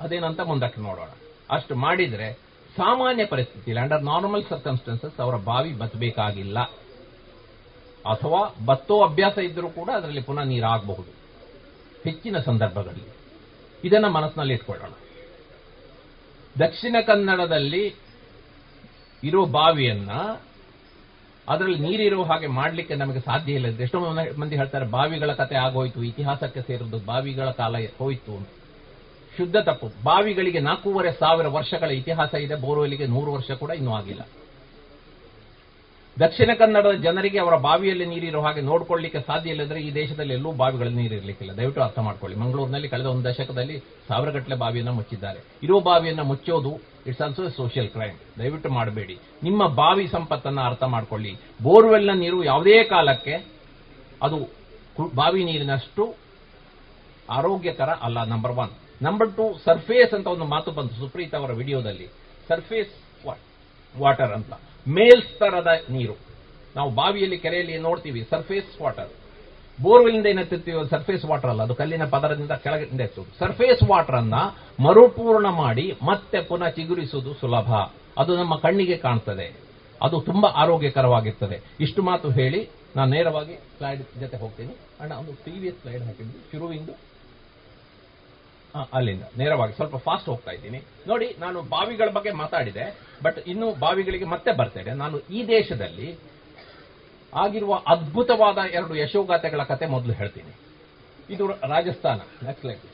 ಅದೇನಂತ 0.00 0.40
ಮುಂದಕ್ಕೆ 0.40 0.80
ನೋಡೋಣ. 0.80 1.08
ಅಷ್ಟು 1.50 1.74
ಮಾಡಿದ್ರೆ 1.74 2.53
ಸಾಮಾನ್ಯ 2.76 3.26
ಪರಿಸ್ಥಿತಿಯಲ್ಲಿ 3.26 3.82
ಅಂಡರ್ 3.82 4.04
ನಾರ್ಮಲ್ 4.04 4.44
ಸರ್ಕಮ್ಸ್ಟೆನ್ಸಸ್ 4.50 5.20
ಅವರ 5.20 5.36
ಬಾವಿ 5.36 5.72
ಬತ್ತಬೇಕಾಗಿಲ್ಲ 5.72 6.58
ಅಥವಾ 8.10 8.54
ಬತ್ತೋ 8.64 9.02
ಅಭ್ಯಾಸ 9.02 9.38
ಇದ್ದರೂ 9.38 9.68
ಕೂಡ 9.68 9.90
ಅದರಲ್ಲಿ 9.90 10.20
ಪುನಃ 10.20 10.42
ನೀರಾಗಬಹುದು. 10.42 11.24
ಹೆಚ್ಚಿನ 12.04 12.38
ಸಂದರ್ಭಗಳಲ್ಲಿ. 12.38 13.16
ಇದನ್ನ 13.84 14.06
ಮನಸ್ಸಿನಲ್ಲಿ 14.06 14.54
ಇಟ್ಕೊಳ್ಳೋಣ. 14.54 14.90
ದಕ್ಷಿಣ 16.66 16.96
ಕನ್ನಡದಲ್ಲಿ 17.06 17.94
ಇರೋ 19.24 19.46
ಬಾವಿಯನ್ನ, 19.46 20.10
ಅದರಲ್ಲಿ 21.48 21.78
ನೀರಿರುವ 21.78 22.24
ಹಾಗೆ 22.24 22.46
ಮಾಡಲಿಕ್ಕೆ 22.46 22.94
ನಮಗೆ 22.94 23.20
ಸಾಧ್ಯ 23.20 23.52
ಇಲ್ಲ. 23.52 23.66
ಎಷ್ಟೋ 23.66 24.00
ಮಂದಿ 24.38 24.56
ಹೇಳ್ತಾರೆ, 24.56 24.86
ಬಾವಿಗಳ 24.86 25.32
ಕತೆ 25.32 25.54
ಆಗೋಯ್ತು, 25.54 26.02
ಇತಿಹಾಸಕ್ಕೆ 26.02 26.62
ಸೇರಿದ್ದು 26.62 26.98
ಬಾವಿಗಳ 26.98 27.50
ಕಾಲ 27.50 27.76
ಹೋಯಿತು 27.98 28.36
ಅಂತ. 28.36 28.48
ಶುದ್ಧ 29.36 29.56
ತಪ್ಪು. 29.56 29.88
ಬಾವಿಗಳಿಗೆ 30.04 30.60
ನಾಲ್ಕೂವರೆ 30.60 31.12
ಸಾವಿರ 31.12 31.46
ವರ್ಷಗಳ 31.46 31.90
ಇತಿಹಾಸ 31.90 32.34
ಇದೆ. 32.34 32.54
ಬೋರ್ವೆಲ್ಗೆ 32.54 33.06
ನೂರು 33.06 33.32
ವರ್ಷ 33.32 33.50
ಕೂಡ 33.50 33.70
ಇನ್ನೂ 33.70 33.92
ಆಗಿಲ್ಲ. 33.94 34.20
ದಕ್ಷಿಣ 36.20 36.50
ಕನ್ನಡದ 36.58 36.92
ಜನರಿಗೆ 36.92 37.38
ಅವರ 37.38 37.56
ಬಾವಿಯಲ್ಲಿ 37.56 38.06
ನೀರಿರೋ 38.06 38.40
ಹಾಗೆ 38.40 38.60
ನೋಡ್ಕೊಳ್ಳಿಕ್ಕೆ 38.60 39.20
ಸಾಧ್ಯ 39.20 39.50
ಇಲ್ಲದ್ರೆ 39.50 39.80
ಈ 39.80 39.94
ದೇಶದಲ್ಲಿ 39.94 40.34
ಎಲ್ಲೂ 40.34 40.52
ಬಾವಿಗಳಲ್ಲಿ 40.52 40.96
ನೀರು 40.96 41.14
ಇರಲಿಕ್ಕಿಲ್ಲ 41.14 41.56
ದಯವಿಟ್ಟು 41.56 41.82
ಅರ್ಥ 41.82 41.98
ಮಾಡ್ಕೊಳ್ಳಿ. 41.98 42.38
ಮಂಗಳೂರಿನಲ್ಲಿ 42.38 42.88
ಕಳೆದ 42.88 43.06
ಒಂದು 43.06 43.24
ದಶಕದಲ್ಲಿ 43.24 43.78
ಸಾವಿರಗಟ್ಟಲೆ 44.08 44.54
ಬಾವಿಯನ್ನು 44.54 44.92
ಮುಚ್ಚಿದ್ದಾರೆ. 44.92 45.40
ಇರೋ 45.62 45.80
ಬಾವಿಯನ್ನು 45.80 46.24
ಮುಚ್ಚೋದು, 46.24 46.80
ಇಟ್ಸ್ 47.06 47.22
ಆಲ್ಸೋ 47.22 47.48
ಸೋಷಿಯಲ್ 47.48 47.88
ಕ್ರೈಮ್. 47.88 48.38
ದಯವಿಟ್ಟು 48.38 48.68
ಮಾಡಬೇಡಿ. 48.68 49.18
ನಿಮ್ಮ 49.42 49.66
ಬಾವಿ 49.66 50.06
ಸಂಪತ್ತನ್ನ 50.06 50.60
ಅರ್ಥ 50.60 50.82
ಮಾಡ್ಕೊಳ್ಳಿ. 50.82 51.36
ಬೋರ್ವೆಲ್ನ 51.62 52.10
ನೀರು 52.12 52.44
ಯಾವುದೇ 52.44 52.84
ಕಾಲಕ್ಕೆ 52.84 53.46
ಅದು 54.22 54.38
ಬಾವಿ 55.14 55.44
ನೀರಿನಷ್ಟು 55.44 56.14
ಆರೋಗ್ಯಕರ 57.30 57.90
ಅಲ್ಲ 57.90 58.24
number 58.24 58.52
one 58.52 58.70
number 59.02 59.32
two 59.32 59.58
surface 59.64 60.14
ಅಂತ 60.14 60.26
ಒಂದು 60.26 60.44
ಮಾತು 60.44 60.70
ಬಂತು 60.70 60.94
ಸುಪ್ರೀತ್ 60.94 61.34
ಅವರ 61.34 61.52
ವಿಡಿಯೋದಲ್ಲಿ. 61.52 62.08
ಸರ್ಫೇಸ್ 62.48 62.90
ವಾಟರ್ 63.98 64.32
ಅಂತ. 64.32 64.52
ಮೇಲ್ 64.88 65.22
ಸ್ತರದ 65.22 65.66
ನೀರು. 65.90 66.14
ನಾವು 66.76 66.90
ಬಾವಿಯಲ್ಲಿ, 66.90 67.38
ಕೆರೆಯಲ್ಲಿ 67.38 67.78
ನೋಡ್ತೀವಿ 67.78 68.26
ಸರ್ಫೇಸ್ 68.30 68.80
ವಾಟರ್ 68.80 69.08
ಬೋರ್ವೆಲ್ನಿಂದ 69.82 70.26
ಏನತ್ತಿರ್ತೀವಿ 70.26 70.88
ಸರ್ಫೇಸ್ 70.88 71.24
ವಾಟರ್ 71.24 71.50
ಅಲ್ಲ. 71.50 71.62
ಅದು 71.62 71.74
ಕಲ್ಲಿನ 71.74 72.04
ಪದರದಿಂದ 72.04 72.50
ಕೆಳಗಿಂದ 72.50 73.00
ಎತ್ತುವುದು. 73.00 73.38
ಸರ್ಫೇಸ್ 73.38 73.82
ವಾಟರ್ 73.90 74.14
ಅನ್ನ 74.14 74.34
ಮರುಪೂರ್ಣ 74.80 75.48
ಮಾಡಿ 75.48 75.96
ಮತ್ತೆ 76.02 76.42
ಪುನಃ 76.42 76.68
ಚಿಗುರಿಸುವುದು 76.68 77.34
ಸುಲಭ. 77.34 77.72
ಅದು 78.18 78.36
ನಮ್ಮ 78.36 78.56
ಕಣ್ಣಿಗೆ 78.56 78.96
ಕಾಣ್ತದೆ. 78.96 79.56
ಅದು 80.02 80.20
ತುಂಬಾ 80.20 80.48
ಆರೋಗ್ಯಕರವಾಗಿರ್ತದೆ. 80.48 81.60
ಇಷ್ಟು 81.80 82.02
ಮಾತು 82.02 82.30
ಹೇಳಿ 82.30 82.68
ನಾನು 82.96 83.10
ನೇರವಾಗಿ 83.10 83.54
ಸ್ಲೈಡ್ 83.54 84.20
ಜೊತೆ 84.20 84.36
ಹೋಗ್ತೀನಿ. 84.36 84.76
ಅಣ್ಣ, 85.00 85.12
ಒಂದು 85.12 85.32
ಪ್ರೀವಿಯಸ್ 85.32 85.76
ಸ್ಲೈಡ್ 85.82 86.02
ಹಾಕಿದ್ದು 86.02 86.52
ಶುರುವಿಂದ 86.52 86.88
ಅಲ್ಲಿಂದ. 88.96 89.24
ನೇರವಾಗಿ 89.40 89.74
ಸ್ವಲ್ಪ 89.78 89.96
ಫಾಸ್ಟ್ 90.06 90.28
ಹೋಗ್ತಾ 90.32 90.52
ಇದ್ದೀನಿ. 90.56 90.80
ನೋಡಿ, 91.10 91.28
ನಾನು 91.44 91.58
ಬಾವಿಗಳ 91.74 92.08
ಬಗ್ಗೆ 92.16 92.32
ಮಾತಾಡಿದೆ 92.42 92.86
ಬಟ್ 93.24 93.38
ಇನ್ನು 93.52 93.66
ಬಾವಿಗಳಿಗೆ 93.84 94.26
ಮತ್ತೆ 94.34 94.52
ಬರ್ತೇನೆ 94.60 94.92
ನಾನು 95.02 95.16
ಈ 95.36 95.42
ದೇಶದಲ್ಲಿ 95.56 96.08
ಆಗಿರುವ 97.32 97.74
ಅದ್ಭುತವಾದ 97.92 98.58
ಎರಡು 98.78 98.94
ಯಶೋಗಾಥೆಗಳ 99.02 99.62
ಕತೆ 99.70 99.86
ಮೊದಲು 99.94 100.14
ಹೇಳ್ತೀನಿ. 100.20 100.52
ಇದು 101.34 101.44
ರಾಜಸ್ಥಾನ. 101.72 102.20
ನೆಕ್ಸ್ಟ್ 102.46 102.66
ಲೈಕ್ 102.70 102.84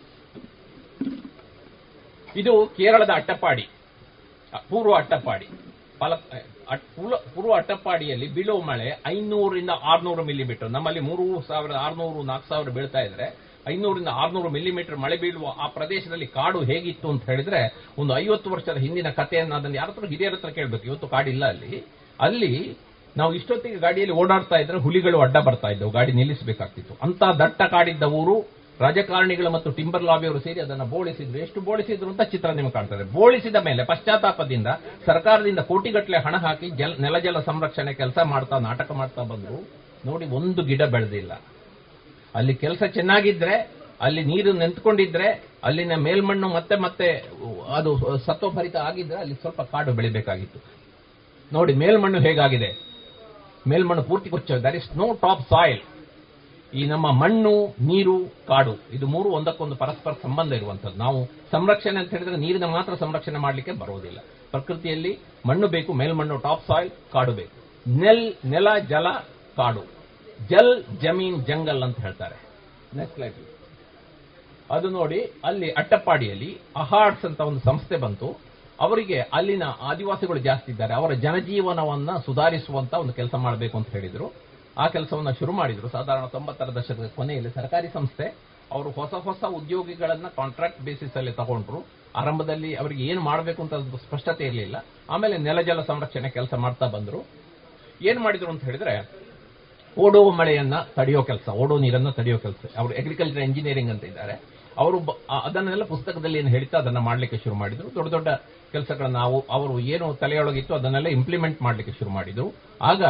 ಇದು 2.41 2.53
ಕೇರಳದ 2.79 3.13
ಅಟ್ಟಪ್ಪಾಡಿ 3.21 3.65
ಪೂರ್ವ 4.71 4.93
ಅಟ್ಟಪ್ಪಾಡಿ 5.03 5.47
ಫಲ 6.01 6.15
ಪೂರ್ವ 7.35 7.53
ಅಟ್ಟಪ್ಪಾಡಿಯಲ್ಲಿ 7.61 8.27
ಬೀಳುವ 8.37 8.61
ಮಳೆ 8.69 8.89
ಐನೂರಿಂದ 9.15 9.73
ಆರ್ನೂರು 9.93 10.23
ಮಿಲಿಮೀಟರ್ 10.29 10.71
ನಮ್ಮಲ್ಲಿ 10.77 11.01
ಮೂರು 11.09 11.25
ಸಾವಿರದ 11.49 11.77
ಆರ್ನೂರು, 11.87 12.21
ನಾಲ್ಕು 12.31 12.49
ಸಾವಿರ 12.53 12.71
ಬೀಳ್ತಾ 12.77 13.01
ಇದ್ರೆ 13.09 13.27
ಐನೂರಿಂದ 13.69 14.09
ಆರ್ನೂರು 14.09 14.49
ಮಿಲಿಮೀಟರ್ 14.49 14.97
ಮಳೆ 14.97 15.17
ಬೀಳುವ 15.17 15.47
ಆ 15.59 15.67
ಪ್ರದೇಶದಲ್ಲಿ 15.67 16.27
ಕಾಡು 16.27 16.61
ಹೇಗಿತ್ತು 16.61 17.11
ಅಂತ 17.11 17.31
ಹೇಳಿದ್ರೆ 17.31 17.75
ಒಂದು 17.99 18.19
ಐವತ್ತು 18.19 18.51
ವರ್ಷದ 18.51 18.77
ಹಿಂದಿನ 18.77 19.09
ಕಥೆಯನ್ನು 19.11 19.55
ಅದನ್ನು 19.55 19.77
ಯಾರತ್ರ 19.77 20.05
ಹಿರಿಯರ 20.05 20.33
ಹತ್ರ 20.33 20.49
ಕೇಳಬೇಕು. 20.49 20.85
ಇವತ್ತು 20.85 21.09
ಕಾಡಿಲ್ಲ 21.09 21.45
ಅಲ್ಲಿ. 21.45 21.85
ಅಲ್ಲಿ 22.21 22.77
ನಾವು 23.17 23.35
ಇಷ್ಟೊತ್ತಿಗೆ 23.35 23.77
ಗಾಡಿಯಲ್ಲಿ 23.77 24.17
ಓಡಾಡ್ತಾ 24.17 24.57
ಇದ್ರೆ 24.57 24.79
ಹುಲಿಗಳು 24.79 25.21
ಅಡ್ಡ 25.21 25.37
ಬರ್ತಾ 25.37 25.69
ಇದ್ದವು. 25.69 25.91
ಗಾಡಿ 25.91 26.13
ನಿಲ್ಲಿಸಬೇಕಾಗ್ತಿತ್ತು. 26.13 26.95
ಅಂತ 27.03 27.23
ದಟ್ಟ 27.23 27.63
ಕಾಡಿದ್ದ 27.63 28.03
ಊರು, 28.03 28.47
ರಾಜಕಾರಣಿಗಳು 28.81 29.51
ಮತ್ತು 29.51 29.71
ಟಿಂಬರ್ 29.71 30.03
ಲಾಬಿಯವರು 30.03 30.41
ಸೇರಿ 30.41 30.61
ಅದನ್ನು 30.61 30.85
ಬೋಳಿಸಿದ್ರು. 30.85 31.39
ಎಷ್ಟು 31.39 31.61
ಬೋಳಿಸಿದ್ರು 31.61 32.11
ಅಂತ 32.11 32.23
ಚಿತ್ರ 32.23 32.51
ನಿಮಗೆ 32.51 32.73
ಕಾಣ್ತದೆ. 32.73 33.13
ಬೋಳಿಸಿದ 33.13 33.57
ಮೇಲೆ 33.57 33.85
ಪಶ್ಚಾತ್ತಾಪದಿಂದ 33.85 34.67
ಸರ್ಕಾರದಿಂದ 35.07 35.59
ಕೋಟಿಗಟ್ಟಲೆ 35.59 36.19
ಹಣ 36.19 36.37
ಹಾಕಿ 36.37 36.71
ಜಲ, 36.71 36.93
ನೆಲಜಲ 37.01 37.39
ಸಂರಕ್ಷಣೆ 37.41 37.95
ಕೆಲಸ 37.95 38.19
ಮಾಡ್ತಾ, 38.25 38.59
ನಾಟಕ 38.59 38.93
ಮಾಡ್ತಾ 38.93 39.23
ಬಂದ್ರು 39.23 39.69
ನೋಡಿ, 40.07 40.27
ಒಂದು 40.27 40.63
ಗಿಡ 40.63 40.83
ಬೆಳೆದಿಲ್ಲ. 40.83 41.33
ಅಲ್ಲಿ 42.35 42.55
ಕೆಲಸ 42.55 42.83
ಚೆನ್ನಾಗಿದ್ರೆ, 42.83 43.71
ಅಲ್ಲಿ 44.01 44.25
ನೀರು 44.25 44.53
ನಿಂತ್ಕೊಂಡಿದ್ರೆ, 44.53 45.45
ಅಲ್ಲಿನ 45.65 45.95
ಮೇಲ್ಮಣ್ಣು 45.95 46.49
ಮತ್ತೆ 46.49 46.77
ಮತ್ತೆ 46.77 47.09
ಅದು 47.75 48.19
ಸತ್ವಭರಿತ 48.19 48.77
ಆಗಿದ್ರೆ 48.77 49.17
ಅಲ್ಲಿ 49.17 49.35
ಸ್ವಲ್ಪ 49.35 49.63
ಕಾಡು 49.63 49.93
ಬೆಳಿಬೇಕಾಗಿತ್ತು. 49.93 50.59
ನೋಡಿ, 51.53 51.75
ಮೇಲ್ಮಣ್ಣು 51.75 52.21
ಹೇಗಾಗಿದೆ? 52.21 52.91
ಮೇಲ್ಮಣ್ಣು 53.69 54.03
ಪೂರ್ತಿ 54.03 54.31
ಕೊಚ್ಚ. 54.31 54.53
There 54.53 54.77
is 54.77 54.97
no 54.97 55.13
top 55.13 55.43
soil 55.43 55.81
ಈ 56.75 56.85
ನಮ್ಮ 56.87 57.11
ಮಣ್ಣು, 57.11 57.67
ನೀರು, 57.67 58.17
ಕಾಡು, 58.49 58.75
ಇದು 58.93 59.07
ಮೂರು 59.07 59.29
ಒಂದಕ್ಕೊಂದು 59.29 59.77
ಪರಸ್ಪರ 59.77 60.13
ಸಂಬಂಧ 60.13 60.53
ಇರುವಂತದ್ದು 60.53 60.99
ನಾವು 60.99 61.25
ಸಂರಕ್ಷಣೆ 61.53 61.99
ಅಂತ 62.01 62.11
ಹೇಳಿದ್ರೆ 62.11 62.37
ನೀರಿನ 62.37 62.65
ಮಾತ್ರ 62.65 62.95
ಸಂರಕ್ಷಣೆ 62.95 63.39
ಮಾಡಲಿಕ್ಕೆ 63.39 63.73
ಬರುವುದಿಲ್ಲ. 63.73 64.19
ಪ್ರಕೃತಿಯಲ್ಲಿ 64.51 65.19
ಮಣ್ಣು 65.47 65.69
ಬೇಕು, 65.69 65.93
ಮೇಲ್ಮಣ್ಣು 65.93 66.39
ಟಾಪ್ 66.39 66.67
ಸಾಯಿಲ್ 66.67 66.91
ಕಾಡು 67.13 67.33
ಬೇಕು. 67.33 67.57
ನೆಲ್, 67.99 68.35
ನೆಲ, 68.45 68.67
ಜಲ, 68.89 69.09
ಕಾಡು. 69.57 70.00
ಜಲ್ 70.49 70.85
ಜಮೀನ್ 71.01 71.47
ಜಂಗಲ್ 71.47 71.83
ಅಂತ 71.83 72.01
ಹೇಳ್ತಾರೆ. 72.01 72.37
ನೆಕ್ಸ್ಟ್ 72.97 73.21
ಲೈಫ್ 73.21 73.37
ಅದು 74.71 74.89
ನೋಡಿ, 74.89 75.33
ಅಲ್ಲಿ 75.45 75.73
ಅಟ್ಟಪ್ಪಾಡಿಯಲ್ಲಿ 75.73 76.59
ಅಹಾಡ್ಸ್ 76.77 77.25
ಅಂತ 77.25 77.41
ಒಂದು 77.41 77.61
ಸಂಸ್ಥೆ 77.61 77.97
ಬಂತು. 77.97 78.37
ಅವರಿಗೆ 78.81 79.21
ಅಲ್ಲಿನ 79.21 79.63
ಆದಿವಾಸಿಗಳು 79.81 80.39
ಜಾಸ್ತಿ 80.39 80.73
ಇದ್ದಾರೆ. 80.73 80.95
ಅವರ 80.95 81.13
ಜನಜೀವನವನ್ನ 81.13 82.17
ಸುಧಾರಿಸುವಂತ 82.25 82.95
ಒಂದು 82.95 83.13
ಕೆಲಸ 83.13 83.35
ಮಾಡಬೇಕು 83.35 83.79
ಅಂತ 83.79 83.91
ಹೇಳಿದ್ರು. 83.91 84.33
ಆ 84.79 84.89
ಕೆಲಸವನ್ನ 84.89 85.31
ಶುರು 85.31 85.53
ಮಾಡಿದ್ರು. 85.53 85.89
ಸಾಧಾರಣ 85.89 86.27
ತೊಂಬತ್ತರ 86.27 86.65
ದಶಕದ 86.65 87.11
ಕೊನೆಯಲ್ಲಿ 87.17 87.51
ಸರ್ಕಾರಿ 87.51 87.89
ಸಂಸ್ಥೆ, 87.89 88.37
ಅವರು 88.73 88.91
ಹೊಸ 88.91 89.15
ಹೊಸ 89.15 89.45
ಉದ್ಯೋಗಿಗಳನ್ನ 89.45 90.27
ಕಾಂಟ್ರಾಕ್ಟ್ 90.37 90.83
ಬೇಸಿಸ್ 90.83 91.17
ಅಲ್ಲಿ 91.17 91.33
ತಗೊಂಡ್ರು. 91.33 91.87
ಆರಂಭದಲ್ಲಿ 92.17 92.75
ಅವರಿಗೆ 92.75 93.05
ಏನು 93.05 93.21
ಮಾಡಬೇಕು 93.21 93.63
ಅಂತ 93.63 93.75
ಸ್ಪಷ್ಟತೆ 93.75 94.45
ಇರಲಿಲ್ಲ. 94.45 94.85
ಆಮೇಲೆ 95.11 95.39
ನೆಲಜಲ 95.39 95.81
ಸಂರಕ್ಷಣೆ 95.81 96.31
ಕೆಲಸ 96.31 96.55
ಮಾಡ್ತಾ 96.55 96.87
ಬಂದ್ರು. 96.87 97.25
ಏನ್ 98.03 98.21
ಮಾಡಿದ್ರು 98.21 98.51
ಅಂತ 98.51 98.65
ಹೇಳಿದ್ರೆ 98.65 99.21
ಓಡೋ 99.99 100.31
ಮಳೆಯನ್ನ 100.31 100.75
ತಡೆಯೋ 100.97 101.23
ಕೆಲಸ, 101.23 101.49
ಓಡೋ 101.49 101.79
ನೀರನ್ನ 101.79 102.11
ತಡೆಯೋ 102.11 102.39
ಕೆಲಸ. 102.39 102.57
ಅವರು 102.79 102.95
ಅಗ್ರಿಕಲ್ಚರ್ 102.95 103.43
ಇಂಜಿನಿಯರಿಂಗ್ 103.43 103.91
ಅಂತ 103.91 104.05
ಇದ್ದಾರೆ. 104.05 104.41
ಅವರು 104.79 104.99
ಅದನ್ನೆಲ್ಲ 105.43 105.85
ಪುಸ್ತಕದಲ್ಲಿ 105.85 106.39
ಏನು 106.39 106.49
ಹೇಳ್ತಾ 106.49 106.79
ಅದನ್ನ 106.79 106.99
ಮಾಡಲಿಕ್ಕೆ 106.99 107.39
ಶುರು 107.39 107.55
ಮಾಡಿದ್ರು. 107.55 107.95
ದೊಡ್ಡ 107.95 108.11
ದೊಡ್ಡ 108.11 108.29
ಕೆಲಸಗಳನ್ನ 108.73 109.17
ನಾವು, 109.17 109.45
ಅವರು 109.51 109.81
ಏನು 109.81 110.15
ತಲೆಯೊಳಗಿತ್ತು 110.15 110.75
ಅದನ್ನೆಲ್ಲ 110.75 111.09
ಇಂಪ್ಲಿಮೆಂಟ್ 111.09 111.63
ಮಾಡಲಿಕ್ಕೆ 111.63 111.93
ಶುರು 111.93 112.11
ಮಾಡಿದ್ರು. 112.11 112.53
ಆಗ 112.83 113.05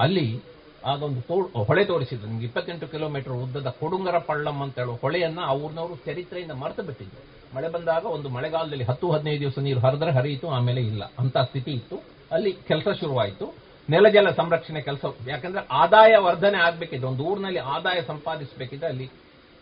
ಅಲ್ಲಿ 0.00 0.40
ಅದೊಂದು 0.84 1.42
ಹೊಳೆ 1.64 1.84
ತೋರಿಸಿದ್ರು. 1.84 2.26
ನಿಮ್ಗೆ 2.26 2.46
ಇಪ್ಪತ್ತೆಂಟು 2.46 2.88
ಕಿಲೋಮೀಟರ್ 2.88 3.32
ಉದ್ದದ 3.32 3.66
ಕೊಡುಂಗರ 3.66 4.18
ಪಳ್ಳಂ 4.18 4.62
ಅಂತ 4.62 4.78
ಹೇಳುವ 4.78 4.94
ಹೊಳೆಯನ್ನ 4.94 5.38
ಆ 5.42 5.52
ಊರಿನವರು 5.54 5.96
ಚರಿತ್ರೆಯಿಂದ 5.96 6.50
ಮರೆತು 6.50 6.82
ಬಿಟ್ಟಿದ್ರು. 6.82 7.56
ಮಳೆ 7.56 7.68
ಬಂದಾಗ 7.68 8.04
ಒಂದು 8.04 8.28
ಮಳೆಗಾಲದಲ್ಲಿ 8.28 8.84
ಹತ್ತು 8.84 9.10
ಹದಿನೈದು 9.10 9.40
ದಿವಸ 9.40 9.58
ನೀರು 9.58 9.80
ಹರಿದ್ರೆ 9.80 10.12
ಹರಿಯಿತು, 10.12 10.48
ಆಮೇಲೆ 10.48 10.80
ಇಲ್ಲ. 10.80 11.12
ಅಂತ 11.18 11.38
ಸ್ಥಿತಿ 11.38 11.70
ಇತ್ತು. 11.70 11.96
ಅಲ್ಲಿ 12.32 12.52
ಕೆಲಸ 12.52 12.88
ಶುರುವಾಯಿತು. 13.00 13.65
ನೆಲಜಲ 13.90 14.30
ಸಂರಕ್ಷಣೆ 14.30 14.80
ಕೆಲಸ 14.80 15.04
ಯಾಕಂದ್ರೆ 15.28 15.66
ಆದಾಯ 15.70 16.16
ವರ್ಧನೆ 16.16 16.58
ಆಗ್ಬೇಕಿದೆ. 16.58 17.06
ಒಂದು 17.06 17.22
ಊರಿನಲ್ಲಿ 17.22 17.58
ಆದಾಯ 17.58 18.02
ಸಂಪಾದಿಸಬೇಕಿದ್ರೆ 18.06 18.86
ಅಲ್ಲಿ 18.86 19.10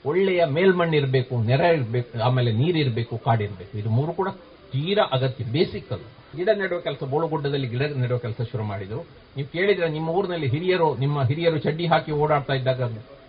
ಒಳ್ಳೆಯ 0.05 0.45
ಮೇಲ್ಮಣ್ಣು 0.45 0.97
ಇರಬೇಕು, 0.97 1.43
ನೆರೆ 1.43 1.69
ಇರಬೇಕು, 1.75 2.23
ಆಮೇಲೆ 2.23 2.53
ನೀರಿರಬೇಕು 2.53 3.19
ಕಾಡಿರಬೇಕು 3.19 3.79
ಇದು 3.79 3.91
ಮೂರು 3.91 4.13
ಕೂಡ 4.13 4.29
ತೀರಾ 4.73 5.05
ಅಗತ್ಯ, 5.13 5.45
ಬೇಸಿಕ್ 5.45 5.93
ಅದು. 5.93 6.07
ಗಿಡ 6.37 6.49
ನೆಡುವ 6.55 6.79
ಕೆಲಸ, 6.81 7.03
ಬೋಳುಗುಡ್ಡದಲ್ಲಿ 7.05 7.67
ಗಿಡ 7.67 7.83
ನೆಡುವ 7.83 8.19
ಕೆಲಸ 8.19 8.41
ಶುರು 8.53 8.63
ಮಾಡಿದ್ರು. 8.63 9.01
ನೀವು 9.37 9.49
ಕೇಳಿದ್ರೆ 9.53 9.89
ನಿಮ್ಮ 9.89 10.09
ಊರಿನಲ್ಲಿ 10.09 10.49
ಹಿರಿಯರು, 10.49 10.97
ನಿಮ್ಮ 10.97 11.23
ಹಿರಿಯರು 11.23 11.59
ಚಡ್ಡಿ 11.59 11.87
ಹಾಕಿ 11.87 12.13
ಓಡಾಡ್ತಾ 12.13 12.53
ಇದ್ದಾಗ 12.53 12.83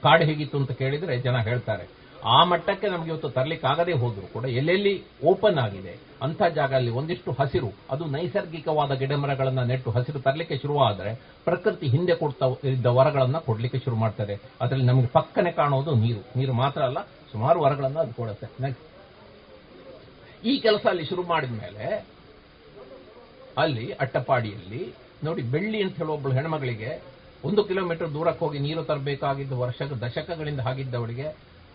ಕಾಡು 0.04 0.24
ಹೇಗಿತ್ತು 0.24 0.58
ಅಂತ 0.58 0.72
ಕೇಳಿದ್ರೆ 0.72 1.18
ಜನ 1.18 1.38
ಹೇಳ್ತಾರೆ. 1.38 2.05
ಆ 2.34 2.38
ಮಟ್ಟಕ್ಕೆ 2.52 2.88
ನಮಗೆ 2.94 3.10
ಇವತ್ತು 3.12 3.30
ತರಲಿಕ್ಕೆ 3.36 3.68
ಆಗದೆ 3.72 3.94
ಹೋದ್ರು 4.02 4.28
ಕೂಡ 4.36 4.46
ಎಲ್ಲೆಲ್ಲಿ 4.60 4.94
ಓಪನ್ 5.32 5.60
ಆಗಿದೆ 5.64 5.94
ಅಂತ 6.26 6.42
ಜಾಗ 6.58 6.72
ಅಲ್ಲಿ 6.80 6.92
ಒಂದಿಷ್ಟು 7.00 7.32
ಹಸಿರು, 7.40 7.70
ಅದು 7.94 8.04
ನೈಸರ್ಗಿಕವಾದ 8.16 8.94
ಗಿಡಮರಗಳನ್ನ 9.02 9.64
ನೆಟ್ಟು 9.72 9.90
ಹಸಿರು 9.98 10.20
ತರಲಿಕ್ಕೆ 10.28 10.56
ಶುರುವಾದ್ರೆ 10.64 11.12
ಪ್ರಕೃತಿ 11.48 11.88
ಹಿಂದೆ 11.96 12.16
ಕೊಡ್ತಾ 12.22 12.48
ಇದ್ದ 12.72 12.92
ವರಗಳನ್ನ 13.00 13.40
ಕೊಡ್ಲಿಕ್ಕೆ 13.50 13.80
ಶುರು 13.86 13.98
ಮಾಡ್ತದೆ. 14.04 14.36
ಅದರಲ್ಲಿ 14.62 14.88
ನಮಗೆ 14.92 15.10
ಪಕ್ಕನೆ 15.18 15.52
ಕಾಣೋದು 15.62 15.94
ನೀರು. 16.04 16.22
ನೀರು 16.40 16.54
ಮಾತ್ರ 16.64 16.82
ಅಲ್ಲ, 16.90 17.00
ಸುಮಾರು 17.32 17.58
ವರಗಳನ್ನ 17.66 18.00
ಅದು 18.06 18.14
ಕೊಡುತ್ತೆ. 18.22 18.72
ಈ 20.50 20.56
ಕೆಲಸ 20.66 20.86
ಅಲ್ಲಿ 20.94 21.06
ಶುರು 21.12 21.24
ಮಾಡಿದ 21.34 21.56
ಮೇಲೆ 21.64 21.86
ಅಲ್ಲಿ 23.64 23.86
ಅಟ್ಟಪಾಡಿಯಲ್ಲಿ, 24.04 24.84
ನೋಡಿ 25.24 25.42
ಬೆಳ್ಳಿ 25.54 25.80
ಅಂತ 25.84 25.96
ಹೇಳುವ 25.98 26.16
ಒಬ್ಬಳು 26.18 26.34
ಹೆಣ್ಮಗಳಿಗೆ 26.34 26.90
ಒಂದು 27.48 27.62
ಕಿಲೋಮೀಟರ್ 27.70 28.10
ದೂರಕ್ಕೆ 28.14 28.42
ಹೋಗಿ 28.46 28.60
ನೀರು 28.60 28.82
ತರಬೇಕಾಗಿದ್ದ 28.84 29.56
ವರ್ಷ 29.66 29.82
ದಶಕಗಳಿಂದ 30.06 30.62
ಆಗಿದ್ದವಳಿಗೆ 30.72 31.28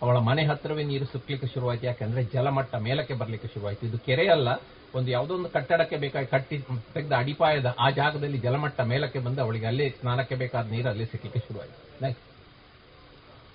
ಅವಳ 0.03 0.17
ಮನೆ 0.29 0.43
ಹತ್ರವೇ 0.51 0.83
ನೀರು 0.91 1.07
ಸುತ್ತಲಿಕ್ಕೆ 1.13 1.49
ಶುರುವಾಯಿತು. 1.55 1.85
ಯಾಕಂದ್ರೆ 1.87 2.23
ಜಲಮಟ್ಟ 2.35 2.75
ಮೇಲಕ್ಕೆ 2.87 3.15
ಬರಲಿಕ್ಕೆ 3.23 3.49
ಶುರುವಾಯಿತು. 3.55 3.83
ಇದು 3.87 3.99
ಕೆರೆ 4.09 4.27
ಅಲ್ಲ, 4.37 4.49
ಒಂದು 4.95 5.09
ಯಾವುದೋ 5.11 5.33
ಒಂದು 5.35 5.51
ಕಟ್ಟಡಕ್ಕೆ 5.57 5.97
ಬೇಕಾಗಿ 5.97 6.27
ಕಟ್ಟಿ 6.27 6.57
ತೆಗೆದ 6.95 7.13
ಅಡಿಪಾಯದ 7.19 7.69
ಆ 7.79 7.89
ಜಾಗದಲ್ಲಿ 7.99 8.39
ಜಲಮಟ್ಟ 8.39 8.81
ಮೇಲಕ್ಕೆ 8.93 9.21
ಬಂದು 9.27 9.41
ಅವಳಿಗೆ 9.43 9.67
ಅಲ್ಲೇ 9.67 9.87
ಸ್ನಾನಕ್ಕೆ 10.01 10.35
ಬೇಕಾದ 10.35 10.67
ನೀರು 10.77 10.89
ಅಲ್ಲಿ 10.89 11.07
ಸಿಕ್ಕಲಿಕ್ಕೆ 11.13 11.43
ಶುರುವಾಯಿತು. 11.47 12.19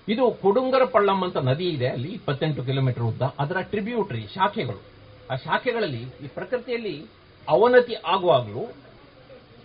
ಇದು 0.08 0.24
ಕುಡುಂಗರ 0.42 0.84
ಪಳ್ಳಂ 0.94 1.20
ಅಂತ 1.24 1.38
ನದಿ 1.50 1.68
ಇದೆ. 1.68 1.88
ಅಲ್ಲಿ 1.88 2.10
ಇಪ್ಪತ್ತೆಂಟು 2.12 2.64
ಕಿಲೋಮೀಟರ್ 2.64 3.02
ಉದ್ದ. 3.02 3.22
ಅದರ 3.38 3.58
ಟ್ರಿಬ್ಯೂಟರಿ 3.72 4.24
ಶಾಖೆಗಳು. 4.34 4.80
ಆ 5.30 5.36
ಶಾಖೆಗಳಲ್ಲಿ 5.36 6.02
ಈ 6.24 6.28
ಪ್ರಕೃತಿಯಲ್ಲಿ 6.34 6.96
ಅವನತಿ 7.48 7.94
ಆಗುವಾಗಲೂ, 8.12 8.64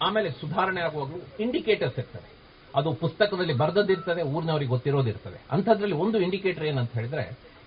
ಆಮೇಲೆ 0.01 0.29
ಸುಧಾರಣೆ 0.39 0.81
ಆಗುವಾಗಲೂ 0.81 1.19
ಇಂಡಿಕೇಟರ್ಸ್ 1.43 1.99
ಇರ್ತದೆ. 1.99 2.29
ಅದು 2.75 2.93
ಪುಸ್ತಕದಲ್ಲಿ 2.93 3.53
ಬರೆದದ್ದಿರ್ತದೆ, 3.53 4.21
ಊರಿನವರಿಗೆ 4.21 4.69
ಗೊತ್ತಿರೋದಿರ್ತದೆ. 4.69 5.39
ಅಂಥದ್ರಲ್ಲಿ 5.51 5.95
ಒಂದು 5.95 6.19
ಇಂಡಿಕೇಟರ್ 6.19 6.65
ಏನಂತ 6.65 6.93
ಹೇಳಿದ್ರೆ, 6.93 7.25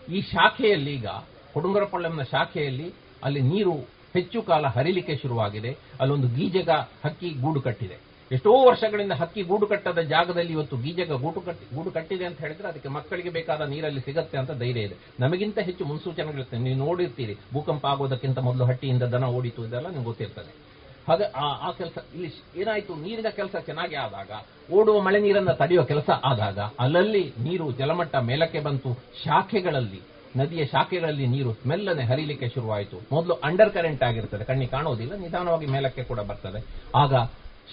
ಈ 0.08 0.20
ಶಾಖೆಯಲ್ಲಿ 0.20 0.94
ಈಗ 0.94 1.06
ಕೊಡುಂಗರಪಳ್ಳಂನ 1.54 2.22
ಶಾಖೆಯಲ್ಲಿ 2.22 2.88
ಅಲ್ಲಿ 3.22 3.40
ನೀರು 3.40 3.74
ಹೆಚ್ಚು 4.14 4.42
ಕಾಲ 4.42 4.66
ಹರಿಲಿಕ್ಕೆ 4.66 5.16
ಶುರುವಾಗಿದೆ. 5.16 5.76
ಅಲ್ಲೊಂದು 6.00 6.28
ಗೀಜಗ 6.28 6.70
ಹಕ್ಕಿ 7.04 7.30
ಗೂಡು 7.30 7.60
ಕಟ್ಟಿದೆ. 7.60 7.96
ಎಷ್ಟೋ 8.32 8.64
ವರ್ಷಗಳಿಂದ 8.64 9.12
ಹಕ್ಕಿ 9.12 9.42
ಗೂಡು 9.42 9.66
ಕಟ್ಟದ 9.66 9.98
ಜಾಗದಲ್ಲಿ 9.98 10.52
ಇವತ್ತು 10.52 10.76
ಗೀಜಗ 10.76 11.12
ಗೂಡು 11.12 11.40
ಕಟ್ಟಿ, 11.40 11.76
ಗೂಡು 11.76 11.90
ಕಟ್ಟಿದೆ 11.90 12.24
ಅಂತ 12.24 12.40
ಹೇಳಿದ್ರೆ 12.40 12.68
ಅದಕ್ಕೆ 12.68 12.88
ಮಕ್ಕಳಿಗೆ 12.88 13.28
ಬೇಕಾದ 13.28 13.60
ನೀರಲ್ಲಿ 13.60 14.00
ಸಿಗತ್ತೆ 14.00 14.38
ಅಂತ 14.38 14.52
ಧೈರ್ಯ 14.52 14.80
ಇದೆ. 14.80 14.96
ನಮಗಿಂತ 15.20 15.58
ಹೆಚ್ಚು 15.58 15.84
ಮುನ್ಸೂಚನೆಗಳಿರ್ತದೆ. 15.84 16.58
ನೀವು 16.58 16.78
ನೋಡಿರ್ತೀರಿ, 16.78 17.34
ಭೂಕಂಪ 17.52 17.86
ಆಗೋದಕ್ಕಿಂತ 17.86 18.38
ಮೊದಲು 18.38 18.64
ಹಟ್ಟಿಯಿಂದ 18.64 19.02
ದನ 19.02 19.24
ಓಡಿತು 19.24 19.66
ಇದೆಲ್ಲ 19.66 19.88
ನಿಮ್ಗೆ 19.88 20.04
ಗೊತ್ತಿರ್ತದೆ. 20.04 20.73
ಹಾಗೆ 21.08 21.24
ಆ 21.24 21.70
ಕೆಲಸ, 21.70 21.98
ಇಲ್ಲಿ 22.14 22.60
ಏನಾಯ್ತು? 22.60 22.94
ನೀರಿನ 22.94 23.28
ಕೆಲಸ 23.28 23.56
ಚೆನ್ನಾಗಿ 23.56 23.94
ಆದಾಗ, 23.94 24.30
ಓಡುವ 24.72 25.00
ಮಳೆ 25.00 25.20
ನೀರನ್ನ 25.20 25.52
ತಡೆಯುವ 25.52 25.84
ಕೆಲಸ 25.84 26.10
ಆದಾಗ, 26.10 26.58
ಅಲ್ಲಲ್ಲಿ 26.58 27.32
ನೀರು 27.38 27.72
ಜಲಮಟ್ಟ 27.72 28.16
ಮೇಲಕ್ಕೆ 28.16 28.60
ಬಂತು. 28.60 28.94
ಶಾಖೆಗಳಲ್ಲಿ, 29.24 30.00
ನದಿಯ 30.36 30.66
ಶಾಖೆಗಳಲ್ಲಿ 30.66 31.26
ನೀರು 31.26 31.56
ಮೆಲ್ಲನೆ 31.66 32.04
ಹರಿಲಿಕ್ಕೆ 32.04 32.48
ಶುರುವಾಯಿತು. 32.48 33.00
ಮೊದಲು 33.12 33.34
ಅಂಡರ್ 33.34 33.70
ಕರೆಂಟ್ 33.70 34.02
ಆಗಿರ್ತದೆ. 34.02 34.44
ಕಣ್ಣಿಗೆ 34.44 34.70
ಕಾಣೋದಿಲ್ಲ, 34.70 35.14
ನಿಧಾನವಾಗಿ 35.14 35.66
ಮೇಲಕ್ಕೆ 35.66 36.04
ಕೂಡ 36.04 36.20
ಬರ್ತದೆ. 36.20 36.66
ಆಗ 36.96 37.14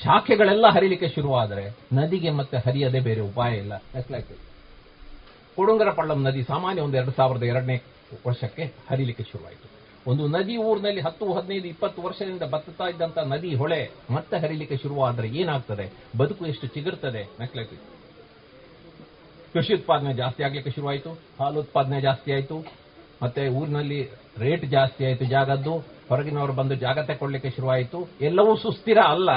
ಶಾಖೆಗಳೆಲ್ಲ 0.03 0.67
ಹರಿಲಿಕ್ಕೆ 0.67 1.09
ಶುರುವಾದರೆ, 1.09 1.75
ನದಿಗೆ 1.93 2.31
ಮತ್ತೆ 2.31 2.57
ಹರಿಯದೆ 2.57 2.99
ಬೇರೆ 2.99 3.21
ಉಪಾಯ 3.21 3.57
ಇಲ್ಲ. 3.57 3.75
ನೆಸ್ಲಾಯ್ತು 3.75 4.51
ಕೊಡುಂಗರ 5.55 5.87
ನದಿ 6.13 6.43
ಸಾಮಾನ್ಯ 6.43 6.81
ಒಂದು 6.81 6.97
ಎರಡು 6.97 7.11
ಸಾವಿರದ 7.11 7.43
ಎರಡನೇ 7.43 7.81
ವರ್ಷಕ್ಕೆ 8.27 8.73
ಹರಿಲಿಕ್ಕೆ 8.89 9.23
ಶುರುವಾಯಿತು. 9.23 9.80
ಒಂದು 10.07 10.28
ನದಿ 10.28 10.57
ಊರಿನಲ್ಲಿ 10.57 11.02
ಹತ್ತು, 11.02 11.34
ಹದಿನೈದು, 11.34 11.68
ಇಪ್ಪತ್ತು 11.68 12.02
ವರ್ಷದಿಂದ 12.02 12.41
ಬತ್ತುತ್ತಾ 12.41 12.88
ಇದ್ದಂತ 12.88 13.18
ನದಿ 13.18 13.56
ಹೊಳೆ 13.56 13.91
ಮತ್ತೆ 14.11 14.38
ಹರಿಲಿಕ್ಕೆ 14.38 14.78
ಶುರುವಾದ್ರೆ 14.78 15.28
ಏನಾಗ್ತದೆ? 15.28 15.94
ಬದುಕು 16.18 16.45
ಎಷ್ಟು 16.45 16.68
ಚಿಗುರ್ತದೆ? 16.68 17.30
ನೆಕ್ಲೆಟ್ 17.40 17.69
ಕೃಷಿ 19.53 19.73
ಉತ್ಪಾದನೆ 19.73 20.14
ಜಾಸ್ತಿ 20.14 20.44
ಆಗ್ಲಿಕ್ಕೆ 20.44 20.72
ಶುರುವಾಯಿತು, 20.72 21.11
ಹಾಲು 21.40 21.60
ಉತ್ಪಾದನೆ 21.60 22.02
ಜಾಸ್ತಿ 22.02 22.34
ಆಯಿತು, 22.34 22.65
ಮತ್ತೆ 23.23 23.48
ಊರಿನಲ್ಲಿ 23.48 24.10
ರೇಟ್ 24.38 24.65
ಜಾಸ್ತಿ 24.65 25.06
ಆಯಿತು 25.06 25.26
ಜಾಗದ್ದು, 25.26 25.73
ಹೊರಗಿನವರು 26.10 26.53
ಬಂದು 26.53 26.76
ಜಾಗ 26.76 26.99
ತಗೊಳ್ಳಿಕ್ಕೆ 26.99 27.49
ಶುರುವಾಯಿತು. 27.49 28.07
ಎಲ್ಲವೂ 28.22 28.57
ಸುಸ್ಥಿರ 28.57 28.98
ಅಲ್ಲ. 28.98 29.30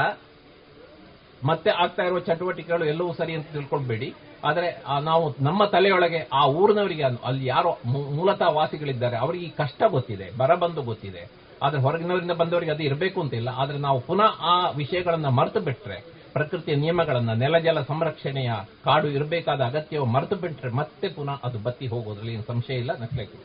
ಮತ್ತೆ 1.44 1.70
ಆಗ್ತಾ 1.82 2.02
ಇರುವ 2.08 2.20
ಚಟುವಟಿಕೆಗಳು 2.28 2.84
ಎಲ್ಲವೂ 2.92 3.12
ಸರಿ 3.20 3.32
ಅಂತ 3.38 3.48
ತಿಳ್ಕೊಳ್ಬೇಡಿ. 3.56 4.08
ಆದರೆ 4.48 4.68
ನಾವು 5.08 5.24
ನಮ್ಮ 5.40 5.64
ತಲೆಯೊಳಗೆ 5.74 6.20
ಆ 6.40 6.42
ಊರಿನವರಿಗೆ 6.60 7.04
ಅಲ್ಲಿ 7.28 7.46
ಯಾರು 7.46 7.70
ಮೂಲತಃ 8.16 8.50
ವಾಸಿಗಳಿದ್ದಾರೆ, 8.58 9.16
ಅವರಿಗೆ 9.24 9.48
ಕಷ್ಟ 9.62 9.82
ಗೊತ್ತಿದೆ 9.96 10.26
ಬರ 10.40 10.54
ಬಂದು 10.64 10.82
ಗೊತ್ತಿದೆ. 10.90 11.22
ಆದ್ರೆ 11.62 11.80
ಹೊರಗಿನವರಿಂದ 11.82 12.34
ಬಂದವರಿಗೆ 12.40 12.72
ಅದು 12.72 12.82
ಇರಬೇಕು 12.82 13.18
ಅಂತಿಲ್ಲ 13.22 13.50
ಆದ್ರೆ 13.62 13.78
ನಾವು 13.78 13.98
ಪುನಃ 14.08 14.30
ಆ 14.52 14.54
ವಿಷಯಗಳನ್ನ 14.80 15.28
ಮರೆತು 15.38 15.60
ಬಿಟ್ರೆ, 15.68 15.98
ಪ್ರಕೃತಿಯ 16.32 16.74
ನಿಯಮಗಳನ್ನ 16.74 17.32
ನೆಲಜಲ 17.42 17.80
ಸಂರಕ್ಷಣೆಯ 17.90 18.52
ಕಾಡು 18.84 19.08
ಇರಬೇಕಾದ 19.08 19.60
ಅಗತ್ಯವು 19.70 20.06
ಮರೆತು 20.14 20.36
ಬಿಟ್ರೆ 20.36 20.70
ಮತ್ತೆ 20.80 21.08
ಪುನಃ 21.08 21.36
ಅದು 21.44 21.58
ಬತ್ತಿ 21.66 21.86
ಹೋಗೋದ್ರಲ್ಲಿ 21.86 22.32
ಏನು 22.32 22.46
ಸಂಶಯ 22.52 22.76
ಇಲ್ಲ 22.82 22.92
ನಕ್ಲೇಕು 23.02 23.38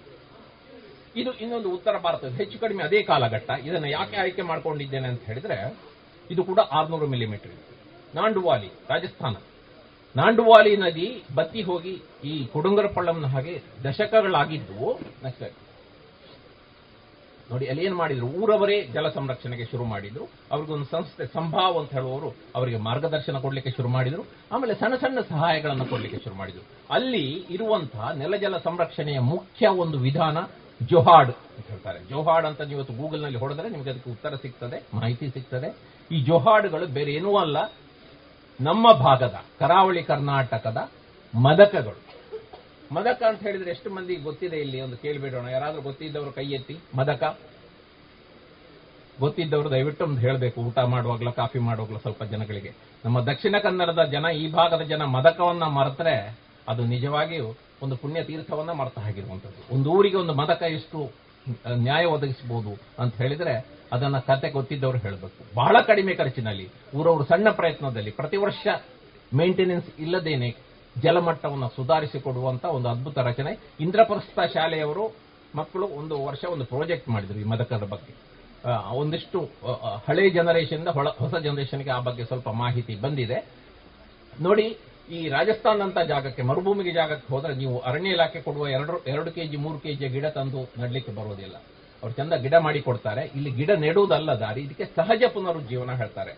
ಇದು 1.15 1.31
ಇನ್ನೊಂದು 1.43 1.69
ಉತ್ತರ 1.75 1.95
ಭಾರತದ 2.03 2.33
ಹೆಚ್ಚು 2.41 2.57
ಕಡಿಮೆ 2.59 2.81
ಅದೇ 2.83 2.99
ಕಾಲಘಟ್ಟ. 3.03 3.49
ಇದನ್ನ 3.67 3.87
ಯಾಕೆ 3.91 4.17
ಆಯ್ಕೆ 4.23 4.43
ಮಾಡ್ಕೊಂಡಿದ್ದೇನೆ 4.49 5.07
ಅಂತ 5.07 5.23
ಹೇಳಿದ್ರೆ, 5.29 5.57
ಇದು 6.29 6.41
ಕೂಡ 6.49 6.59
ಆರ್ನೂರು 6.79 7.07
ಮಿಲಿಮೀಟರ್ 7.07 7.55
ನಾಂಡುವಾಲಿ, 8.15 8.69
ರಾಜಸ್ಥಾನ. 8.89 9.35
ನಾಂಡುವಾಲಿ 10.15 10.73
ನದಿ 10.77 11.07
ಬತ್ತಿ 11.35 11.61
ಹೋಗಿ 11.61 11.95
ಈ 12.29 12.33
ಕುಡುಂಗರಪಳ್ಳಂನ 12.53 13.27
ಹಾಗೆ 13.33 13.55
ದಶಕಗಳಾಗಿದ್ದು 13.83 14.77
ನೋಡಿ, 17.51 17.65
ಅಲ್ಲಿ 17.67 17.83
ಏನ್ 17.85 17.95
ಮಾಡಿದ್ರು? 17.95 18.27
ಊರವರೇ 18.39 18.75
ಜಲ 18.95 19.07
ಸಂರಕ್ಷಣೆಗೆ 19.09 19.65
ಶುರು 19.69 19.85
ಮಾಡಿದ್ರು. 19.91 20.25
ಅವ್ರಿಗೊಂದು 20.51 20.87
ಸಂಸ್ಥೆ 20.91 21.25
ಸಂಭಾವ್ 21.35 21.77
ಅಂತ 21.77 21.91
ಹೇಳುವವರು 21.97 22.29
ಅವರಿಗೆ 22.55 22.79
ಮಾರ್ಗದರ್ಶನ 22.87 23.37
ಕೊಡ್ಲಿಕ್ಕೆ 23.45 23.71
ಶುರು 23.77 23.89
ಮಾಡಿದ್ರು. 23.95 24.23
ಆಮೇಲೆ 24.51 24.73
ಸಣ್ಣ 24.81 24.95
ಸಣ್ಣ 25.03 25.19
ಸಹಾಯಗಳನ್ನು 25.29 25.85
ಕೊಡ್ಲಿಕ್ಕೆ 25.85 26.19
ಶುರು 26.23 26.35
ಮಾಡಿದ್ರು. 26.35 26.63
ಅಲ್ಲಿ 26.95 27.25
ಇರುವಂತಹ 27.49 28.11
ನೆಲಜಲ 28.21 28.57
ಸಂರಕ್ಷಣೆಯ 28.67 29.19
ಮುಖ್ಯ 29.33 29.67
ಒಂದು 29.83 29.99
ವಿಧಾನ 29.99 30.37
ಜೊಹಾಡ್ 30.91 31.31
ಅಂತ 31.55 31.65
ಹೇಳ್ತಾರೆ. 31.69 31.99
ಜೊಹಾಡ್ 32.09 32.45
ಅಂತ 32.49 32.61
ನೀವು 32.61 32.79
ಇವತ್ತು 32.79 32.95
ಗೂಗಲ್ನಲ್ಲಿ 33.01 33.39
ಹೊಡೆದ್ರೆ 33.39 33.67
ನಿಮಗೆ 33.69 33.89
ಅದಕ್ಕೆ 33.89 34.11
ಉತ್ತರ 34.11 34.35
ಸಿಗ್ತದೆ, 34.35 34.77
ಮಾಹಿತಿ 34.93 35.27
ಸಿಗ್ತದೆ. 35.29 35.69
ಈ 36.11 36.19
ಜೊಹಾಡ್ಗಳು 36.23 36.87
ಬೇರೆ 36.97 37.11
ಏನೂ 37.11 37.31
ಅಲ್ಲ. 37.37 37.57
ನಮ್ಮ 38.61 38.93
ಭಾಗದ, 38.93 39.43
ಕರಾವಳಿ 39.59 40.03
ಕರ್ನಾಟಕದ 40.03 40.91
ಮದಕಗಳು. 41.35 41.99
ಮದಕ 42.95 43.23
ಅಂತ 43.23 43.41
ಹೇಳಿದ್ರೆ 43.41 43.71
ಎಷ್ಟು 43.71 43.89
ಮಂದಿಗೆ 43.89 44.21
ಗೊತ್ತಿದೆ 44.21 44.57
ಇಲ್ಲಿ? 44.57 44.81
ಒಂದು 44.81 44.97
ಕೇಳಿಬಿಡೋಣ. 44.97 45.47
ಯಾರಾದ್ರೂ 45.47 45.81
ಗೊತ್ತಿದ್ದವರು 45.81 46.31
ಕೈ 46.31 46.45
ಎತ್ತಿ. 46.45 46.77
ಮದಕ? 46.97 47.39
ಗೊತ್ತಿದ್ದವರು 49.19 49.71
ದಯವಿಟ್ಟು 49.71 50.03
ಒಂದು 50.03 50.21
ಹೇಳಬೇಕು. 50.21 50.61
ಊಟ 50.61 50.79
ಮಾಡುವಾಗ್ಲ, 50.79 51.29
ಕಾಫಿ 51.29 51.59
ಮಾಡುವಾಗ್ಲ 51.59 51.97
ಸ್ವಲ್ಪ 51.97 52.23
ಜನಗಳಿಗೆ. 52.23 52.71
ನಮ್ಮ 53.05 53.21
ದಕ್ಷಿಣ 53.21 53.55
ಕನ್ನಡದ 53.63 54.03
ಜನ, 54.03 54.25
ಈ 54.25 54.51
ಭಾಗದ 54.51 54.81
ಜನ 54.81 55.03
ಮದಕವನ್ನ 55.03 55.63
ಮರೆತರೆ 55.63 56.39
ಅದು 56.67 56.85
ನಿಜವಾಗಿಯೂ 56.85 57.55
ಒಂದು 57.83 57.97
ಪುಣ್ಯ 57.97 58.23
ತೀರ್ಥವನ್ನ 58.23 58.71
ಮರೆತ 58.71 58.99
ಹಾಗಿರುವಂತದ್ದು 58.99 59.75
ಒಂದು 59.75 59.91
ಊರಿಗೆ 59.91 60.17
ಒಂದು 60.17 60.33
ಮದಕ 60.33 60.61
ಎಷ್ಟು? 60.61 61.28
ನ್ಯಾಯ 61.83 62.05
ಒದಗಿಸಬಹುದು 62.05 62.71
ಅಂತ 62.99 63.15
ಹೇಳಿದ್ರೆ 63.15 63.53
ಅದನ್ನ 63.93 64.17
ಕತೆ 64.19 64.49
ಗೊತ್ತಿದ್ದವರು 64.49 64.97
ಹೇಳಬೇಕು. 64.97 65.41
ಬಹಳ 65.55 65.75
ಕಡಿಮೆ 65.87 66.13
ಖರ್ಚಿನಲ್ಲಿ 66.15 66.65
ಊರವರು 66.95 67.23
ಸಣ್ಣ 67.23 67.49
ಪ್ರಯತ್ನದಲ್ಲಿ 67.49 68.11
ಪ್ರತಿ 68.11 68.37
ವರ್ಷ 68.37 68.67
ಮೇಂಟೆನೆನ್ಸ್ 69.35 69.87
ಇಲ್ಲದೇನೆ 69.99 70.49
ಜಲಮಟ್ಟವನ್ನು 71.01 71.69
ಸುಧಾರಿಸಿಕೊಡುವಂತ 71.75 72.65
ಒಂದು 72.65 72.89
ಅದ್ಭುತ 72.89 73.17
ರಚನೆ. 73.17 73.51
ಇಂದ್ರಪ್ರಸ್ಥ 73.79 74.39
ಶಾಲೆಯವರು 74.53 75.05
ಮಕ್ಕಳು 75.55 75.87
ಒಂದು 75.87 76.15
ವರ್ಷ 76.25 76.43
ಒಂದು 76.45 76.65
ಪ್ರಾಜೆಕ್ಟ್ 76.65 77.09
ಮಾಡಿದ್ರು 77.09 77.39
ಈ 77.39 77.43
ಮದಕದ 77.43 77.83
ಬಗ್ಗೆ. 77.83 78.13
ಒಂದಿಷ್ಟು 78.93 79.39
ಹಳೆ 80.07 80.29
ಜನರೇಷನ್ 80.29 80.87
ಹೊಸ 81.17 81.35
ಜನರೇಷನ್ಗೆ 81.35 81.89
ಆ 81.89 81.99
ಬಗ್ಗೆ 81.99 82.23
ಸ್ವಲ್ಪ 82.25 82.49
ಮಾಹಿತಿ 82.49 82.95
ಬಂದಿದೆ. 82.95 83.39
ನೋಡಿ 84.41 84.65
ಈ 85.11 85.29
ರಾಜಸ್ಥಾನ್ 85.29 85.81
ಅಂತ 85.81 85.99
ಜಾಗಕ್ಕೆ, 85.99 86.41
ಮರುಭೂಮಿಗೆ 86.41 86.91
ಜಾಗಕ್ಕೆ 86.91 87.33
ಹೋದ್ರೆ 87.33 87.55
ನೀವು 87.55 87.79
ಅರಣ್ಯ 87.79 88.09
ಇಲಾಖೆ 88.09 88.41
ಕೊಡುವ 88.41 88.67
ಎರಡು 88.67 89.03
ಎರಡು 89.03 89.31
ಕೆಜಿ, 89.31 89.57
ಮೂರು 89.57 89.79
ಕೆಜಿ 89.79 90.07
ಗಿಡ 90.07 90.25
ತಂದು 90.25 90.69
ನಡ್ಲಿಕ್ಕೆ 90.79 91.11
ಬರೋದಿಲ್ಲ. 91.11 91.55
ಅವ್ರು 92.03 92.11
ಚಂದ 92.11 92.33
ಗಿಡ 92.33 92.55
ಮಾಡಿ 92.57 92.81
ಕೊಡ್ತಾರೆ. 92.81 93.31
ಇಲ್ಲಿ 93.35 93.51
ಗಿಡ 93.51 93.71
ನೆಡುವುದಲ್ಲ 93.71 94.31
ದಾರಿ, 94.31 94.61
ಇದಕ್ಕೆ 94.61 94.85
ಸಹಜ 94.85 95.23
ಪುನರುಜ್ಜೀವನ 95.33 95.91
ಹೇಳ್ತಾರೆ. 95.91 96.37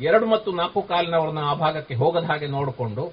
ಎರಡು 0.00 0.26
ಮತ್ತು 0.26 0.52
ನಾಲ್ಕು 0.52 0.82
ಕಾಲಿನವ್ರನ್ನ 0.82 1.38
ಆ 1.38 1.54
ಭಾಗಕ್ಕೆ 1.54 1.94
ಹೋಗದ 1.94 2.24
ಹಾಗೆ 2.24 2.46
ನೋಡಿಕೊಂಡು 2.46 3.12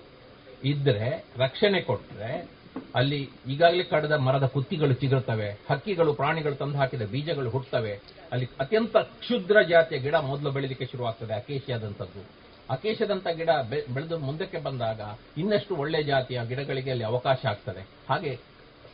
ಇದ್ರೆ, 0.64 1.26
ರಕ್ಷಣೆ 1.38 1.82
ಕೊಟ್ರೆ, 1.82 2.50
ಅಲ್ಲಿ 2.96 3.30
ಈಗಾಗಲೇ 3.48 3.84
ಕಡದ 3.84 4.12
ಮರದ 4.12 4.46
ಕುತ್ತಿಗಳು 4.46 4.94
ಚಿಗುರ್ತವೆ, 4.94 5.60
ಹಕ್ಕಿಗಳು, 5.70 6.14
ಪ್ರಾಣಿಗಳು 6.14 6.56
ತಂದು 6.56 6.78
ಹಾಕಿದ 6.78 7.02
ಬೀಜಗಳು 7.02 7.50
ಹುಟ್ಟುತ್ತವೆ. 7.50 8.00
ಅಲ್ಲಿ 8.32 8.50
ಅತ್ಯಂತ 8.60 8.98
ಕ್ಷುದ್ರ 8.98 9.62
ಜಾತಿಯ 9.62 10.00
ಗಿಡ 10.00 10.16
ಮೊದಲು 10.16 10.52
ಶುರು 10.52 10.92
ಶುರುವಾಗ್ತದೆ, 10.92 11.34
ಅಕೇಶಿಯಾದಂಥದ್ದು. 11.34 12.43
ಅಕೇಶದಂತ 12.70 13.28
ಗಿಡ 13.40 13.50
ಬೆಳೆದು 13.94 14.18
ಮುಂದಕ್ಕೆ 14.18 14.60
ಬಂದಾಗ 14.68 15.02
ಇನ್ನಷ್ಟು 15.38 15.76
ಒಳ್ಳೆ 15.76 16.04
ಜಾತಿಯ 16.04 16.40
ಗಿಡಗಳಿಗೆ 16.50 16.92
ಅಲ್ಲಿ 16.92 17.06
ಅವಕಾಶ 17.12 17.40
ಆಗ್ತದೆ. 17.46 17.82
ಹಾಗೆ 18.10 18.34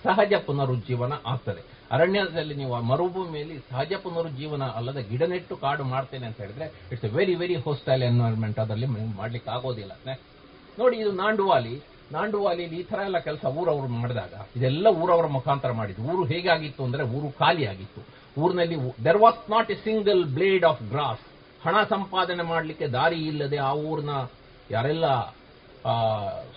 ಸಹಜ 0.03 0.33
ಪುನರುಜ್ಜೀವನ 0.47 1.13
ಆಗ್ತದೆ. 1.25 1.61
ಅರಣ್ಯದಲ್ಲಿ 1.91 2.55
ನೀವು 2.55 2.81
ಮರುಭೂಮಿಯಲ್ಲಿ 2.81 3.57
ಸಹಜ 3.71 3.93
ಪುನರುಜ್ಜೀವನ 4.03 4.63
ಅಲ್ಲದೆ 4.63 5.03
ಗಿಡ 5.03 5.23
ನೆಟ್ಟು 5.23 5.55
ಕಾಡು 5.55 5.83
ಮಾಡ್ತೇನೆ 5.83 6.25
ಅಂತ 6.25 6.39
ಹೇಳಿದ್ರೆ 6.41 6.65
it's 6.91 7.05
a 7.05 7.09
very 7.09 7.35
very 7.35 7.55
hostile 7.55 8.03
environment 8.03 8.59
ಅದರಲ್ಲಿ 8.59 8.85
ಮಾಡ್ಲಿಕ್ಕೆ 9.19 9.51
ಆಗೋದಿಲ್ಲ. 9.51 9.93
ನೋಡಿ, 10.79 10.97
ಇದು 10.97 11.11
ನಾಂಡುವಾಲಿ. 11.11 11.75
ನಾಂಡುವಾಲಿಯಲ್ಲಿ 12.11 12.77
ಈ 12.79 12.83
ತರ 12.83 12.99
ಎಲ್ಲ 13.05 13.17
ಕೆಲಸ 13.19 13.45
ಊರವರು 13.45 13.87
ಮಾಡಿದಾಗ, 13.87 14.33
ಇದೆಲ್ಲ 14.55 14.87
ಊರವರ 14.87 15.25
ಮುಖಾಂತರ 15.25 15.71
ಮಾಡಿದ್ರು 15.71 16.03
ಊರು 16.03 16.23
ಹೇಗಾಗಿತ್ತು 16.25 16.83
ಅಂದ್ರೆ 16.83 17.03
ಊರು 17.03 17.31
ಖಾಲಿ 17.31 17.65
ಆಗಿತ್ತು 17.65 18.01
ಊರಿನಲ್ಲಿ 18.43 19.03
there 19.03 19.17
was 19.17 19.51
not 19.51 19.71
a 19.71 19.75
single 19.75 20.25
blade 20.25 20.65
of 20.65 20.81
grass 20.83 21.25
ಹಣ 21.65 21.83
ಸಂಪಾದನೆ 21.89 22.43
ಮಾಡಲಿಕ್ಕೆ 22.43 22.87
ದಾರಿ 22.87 23.15
ಇಲ್ಲದೆ 23.15 23.57
ಆ 23.57 23.71
ಊರಿನ 23.73 24.09
ಯಾರೆಲ್ಲ 24.71 25.05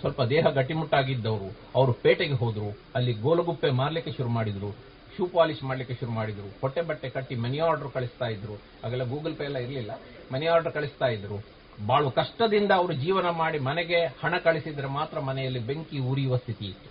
ಸ್ವಲ್ಪ 0.00 0.22
ದೇಹ 0.22 0.46
ಗಟ್ಟಿಮುಟ್ಟಾಗಿದ್ದವರು, 0.48 1.48
ಅವರು 1.74 1.92
ಪೇಟೆಗೆ 1.92 2.32
ಹೋದ್ರು, 2.32 2.76
ಅಲ್ಲಿ 2.94 3.12
ಗೋಲಗುಪ್ಪೆ 3.12 3.70
ಮಾರ್ಲಿಕ್ಕೆ 3.70 4.12
ಶುರು 4.12 4.28
ಮಾಡಿದ್ರು, 4.28 4.70
ಶೂ 5.16 5.26
ಪಾಲಿಶ್ 5.26 5.62
ಮಾಡ್ಲಿಕ್ಕೆ 5.62 5.94
ಶುರು 5.94 6.10
ಮಾಡಿದ್ರು, 6.10 6.48
ಹೊಟ್ಟೆ 6.60 6.82
ಬಟ್ಟೆ 6.82 7.08
ಕಟ್ಟಿ 7.10 7.34
ಮನಿ 7.34 7.58
ಆರ್ಡರ್ 7.58 7.90
ಕಳಿಸ್ತಾ 7.90 8.26
ಇದ್ರು. 8.26 8.54
ಆಗೆಲ್ಲ 8.84 9.04
ಗೂಗಲ್ 9.04 9.36
ಪೇ 9.36 9.44
ಎಲ್ಲ 9.44 9.56
ಇರಲಿಲ್ಲ. 9.56 9.90
ಮನಿ 10.32 10.46
ಆರ್ಡರ್ 10.46 10.72
ಕಳಿಸ್ತಾ 10.72 11.06
ಇದ್ರು. 11.06 11.38
ಬಹಳ 11.86 12.08
ಕಷ್ಟದಿಂದ 12.08 12.70
ಅವರು 12.70 12.92
ಜೀವನ 12.92 13.28
ಮಾಡಿ 13.30 13.58
ಮನೆಗೆ 13.58 14.00
ಹಣ 14.04 14.34
ಕಳಿಸಿದ್ರೆ 14.38 14.86
ಮಾತ್ರ 14.86 15.20
ಮನೆಯಲ್ಲಿ 15.20 15.58
ಬೆಂಕಿ 15.58 15.98
ಉರಿಯುವ 15.98 16.36
ಸ್ಥಿತಿ 16.36 16.64
ಇತ್ತು. 16.64 16.90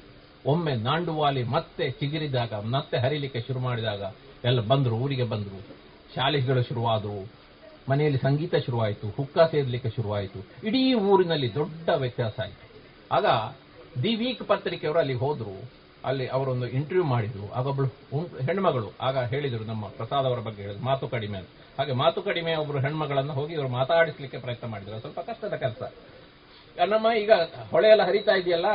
ಒಮ್ಮೆ 0.51 0.73
ನಾಂಡುವಾಲಿ 0.75 1.43
ಮತ್ತೆ 1.43 1.89
ಚಿಗಿರಿದಾಗ, 1.91 2.53
ಮತ್ತೆ 2.53 2.97
ಹರಿಲಿಕ್ಕೆ 2.97 3.41
ಶುರು 3.41 3.59
ಮಾಡಿದಾಗ, 3.59 4.03
ಎಲ್ಲ 4.45 4.61
ಬಂದ್ರು, 4.61 4.95
ಊರಿಗೆ 4.95 5.23
ಬಂದ್ರು. 5.23 5.59
ಶಾಲೆಗಳು 6.15 6.63
ಶುರುವಾದವು 6.63 7.40
ಮನೆಯಲ್ಲಿ 7.89 8.19
ಸಂಗೀತ 8.19 8.55
ಶುರುವಾಯಿತು, 8.55 9.09
ಹುಕ್ಕ 9.09 9.39
ಸೇರ್ಲಿಕ್ಕೆ 9.39 9.89
ಶುರುವಾಯಿತು. 9.89 10.67
ಇಡೀ 10.67 10.93
ಊರಿನಲ್ಲಿ 10.93 11.53
ದೊಡ್ಡ 11.53 11.89
ವ್ಯತ್ಯಾಸ 11.89 12.39
ಆಯಿತು. 12.39 12.71
ಆಗ 13.11 13.25
ದಿ 14.03 14.15
ವೀಕ್ 14.15 14.43
ಪತ್ರಿಕೆಯವರು 14.47 14.99
ಅಲ್ಲಿ 14.99 15.13
ಹೋದ್ರು, 15.13 15.69
ಅಲ್ಲಿ 16.05 16.27
ಅವರೊಂದು 16.27 16.67
ಇಂಟರ್ವ್ಯೂ 16.67 17.03
ಮಾಡಿದ್ರು 17.03 17.51
ಆಗ 17.51 17.67
ಒಬ್ಳು 17.67 17.87
ಹೆಣ್ಮಗಳು. 18.37 18.91
ಆಗ 19.01 19.17
ಹೇಳಿದ್ರು 19.17 19.63
ನಮ್ಮ 19.63 19.87
ಪ್ರಸಾದ್ 19.87 20.25
ಅವರ 20.25 20.39
ಬಗ್ಗೆ 20.39 20.61
ಹೇಳಿದ್ರು, 20.61 20.85
ಮಾತು 20.85 21.07
ಕಡಿಮೆ 21.07 21.37
ಅಂತ. 21.37 21.47
ಹಾಗೆ 21.77 21.91
ಮಾತು 21.91 22.21
ಕಡಿಮೆ 22.21 22.55
ಒಬ್ರು 22.55 22.79
ಹೆಣ್ಮಗಳನ್ನು 22.79 23.33
ಹೋಗಿ 23.33 23.53
ಇವರು 23.53 23.67
ಮಾತಾಡಿಸ್ಲಿಕ್ಕೆ 23.67 24.37
ಪ್ರಯತ್ನ 24.37 24.67
ಮಾಡಿದ್ರು. 24.67 24.99
ಸ್ವಲ್ಪ 24.99 25.19
ಕಷ್ಟದ 25.19 25.55
ಕೆಲಸ. 25.55 25.93
ನಮ್ಮ 26.87 27.07
ಈಗ 27.17 27.31
ಹೊಳೆ 27.71 27.87
ಎಲ್ಲ 27.87 28.03
ಹರಿತಾ 28.03 28.31
ಇದೆಯಲ್ಲ, 28.31 28.65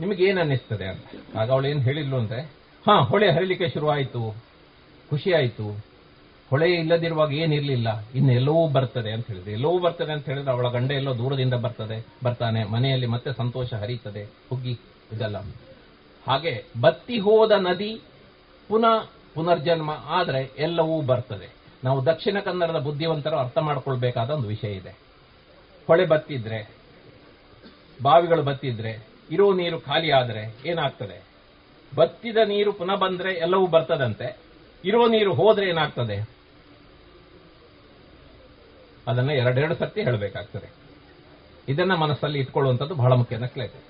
ನಿಮಗೆ 0.00 0.24
ಏನ್ 0.24 0.38
ಅನ್ನಿಸ್ತದೆ 0.38 0.84
ಅಂತ. 0.84 1.04
ಆಗ 1.38 1.50
ಅವಳು 1.50 1.68
ಏನ್ 1.68 1.82
ಹೇಳಿದ್ಲು 1.82 2.16
ಅಂದ್ರೆ, 2.16 2.42
ಹಾ, 2.86 3.00
ಹೊಳೆ 3.00 3.32
ಹರಿಲಿಕ್ಕೆ 3.32 3.68
ಶುರುವಾಯಿತು, 3.68 4.36
ಖುಷಿ 5.10 5.32
ಆಯ್ತು 5.32 5.89
ಹೊಳೆ 6.50 6.68
ಇಲ್ಲದಿರುವಾಗ 6.70 7.32
ಏನಿರ್ಲಿಲ್ಲ, 7.32 7.88
ಇನ್ನು 8.14 8.32
ಎಲ್ಲವೂ 8.32 8.68
ಬರ್ತದೆ 8.68 9.10
ಅಂತ 9.12 9.26
ಹೇಳಿದ್ರೆ. 9.26 9.52
ಎಲ್ಲವೂ 9.52 9.78
ಬರ್ತದೆ 9.78 10.12
ಅಂತ 10.12 10.26
ಹೇಳಿದ್ರೆ 10.26 10.52
ಅವಳ 10.52 10.68
ಗಂಡ 10.68 10.90
ಎಲ್ಲೋ 10.90 11.18
ದೂರದಿಂದ 11.18 11.54
ಬರ್ತದೆ, 11.54 12.06
ಬರ್ತಾನೆ, 12.24 12.64
ಮನೆಯಲ್ಲಿ 12.64 13.06
ಮತ್ತೆ 13.06 13.32
ಸಂತೋಷ 13.32 13.74
ಹರಿತದೆ 13.74 14.22
ಹುಗ್ಗಿ 14.22 14.78
ಇದೆಲ್ಲ. 15.12 15.38
ಹಾಗೆ 16.26 16.64
ಬತ್ತಿ 16.80 17.18
ಹೋದ 17.18 17.52
ನದಿ 17.58 18.00
ಪುನಃ 18.68 18.96
ಪುನರ್ಜನ್ಮ, 19.34 19.90
ಆದ್ರೆ 20.06 20.50
ಎಲ್ಲವೂ 20.58 21.00
ಬರ್ತದೆ. 21.02 21.48
ನಾವು 21.84 22.06
ದಕ್ಷಿಣ 22.06 22.40
ಕನ್ನಡದ 22.40 22.78
ಬುದ್ಧಿವಂತರು 22.78 23.36
ಅರ್ಥ 23.36 23.58
ಮಾಡ್ಕೊಳ್ಬೇಕಾದ 23.58 24.30
ಒಂದು 24.30 24.48
ವಿಷಯ 24.48 24.72
ಇದೆ. 24.72 24.98
ಹೊಳೆ 25.86 26.06
ಬತ್ತಿದ್ರೆ, 26.06 26.58
ಬಾವಿಗಳು 28.02 28.42
ಬತ್ತಿದ್ರೆ, 28.42 28.92
ಇರೋ 29.30 29.52
ನೀರು 29.52 29.80
ಖಾಲಿ 29.80 30.10
ಆದ್ರೆ 30.10 30.42
ಏನಾಗ್ತದೆ? 30.66 31.22
ಬತ್ತಿದ 31.96 32.36
ನೀರು 32.36 32.72
ಪುನಃ 32.72 32.94
ಬಂದ್ರೆ 32.94 33.32
ಎಲ್ಲವೂ 33.32 33.66
ಬರ್ತದಂತೆ, 33.66 34.36
ಇರೋ 34.84 35.08
ನೀರು 35.08 35.34
ಹೋದ್ರೆ 35.34 35.68
ಏನಾಗ್ತದೆ? 35.68 36.39
ಅದನ್ನ 39.08 39.30
ಎರಡೆರಡು 39.30 39.74
ಸರ್ತಿ 39.74 40.00
ಹೇಳಬೇಕಾಗ್ತದೆ. 40.02 40.68
ಇದನ್ನ 41.68 41.94
ಮನಸ್ಸಲ್ಲಿ 41.94 42.38
ಇಟ್ಕೊಳ್ಳುವಂಥದ್ದು 42.38 42.94
ಬಹಳ 42.94 43.12
ಮುಖ್ಯ 43.12 43.36
ನಕ್ಲೇತೆ 43.36 43.80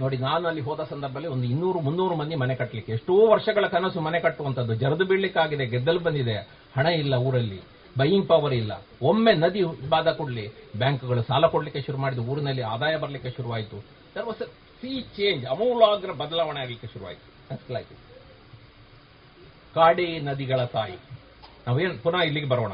ನೋಡಿ, 0.00 0.16
ನಾನು 0.16 0.44
ಅಲ್ಲಿ 0.48 0.60
ಹೋದ 0.60 0.82
ಸಂದರ್ಭದಲ್ಲಿ 0.90 1.28
ಒಂದು 1.28 1.44
ಇನ್ನೂರು, 1.44 1.78
ಮುನ್ನೂರು 1.80 2.14
ಮಂದಿ 2.14 2.34
ಮನೆ 2.34 2.54
ಕಟ್ಟಲಿಕ್ಕೆ 2.54 2.92
ಎಷ್ಟೋ 2.92 3.14
ವರ್ಷಗಳ 3.26 3.66
ಕನಸು 3.66 4.00
ಮನೆ 4.00 4.20
ಕಟ್ಟುವಂಥದ್ದು, 4.20 4.74
ಜರದು 4.74 5.04
ಬೀಳ್ಲಿಕ್ಕಾಗಿದೆ, 5.04 5.66
ಗೆದ್ದಲು 5.66 6.00
ಬಂದಿದೆ, 6.00 6.36
ಹಣ 6.76 6.86
ಇಲ್ಲ 6.86 7.14
ಊರಲ್ಲಿ 7.14 7.60
ಬೈಯಿಂಗ್ 7.98 8.28
ಪವರ್ 8.28 8.54
ಇಲ್ಲ. 8.54 8.72
ಒಮ್ಮೆ 9.02 9.32
ನದಿ 9.32 9.62
ಬಾದ 9.88 10.08
ಕೊಡಲಿ, 10.10 10.46
ಬ್ಯಾಂಕ್ಗಳು 10.76 11.22
ಸಾಲ 11.22 11.46
ಕೊಡ್ಲಿಕ್ಕೆ 11.46 11.80
ಶುರು 11.82 11.98
ಮಾಡಿದ್ದು, 11.98 12.24
ಊರಿನಲ್ಲಿ 12.24 12.62
ಆದಾಯ 12.62 12.96
ಬರಲಿಕ್ಕೆ 12.96 13.30
ಶುರುವಾಯಿತು. 13.30 13.78
ದರ್ 14.14 14.48
ಸಿ 14.80 15.00
ಚೇಂಜ್ 15.16 15.44
ಅಮೂಲಾಗ್ರ 15.46 16.12
ಬದಲಾವಣೆ 16.12 16.60
ಆಗಲಿಕ್ಕೆ 16.60 16.86
ಶುರುವಾಯಿತು. 16.86 17.26
ಲೈಕ್ 17.72 17.92
ಕಾಡಿ 19.74 20.06
ನದಿಗಳ 20.20 20.64
ತಾಯಿ. 20.64 20.98
ನಾವೇನು, 21.66 22.02
ಪುನಃ 22.02 22.20
ಇಲ್ಲಿಗೆ 22.20 22.48
ಬರೋಣ. 22.48 22.72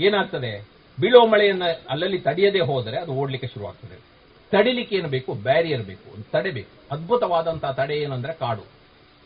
ಏನಾಗ್ತದೆ? 0.00 0.68
ಬೀಳೋ 1.00 1.26
ಮಳೆಯನ್ನ 1.26 1.62
ಅಲ್ಲಲ್ಲಿ 1.88 2.18
ತಡೆಯದೆ 2.18 2.60
ಹೋದರೆ 2.60 2.98
ಅದು 2.98 3.12
ಓಡ್ಲಿಕ್ಕೆ 3.12 3.48
ಶುರುವಾಗ್ತದೆ. 3.48 4.14
ತಡಿಲಿಕ್ಕೆ 4.50 4.96
ಏನು 4.96 5.08
ಬೇಕು? 5.08 5.34
ಬ್ಯಾರಿಯರ್ 5.34 5.82
ಬೇಕು. 5.82 6.14
ಒಂದು 6.14 6.30
ತಡೆ 6.30 6.50
ಬೇಕು. 6.50 6.94
ಅದ್ಭುತವಾದಂತಹ 6.94 7.70
ತಡೆ 7.70 7.96
ಏನಂದ್ರೆ 7.96 8.32
ಕಾಡು. 8.32 8.66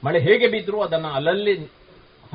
ಮಳೆ 0.05 0.19
ಹೇಗೆ 0.19 0.47
ಬಿದ್ದರೂ 0.47 0.81
ಅದನ್ನ 0.81 1.07
ಅಲ್ಲಲ್ಲಿ 1.07 1.55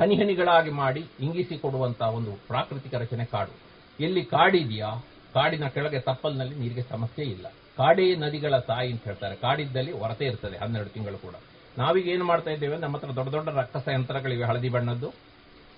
ಹನಿ 0.00 0.14
ಹನಿಗಳಾಗಿ 0.14 0.70
ಮಾಡಿ 0.70 1.04
ಇಂಗಿಸಿ 1.20 1.58
ಕೊಡುವಂತಹ 1.58 2.14
ಒಂದು 2.14 2.32
ಪ್ರಾಕೃತಿಕ 2.32 2.94
ರಚನೆ 2.94 3.24
ಕಾಡು. 3.24 3.58
ಎಲ್ಲಿ 4.00 4.24
ಕಾಡಿದೆಯಾ? 4.24 5.04
ಕಾಡಿನ 5.34 5.66
ಕೆಳಗೆ 5.66 6.00
ತಪ್ಪಲ್ನಲ್ಲಿ 6.00 6.54
ನೀರಿಗೆ 6.54 6.82
ಸಮಸ್ಯೆ 6.82 7.24
ಇಲ್ಲ. 7.24 7.46
ಕಾಡೇ 7.48 8.14
ನದಿಗಳ 8.14 8.58
ತಾಯಿ 8.58 8.92
ಅಂತ 8.92 9.04
ಹೇಳ್ತಾರೆ. 9.04 9.36
ಕಾಡಿದ್ದಲ್ಲಿ 9.36 9.92
ಹೊರತೆ 9.92 10.26
ಇರ್ತದೆ 10.26 10.56
ಹನ್ನೆರಡು 10.56 10.88
ತಿಂಗಳು 10.88 11.18
ಕೂಡ. 11.18 11.34
ನಾವೀಗ 11.78 12.08
ಏನು 12.08 12.24
ಮಾಡ್ತಾ 12.24 12.50
ಇದ್ದೇವೆ? 12.50 12.76
ನಮ್ಮ 12.76 12.96
ಹತ್ರ 12.96 13.08
ದೊಡ್ಡ 13.08 13.30
ದೊಡ್ಡ 13.30 13.48
ರಕ್ಕಸ 13.48 13.88
ಯಂತ್ರಗಳಿವೆ 13.88 14.44
ಹಳದಿ 14.44 14.68
ಬಣ್ಣದ್ದು. 14.68 15.12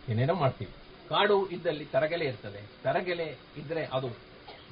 ಏನೇನೋ 0.09 0.35
ಮಾಡ್ತೀವಿ. 0.35 0.70
ಕಾಡು 1.09 1.47
ಇದ್ದಲ್ಲಿ 1.47 1.85
ತರಗೆಲೆ 1.85 2.24
ಇರ್ತದೆ. 2.24 2.70
ತರಗೆಲೆ 2.85 3.37
ಇದ್ರೆ 3.57 3.85
ಅದು 3.85 4.09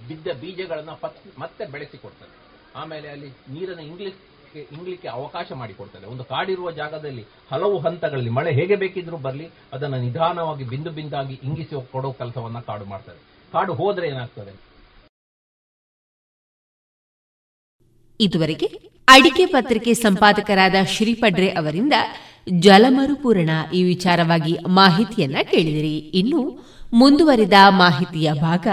ಬಿದ್ದ 0.09 0.27
ಬೀಜಗಳನ್ನ 0.41 0.91
ಪತ್- 0.91 1.41
ಮತ್ತೆ 1.41 1.67
ಬೆಳೆಸಿಕೊಡ್ತದೆ. 1.67 2.45
ಆಮೇಲೆ 2.77 3.09
ಅಲ್ಲಿ 3.09 3.29
ನೀರನ್ನು 3.29 3.83
ಇಂಗ್ಲಿಷ್ 3.83 4.15
ಇಂಗ್ಲಿಕ್ಕೆ 4.57 5.09
ಅವಕಾಶ 5.09 5.53
ಮಾಡಿಕೊಡ್ತದೆ. 5.53 6.07
ಒಂದು 6.07 6.25
ಕಾಡಿರುವ 6.25 6.71
ಜಾಗದಲ್ಲಿ 6.71 7.25
ಹಲವು 7.51 7.79
ಹಂತಗಳಲ್ಲಿ 7.79 8.31
ಮಳೆ 8.31 8.53
ಹೇಗೆ 8.53 8.77
ಬೇಕಿದ್ರೂ 8.77 9.17
ಬರಲಿ, 9.17 9.49
ಅದನ್ನು 9.73 9.99
ನಿಧಾನವಾಗಿ 9.99 10.65
ಬಿಂದು 10.65 10.91
ಬಿಂದಾಗಿ 10.91 11.41
ಇಂಗಿಸಿ 11.43 11.93
ಕೊಡೋ 11.93 12.13
ಕೆಲಸವನ್ನ 12.13 12.61
ಕಾಡು 12.61 12.85
ಮಾಡ್ತದೆ. 12.85 13.19
ಕಾಡು 13.53 13.75
ಹೋದ್ರೆ 13.75 14.09
ಏನಾಗ್ತದೆ? 14.09 14.75
ಇದುವರೆಗೆ 18.21 18.67
ಅಡಿಕೆ 19.09 19.47
ಪತ್ರಿಕೆ 19.47 19.95
ಸಂಪಾದಕರಾದ 19.95 20.75
ಶ್ರೀಪಡ್ರೆ 20.87 21.49
ಅವರಿಂದ 21.49 21.93
ಜಲಮರುಪೂರಣ 22.51 23.51
ಈ 23.75 23.83
ವಿಚಾರವಾಗಿ 23.83 24.59
ಮಾಹಿತಿಯನ್ನ 24.67 25.37
ಕೇಳಿದಿರಿ. 25.51 25.99
ಇನ್ನು 25.99 26.65
ಮುಂದುವರಿದ 26.93 27.53
ಮಾಹಿತಿಯ 27.69 28.33
ಭಾಗ 28.33 28.67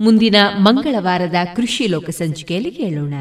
ಮುಂದಿನ 0.00 0.36
ಮಂಗಳವಾರದ 0.58 1.34
ಕೃಷಿ 1.56 1.86
ಲೋಕ 1.86 2.10
ಸಂಚಿಕೆಯಲ್ಲಿ 2.10 2.70
ಕೇಳೋಣ. 2.70 3.14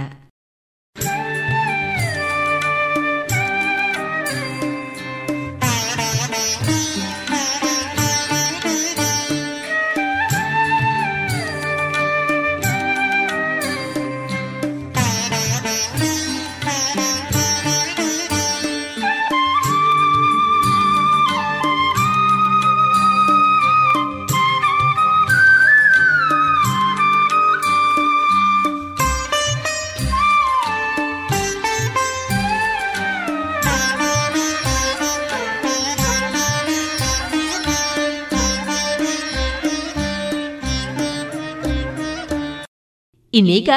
ಇನ್ನೀಗ 43.34 43.70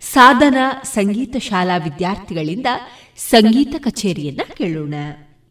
ಸಾಧನ 0.00 0.56
ಸಂಗೀತ 0.84 1.36
ಶಾಲಾ 1.36 1.76
ವಿದ್ಯಾರ್ಥಿಗಳಿಂದ 1.76 2.66
ಸಂಗೀತ 3.16 3.74
ಕಚೇರಿಯನ್ನ 3.78 4.40
ಕೇಳೋಣ. 4.56 4.94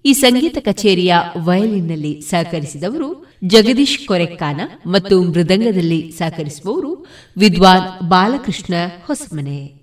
ಈ 0.05 0.13
ಸಂಗೀತ 0.13 0.57
ಕಚೇರಿಯ 0.57 1.15
ವಯಲಿನ್ನಲ್ಲಿ 1.37 2.21
ಸಹಕರಿಸಿದವರು 2.21 3.33
ಜಗದೀಶ್ 3.43 4.07
ಕೊರೆಕ್ಕಾನ 4.07 4.61
ಮತ್ತು 4.87 5.23
ಮೃದಂಗದಲ್ಲಿ 5.23 6.11
ಸಹಕರಿಸುವವರು 6.11 7.05
ವಿದ್ವಾನ್ 7.37 8.09
ಬಾಲಕೃಷ್ಣ 8.09 8.73
ಹೊಸಮನೆ. 9.05 9.78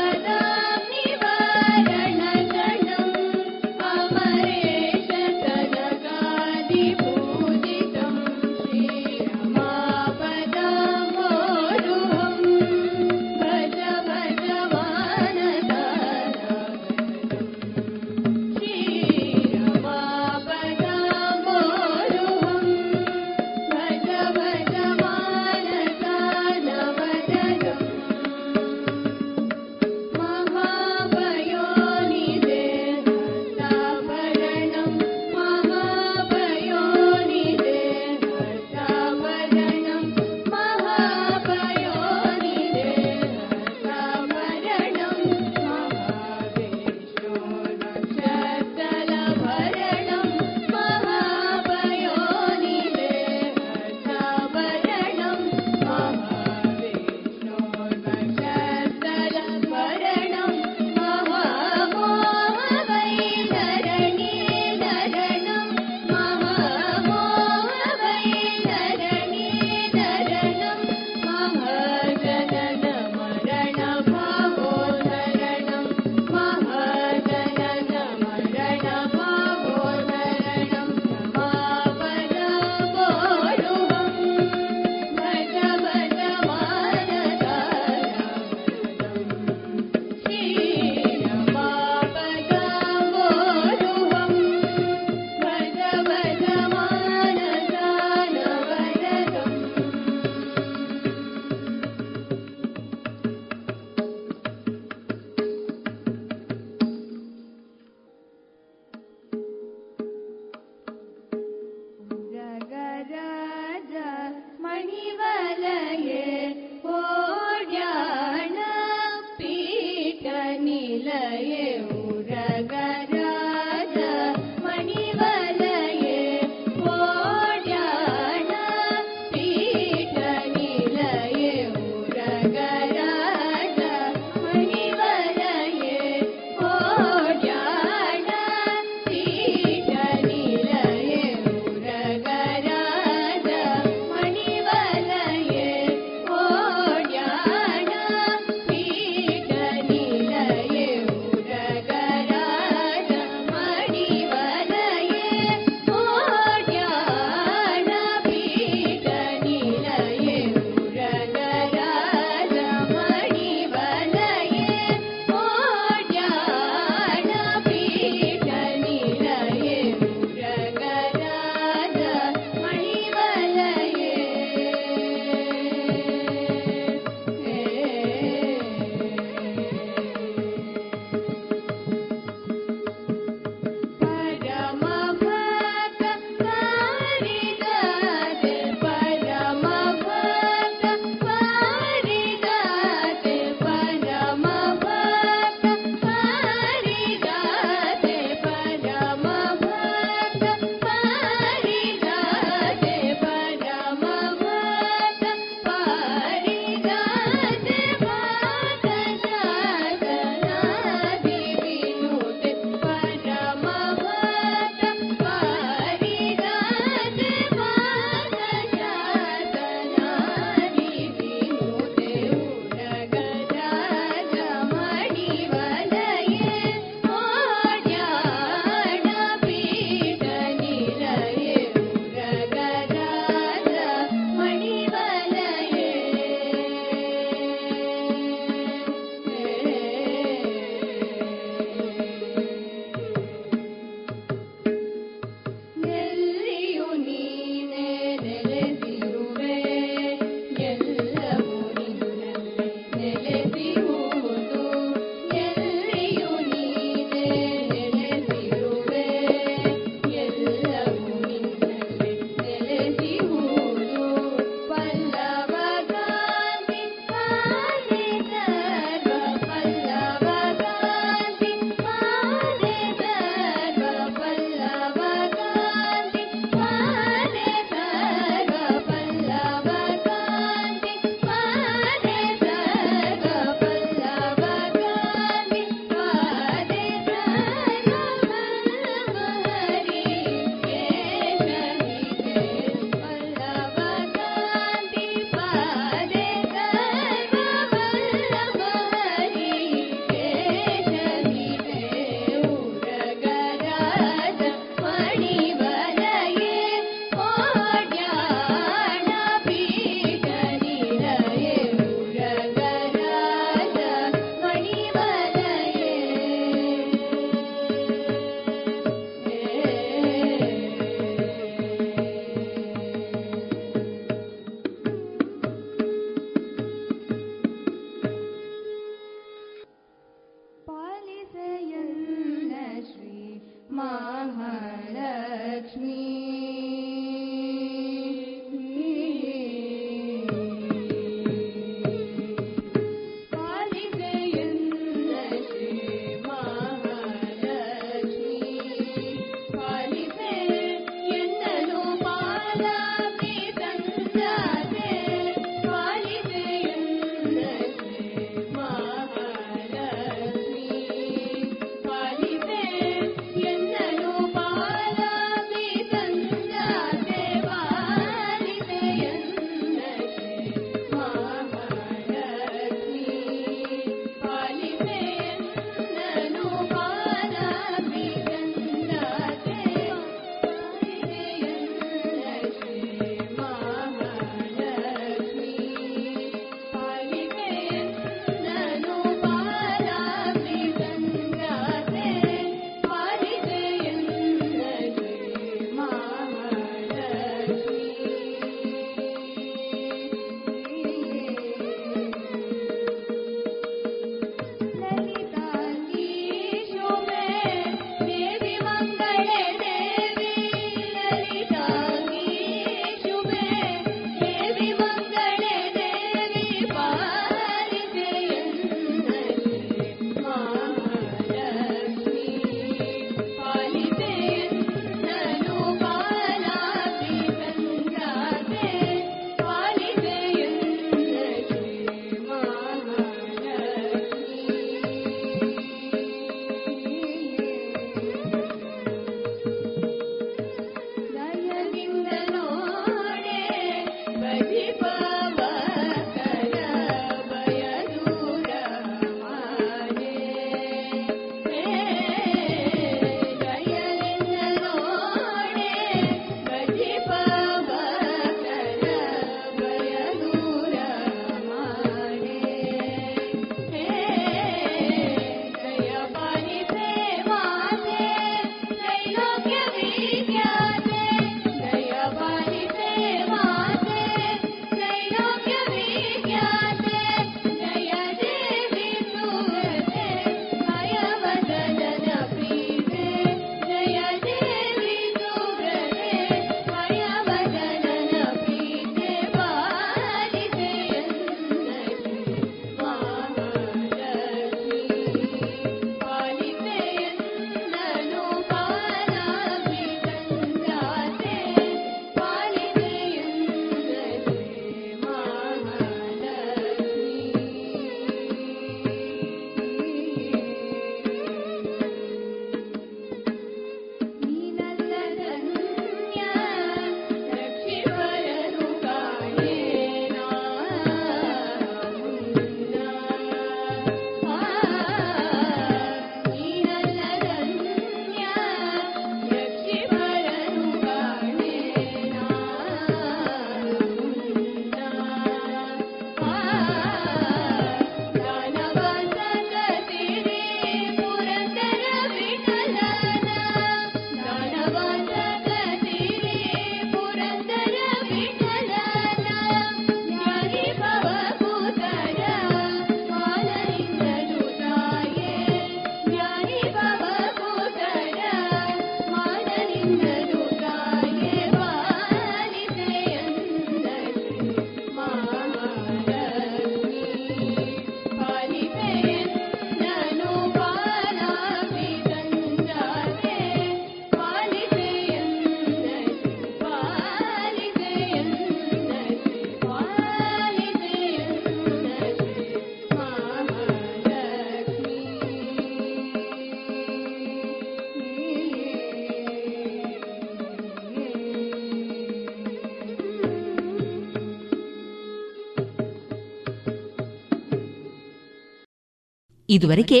ಇದುವರೆಗೆ 599.58 600.00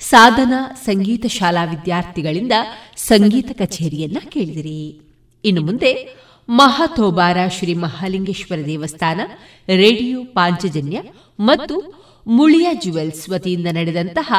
ಸಾಧನ 0.00 0.54
ಸಂಗೀತ 0.84 1.26
ಶಾಲಾ 1.26 1.64
ವಿದ್ಯಾರ್ಥಿಗಳಿಂದ 1.64 2.52
ಸಂಗೀತ 2.96 3.50
ಕಚೇರಿಯನ್ನ 3.58 4.18
ಕೇಳಿದಿರಿ. 4.28 5.00
ಇನ್ನು 5.44 5.62
ಮುಂದೆ 5.62 5.92
ಮಹಾತೋಬಾರ 6.48 7.36
ಶ್ರೀ 7.58 7.74
ಮಹಾಲಿಂಗೇಶ್ವರ 7.74 8.66
ದೇವಸ್ಥಾನ, 8.66 9.20
ರೇಡಿಯೋ 9.68 10.24
ಪಾಂಚಜನ್ಯ 10.24 11.02
ಮತ್ತು 11.40 11.76
ಮುಳಿಯ 12.26 12.68
ಜುವೆಲ್ಸ್ 12.84 13.30
ವತಿಯಿಂದ 13.30 13.66
ನಡೆದಂತಹ 13.66 14.32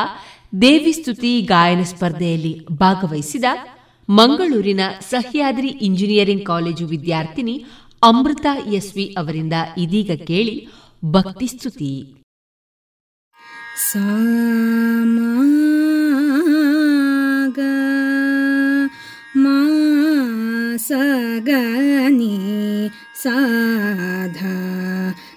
ದೇವಿಸ್ತುತಿ 0.61 1.41
ಗಾಯನ 1.41 1.83
ಸ್ಪರ್ಧೆಯಲ್ಲಿ 1.83 2.65
ಭಾಗವಹಿಸಿದ 2.65 3.45
ಮಂಗಳೂರಿನ 4.09 4.79
ಸಹ್ಯಾದ್ರಿ 5.09 5.67
ಇಂಜಿನಿಯರಿಂಗ್ 5.67 6.45
ಕಾಲೇಜು 6.45 6.85
ವಿದ್ಯಾರ್ಥಿನಿ 6.87 7.65
ಅಮೃತ 8.03 8.45
ಎಸ್ವಿ 8.73 9.15
ಅವರಿಂದ 9.17 9.53
ಇದೀಗ 9.77 10.11
ಕೇಳಿ 10.27 10.67
ಭಕ್ತಿಸ್ತುತಿ 11.05 11.91
सगनि 20.87 22.89
साधा 23.15 24.53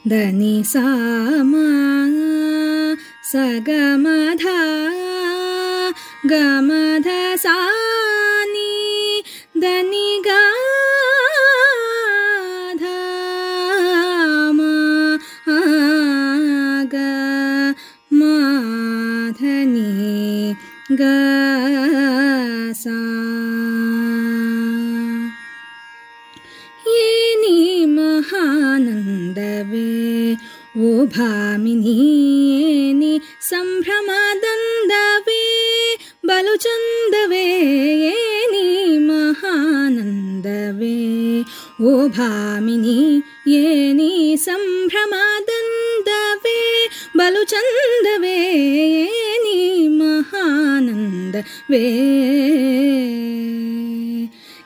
धनि 0.09 0.63
सम 0.67 1.53
सग 3.33 3.71
मध 4.05 4.45
ग 6.31 6.41
मध 6.69 7.09
स 7.45 7.70
ಸಾ 22.75 22.97
ಏನಿ 26.97 27.57
ಮಹಾನಂದವೇ 27.97 29.89
ಓ 30.81 31.07
ಭಾಮಿನಿ 31.07 31.97
ಸಂಭ್ರಮದಂದವೇ 33.41 33.89
ಬಲು 36.27 36.57
ಚಂದವೇ 36.57 37.47
ಏನಿ 38.13 38.67
ಮಹಾನಂದವೇ 39.07 40.99
ಓ 41.83 42.09
ಭಾಮಿನಿ 42.09 42.99
ಏನಿ 43.61 44.39
ಸಂಭ್ರಮದಂದವೇ 44.39 44.50
वे। 51.71 51.85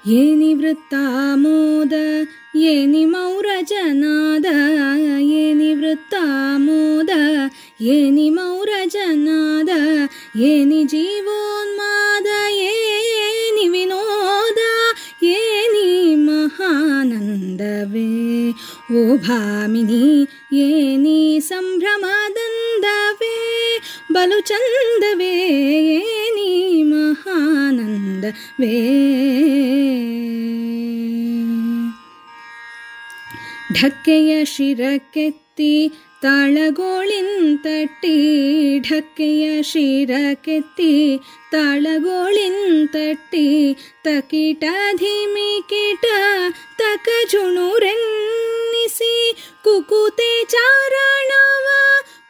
ये 0.07 0.35
निवृत्तामोद 0.37 1.93
ये 2.57 2.87
निमौरजनाद 2.87 4.47
ये 5.21 5.55
निवृत्तामोद 5.55 7.11
ये 7.81 8.11
निमौरजनाद 8.11 9.71
ये 10.37 10.65
नि 10.65 10.85
जीवोन्मादये 10.93 12.71
एनि 13.25 13.69
विनोद 13.69 14.59
ये 15.23 15.69
निहानन्दवे 15.75 18.09
ओ 18.93 19.17
भामिनि 19.27 20.27
ये 20.53 20.97
निभ्रमादन्दवे 20.97 23.34
ಬಲು 24.15 24.41
ಚಂದವೇ 24.41 25.35
ನೀ 26.31 26.83
ಮಹಾನಂದವೇ. 26.83 28.75
ಢಕ್ಕೆಯ 33.73 34.45
ಶಿರಕ್ಕೆತ್ತಿ 34.45 35.93
ತಾಳಗೋಳಿಂತಟ್ಟಿ 36.23 38.17
ಢಕ್ಕೆಯ 38.79 39.63
ಶಿರಕ್ಕೆತ್ತಿ 39.63 41.19
ತಾಳಗೋಳಿಂತಟ್ಟಿ 41.53 43.47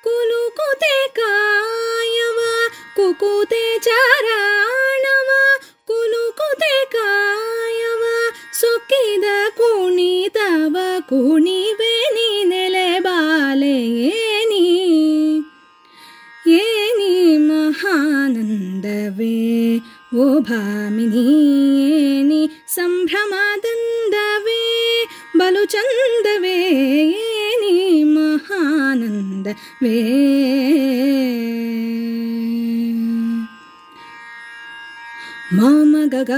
कुलुकुते 0.05 0.57
कुते 0.57 0.97
कायव 1.19 2.39
कुकुते 2.97 3.63
चाराणव 3.87 5.31
कुलु 5.89 6.25
कुते 6.41 6.75
सुखिद 8.61 9.25
कुणितव 9.59 10.77
तव 10.77 10.77
कुणीणी 11.09 12.45
नेले 12.49 12.89
बालयेनि 13.07 14.67
ए 16.47 17.37
महानन्दवे 17.49 19.35
ओ 20.15 20.29
भिनी 20.49 21.27
ए 22.31 22.47
सम्भ्रमादन्दवे 22.77 24.63
बलुचन्दवे 25.39 26.59
न्दे 28.95 29.53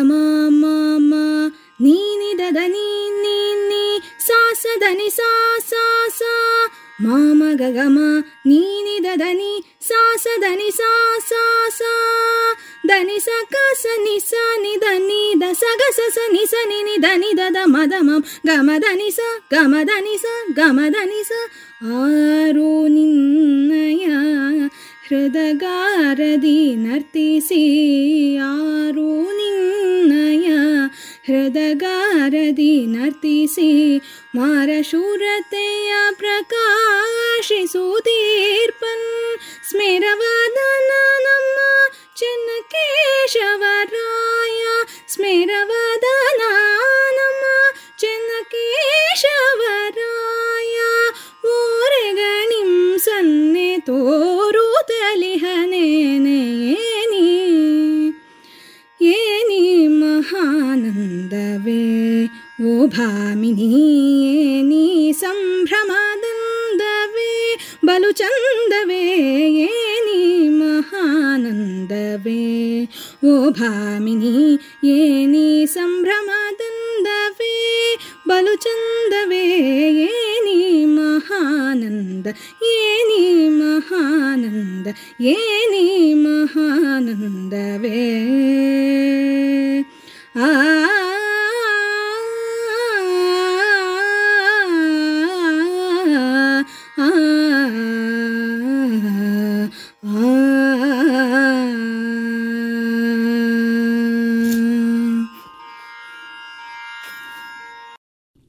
माम 0.03 1.11
नीनि 1.83 2.35
ददनी 2.35 3.11
नीनि 3.23 4.01
सा 4.21 4.53
सदनि 4.53 5.11
सा 5.11 5.59
सा 5.59 6.09
सा 6.09 6.35
ಮಾಮ 7.05 7.43
ನೀನಿ 8.47 8.97
ದದ 9.07 9.23
ನೀ 9.39 9.39
ನೀ 9.39 9.49
ನೀ 9.49 9.51
ಸಾಸ 9.89 10.27
ಧನಿ 10.43 10.69
ಸಾ 10.79 10.91
ಸಾ 11.31 11.43
ಸಾ 11.79 11.81
ಮಾಮ 11.81 11.81
ಗಗ 11.81 11.81
ಮ 11.81 11.81
ನೀನಿ 11.81 11.81
ದದ 11.81 11.81
ನೀ 11.81 11.81
ಸಾಸ 11.81 11.81
ಧನಿ 11.81 11.81
ಸಾ 11.81 11.81
ಸಾ 11.81 11.81
ಸಾ 11.81 11.93
ಧನಿ 12.91 13.19
ಸ 13.27 13.29
ಕ 13.53 13.65
ಸ 13.83 13.95
ನಿ 14.05 14.17
ಸ 14.29 14.45
ನಿ 14.63 14.73
ದ 14.85 14.95
ನಿ 15.09 15.21
ದ 15.43 15.53
ಸ 15.61 15.73
ಗ 15.81 15.91
ಸ 15.99 16.09
ಸ 16.17 16.27
ನಿ 16.35 16.45
ಸ 16.53 16.63
ನಿ 16.71 16.79
ನಿ 16.89 16.95
ದ 17.05 17.09
ನಿ 17.23 17.31
ದ 17.41 17.51
ದ 17.57 17.65
ಮ 17.75 17.85
ದ 17.93 18.01
ಮ 18.09 18.11
ಗ 18.49 18.51
ಮ 18.69 18.79
ದ 18.85 18.95
ನಿ 19.01 19.09
ಸ 19.19 19.29
ಗ 19.53 19.65
ಮ 19.73 19.85
ದ 19.91 19.99
ನಿ 20.07 20.17
ಸ 20.25 20.35
ಗ 20.59 20.61
ಮ 20.79 20.89
ದ 20.95 21.05
ನಿ 21.13 21.21
ಸ 21.29 21.33
ಆರು 22.01 22.71
ನಿನ್ನಯ 22.97 24.05
ಹೃದಗಾರದಿ 25.06 26.60
ನರ್ತಿಸಿ 26.84 27.64
ಆರು 28.48 29.08
ನಿನ್ನಯ 29.40 30.48
ಹೃದಗಾರದಿ 31.28 32.74
ನರ್ತಿಸಿ 32.88 33.70
ಮಾರಶೂರತೆಯ 34.36 35.92
ಪ್ರಕಾಶಿಸುತ್ತೀರ್ಪನ್ 37.74 39.08
ಸ್ಮೇರವಾದನ 39.70 40.92
ನಮ್ಮ 41.26 41.58
ಚೆನ್ನಕೇಶವರಾಯ 42.22 43.34
ಸ್ಮೇರವಾದನ 45.08 46.42
ನಮ್ಮ 47.20 47.44
ಚೆನ್ನಕೇಶವರಾಯ 49.44 50.78
ಓರೆಗಣಿಂ 51.54 52.72
ಸನ್ನೆ 53.06 53.70
ತೋರು 53.86 54.66
लिहनेन 54.91 56.27
एनी 56.27 57.29
ये 59.03 59.43
निहानन्दवे 59.49 60.25
वो 62.65 62.75
भामिनी 62.97 63.69
ए 64.71 65.13
सम्भ्रमानन्दवे 65.21 66.05
बलुचन्दवे 67.87 69.03
ए 69.65 69.69
महानन्दवे। 70.77 72.43
ओ 73.25 73.51
भामिनि 73.51 74.59
येनि 74.85 75.67
सम्भ्रमदन्दवे 75.71 77.55
बलुचन्दवे 78.29 79.45
ए 80.05 80.87
महानन्द। 80.87 82.27
एी 82.27 83.49
महानन्दनी 83.49 84.65
महानन्दवे। 86.15 88.05
आ 90.37 90.96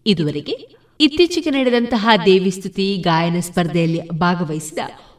ಇದುವರೆಗೆ 0.08 0.78
ಇತ್ತೀಚೆಗೆ 1.00 1.50
ನಡೆದಂತಹ 1.50 2.10
ದೇವಿಸ್ತುತಿ, 2.26 2.98
ಗಾಯನ 2.98 3.40
ಸ್ಪರ್ಧೆಯಲ್ಲಿ 3.40 4.10
ಭಾಗವಹಿಸಿದ 4.10 4.78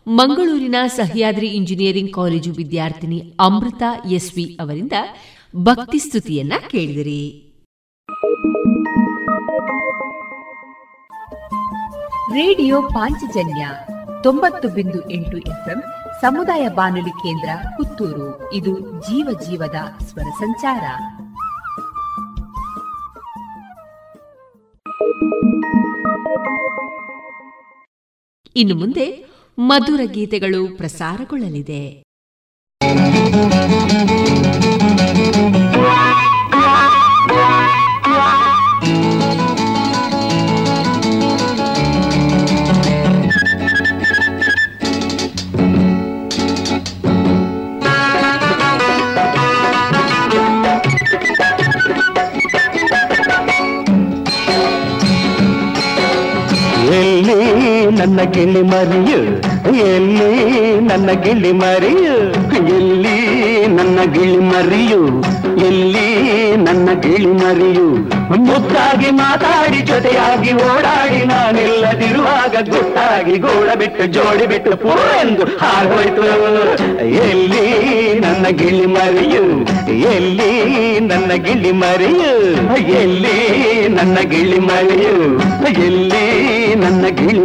ಮಂಗಳೂರಿನ 0.08 0.76
ಸಹ್ಯಾದ್ರಿ 0.86 1.48
ಇಂಜಿನಿಯರಿಂಗ್ 1.48 2.12
ಕಾಲೇಜು 2.12 2.52
ವಿದ್ಯಾರ್ಥಿನಿ 2.52 3.34
ಅಮೃತ 3.40 3.82
ಎಸ್ವಿ 4.10 4.58
ಅವರಿಂದ 4.60 4.92
ಭಕ್ತಿ 5.56 5.98
ಸ್ತುತಿಯನ್ನ 5.98 6.52
ಕೇಳಿದಿರಿ. 6.70 7.44
ರೇಡಿಯೋ 12.32 12.82
ಪಾಂಚಜನ್ಯ 12.82 13.68
ತೊಂಬತ್ತು 14.22 14.68
ಬಿಂದು 14.68 15.10
ಎಂಟು 15.10 15.38
ಎಫ್ಎಂ 15.38 15.82
ಸಮುದಾಯ 16.20 16.68
ಬಾನುಲಿ 16.68 17.10
ಕೇಂದ್ರ 17.10 17.48
ಪುತ್ತೂರು. 17.76 18.54
ಇದು 18.54 18.80
ಜೀವ 18.80 19.38
ಜೀವದ 19.48 20.04
ಸ್ವರ 20.04 20.30
ಸಂಚಾರ. 20.38 20.84
ಇನ್ನು 28.56 28.74
ಮುಂದೆ 28.74 29.24
ಮಧುರ 29.58 30.00
ಗೀತೆಗಳು 30.04 30.76
ಪ್ರಸಾರಗೊಳ್ಳಲಿದೆ. 30.76 32.02
ನನ್ನ 57.98 58.22
ಗಿಳಿ 58.22 58.62
ಮರಿಯು. 58.62 59.20
ಎಲ್ಲಿ 59.76 60.80
ನನ್ನ 60.80 61.10
ಗಿಳಿ 61.10 61.52
ಮರಿಯು? 61.52 62.16
ಎಲ್ಲಿ 62.66 62.97
ನನ್ನ 63.78 63.98
ಗಿಳಿ 64.12 64.38
ಮರಿಯು 64.38 65.02
ಎಲ್ಲಿ 65.66 66.06
ನನ್ನ 66.56 66.88
ಗಿಳಿ 67.00 67.32
ಮರಿಯು. 67.32 67.86
ಮುದ್ದಾಗಿ 68.46 69.10
ಮಾತಾಡಿ, 69.10 69.80
ಜೊತೆಯಾಗಿ 69.80 70.52
ಓಡಾಡಿ, 70.52 71.20
ನಾನಿಲ್ಲದಿರುವಾಗ 71.24 72.54
ಗುಟ್ಟಾಗಿ 72.70 73.38
ಗೋಡ 73.38 73.68
ಬಿಟ್ಟು, 73.78 74.06
ಜೋಡಿ 74.06 74.46
ಬಿಟ್ಟು 74.46 74.72
ಪೋ 74.76 74.94
ಎಂದು 75.20 75.44
ಹಾರೋಯ್ತು 75.44 76.24
ಎಲ್ಲಿ 77.28 77.64
ನನ್ನ 78.20 78.46
ಗಿಳಿ 78.48 78.86
ಮರಿಯು, 78.86 79.44
ಎಲ್ಲಿ 80.14 80.50
ನನ್ನ 81.00 81.32
ಗಿಳಿ 81.46 81.72
ಮರಿಯು, 81.72 82.34
ಎಲ್ಲಿ 83.02 83.36
ನನ್ನ 83.88 84.18
ಗಿಳಿ 84.24 84.58
ಮರಿಯು, 84.70 85.14
ಎಲ್ಲಿ 85.86 86.26
ನನ್ನ 86.74 87.06
ಗಿಳಿ 87.06 87.38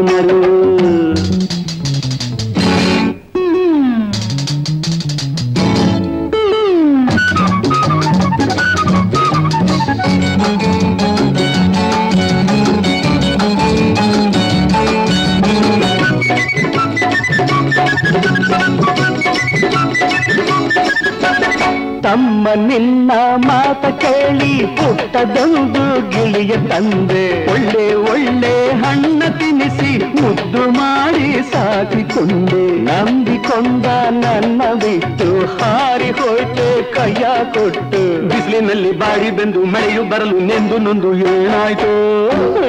ತಮ್ಮ 22.04 22.48
ನಿನ್ನ 22.68 23.12
ಮಾತ 23.36 23.86
ಕೇಳಿ 23.86 24.66
ಪುಟ್ಟದೊಂದು 24.78 26.10
ಗಿಳಿಯ 26.10 26.54
ತಂದೆ. 26.70 27.52
ಒಳ್ಳೆ 27.52 27.94
ಒಳ್ಳೆ 27.94 28.72
ಹಣ್ಣ 28.72 29.24
ತಿನಿಸಿ 29.40 30.22
ಮುದ್ದು 30.22 30.72
ಮಾಡಿ 30.72 31.54
ಸಾಕಿಕೊಂಡೆ. 31.54 32.64
ನಂಬಿಕೊಂಡ 32.82 33.86
ನನ್ನ 34.10 34.62
ಬಿಟ್ಟು 34.74 35.30
ಹಾರಿ 35.46 36.12
ಹೋಯ್ತೆ, 36.12 36.84
ಕೈಯ 36.94 37.26
ಕೊಟ್ಟು. 37.54 38.28
ಬಿಸಿಲಿನಲ್ಲಿ 38.28 38.92
ಬಾಡಿ 38.92 39.32
ಬೆಂದು 39.32 39.64
ಮಳೆಯು 39.64 40.04
ಬರಲು 40.04 40.40
ನೆಂದು 40.40 40.78
ನೊಂದು 40.78 41.16
ಏನಾಯ್ತು? 41.16 41.92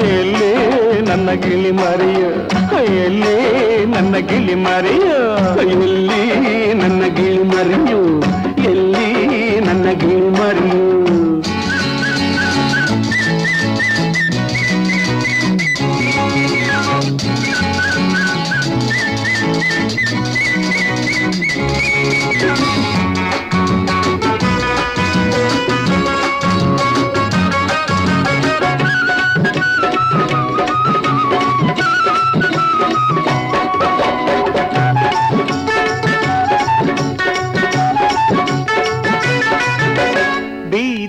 ಎಲ್ಲಿ 0.07 0.51
ನನ್ನ 1.01 1.31
ಗಿಳಿ 1.31 1.71
ಮರಿಯ? 1.71 2.23
ಎಲ್ಲಿ 3.05 3.35
ನನ್ನ 3.85 4.15
ಗಿಳಿ 4.15 4.55
ಮರಿಯ? 4.55 5.11
ಎಲ್ಲಿ 5.71 6.73
ನನ್ನ 6.73 7.03
ಗಿಳಿ 7.15 7.43
ಮರಿಯು? 7.43 8.24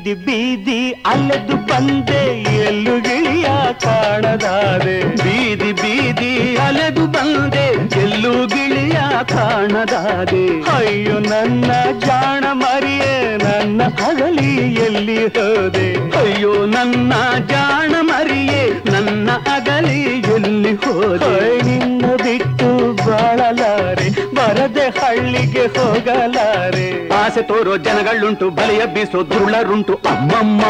ಬೀದಿ 0.06 0.14
ಬೀದಿ 0.14 0.92
ಅಲೆದು 1.06 1.56
ಬಂದೆ, 1.56 2.42
ಎಲ್ಲು 2.42 3.00
ಗಿಳಿಯ 3.00 3.46
ಕಾಣದಾದೆ. 3.72 5.04
ಬೀದಿ 5.14 5.72
ಬೀದಿ 5.72 6.56
ಅಲೆದು 6.56 7.06
ಬಂದೆ, 7.06 7.66
ಎಲ್ಲು 8.00 8.46
ಗಿಳಿಯ 8.46 8.98
ಕಾಣದಾದೆ. 9.28 10.60
ಅಯ್ಯೋ, 10.60 11.18
ನನ್ನ 11.18 11.70
ಜಾಣ 11.98 12.44
ಮರಿಯೇ, 12.52 13.36
ನನ್ನ 13.36 13.82
ಅಗಲಿ 13.82 14.74
ಎಲ್ಲಿ 14.74 15.26
ಹೋದೆ? 15.26 16.10
ಅಯ್ಯೋ, 16.18 16.66
ನನ್ನ 16.66 17.12
ಜಾಣ 17.48 17.94
ಮರಿಯೇ, 18.00 18.82
ನನ್ನ 18.92 19.30
ಅಗಲಿ 19.30 20.18
ಎಲ್ಲಿ 20.18 20.74
ಹೋದೆ? 20.74 21.62
ನಿನ್ನ 21.64 22.06
ಬಿಟ್ಟು 22.06 22.92
ಬಾಳಲಾರೆ, 22.92 24.10
ಬರದೆ 24.34 24.88
ಹಳ್ಳಿಗೆ 24.88 25.66
ಹೋಗಲಾರೆ. 25.66 26.95
ಆಸೆ 27.27 27.43
ತೋರೋ 27.48 27.73
ಜನಗಳುಂಟು 27.86 28.47
ಬಲಿಯ 28.57 28.82
ಬೀಸೋ 28.94 29.20
ದುರುಳರುಂಟು 29.31 29.94
ಅಮ್ಮಮ್ಮ 30.11 30.62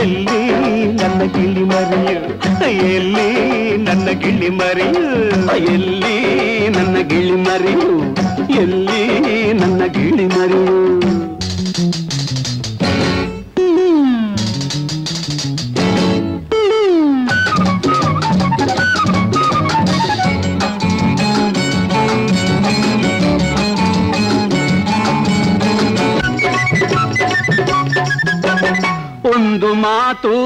ಎಲ್ಲಿ 0.00 0.40
ನನ್ನ 1.00 1.20
ಗಿಳಿ 1.34 1.64
ಮರಿಯು 1.72 2.14
ಎಲ್ಲಿ 2.94 3.28
ನನ್ನ 3.86 4.08
ಗಿಳಿ 4.22 4.50
ಮರಿಯು 4.58 5.04
ಎಲ್ಲಿ 5.74 6.16
ನನ್ನ 6.76 6.96
ಗಿಳಿ 7.10 7.36
ಮರಿಯು 7.46 7.90
ಎಲ್ಲಿ 8.62 9.02
ನನ್ನ 9.60 9.82
ಗಿಳಿ 9.96 10.26
ಮರಿಯು 10.36 10.76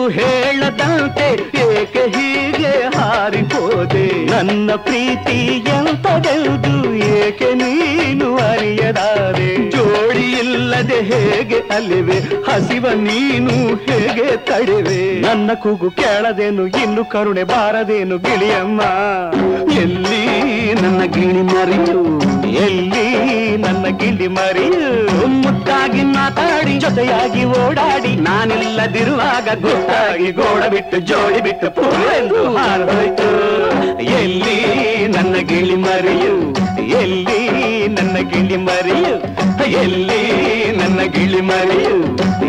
ಹೇಳದಂತೆ 0.09 1.29
ಏಕೆ 1.61 2.19
ಹೀಗೆ 2.19 2.97
ಹಾರಿಹೋದೆ? 2.97 4.31
ನನ್ನ 4.31 4.71
ಪ್ರೀತಿ 4.77 5.39
ಎಂತದೆಂದು 5.57 6.95
ಏಕೆ 6.95 7.55
ನೀನು 7.55 8.37
ಅರಿಯದಾರೆ 8.37 9.71
ಜೋಡಿ 9.71 10.12
ಇಲ್ಲದೆ 10.83 11.01
ಹೇಗೆ 11.11 11.59
ಅಲಿವೆ 11.75 12.17
ಹಸಿವ 12.47 12.85
ನೀನು 13.09 13.53
ಹೇಗೆ 13.87 14.25
ತಡೆವೆ? 14.49 14.99
ನನ್ನ 15.25 15.51
ಕೂಗು 15.63 15.89
ಕೇಳದೇನು, 16.01 16.63
ಇನ್ನು 16.83 17.03
ಕರುಣೆ 17.13 17.45
ಬಾರದೇನು 17.51 18.17
ಗಿಳಿಯಮ್ಮ 18.25 18.81
ಎಲ್ಲಿ 19.83 20.23
ನನ್ನ 20.83 21.01
ಗಿಳಿ 21.15 21.43
ಮರಿಯು? 21.51 22.01
ಎಲ್ಲಿ 22.65 23.07
ನನ್ನ 23.65 23.85
ಗಿಳಿ 24.01 24.29
ಮರಿಯು? 24.37 24.89
ಮುತ್ತಾಗಿ 25.43 26.03
ಮಾತಾಡಿ, 26.17 26.75
ಜೊತೆಯಾಗಿ 26.79 27.45
ಓಡಾಡಿ, 27.61 28.13
ನಾನಿಲ್ಲದಿರುವಾಗ 28.29 29.49
ಗೊತ್ತಾಗಿ 29.67 30.29
ಗೋಡ 30.33 30.63
ಬಿಟ್ಟು, 30.75 30.99
ಜೋಡಿ 31.11 31.41
ಬಿಟ್ಟು 31.41 31.71
ಪೂರೆಂದು 31.79 32.43
ಹಾರೋಯ್ತು 32.57 33.31
ಎಲ್ಲಿ 34.21 34.59
ನನ್ನ 35.17 35.35
ಗಿಳಿ 35.53 35.79
ಮರಿಯು? 35.87 36.35
ಎಲ್ಲಿ 37.03 37.41
ನನ್ನ 37.99 38.17
ಗಿಳಿ 38.33 38.61
ಮರಿಯು? 38.69 39.15
ಎಲ್ಲಿ 39.83 40.23
ನನ್ನ 40.93 41.11
ಗಿಳಿ 41.11 41.41
ಮರಿಯು. 41.41 41.97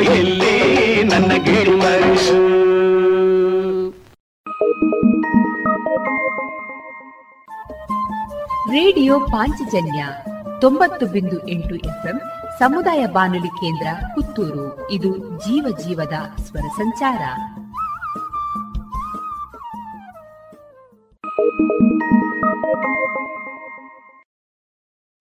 ಎಲ್ಲಿ 0.04 1.04
ನನ್ನ 1.04 1.32
ಗಿಳಿ 1.44 1.76
ಮರಿಯು 1.76 2.38
ರೇಡಿಯೋ 8.72 9.20
ಪಾಂಚಜನ್ಯ 9.20 10.06
ತೊಂಬತ್ತು 10.62 11.06
ಬಿಂದು 11.06 11.48
ಎಂಟು 11.48 11.76
ಎಫ್ಎಂ 11.76 12.22
ಸಮುದಾಯ 12.60 13.06
ಬಾನುಲಿ 13.06 13.48
ಕೇಂದ್ರ 13.48 13.88
ಪುತ್ತೂರು. 14.16 14.92
ಇದು 14.92 15.18
ಜೀವ 15.18 15.78
ಜೀವದ 15.88 16.42
ಸ್ವರ 16.42 16.68
ಸಂಚಾರ. 16.78 17.22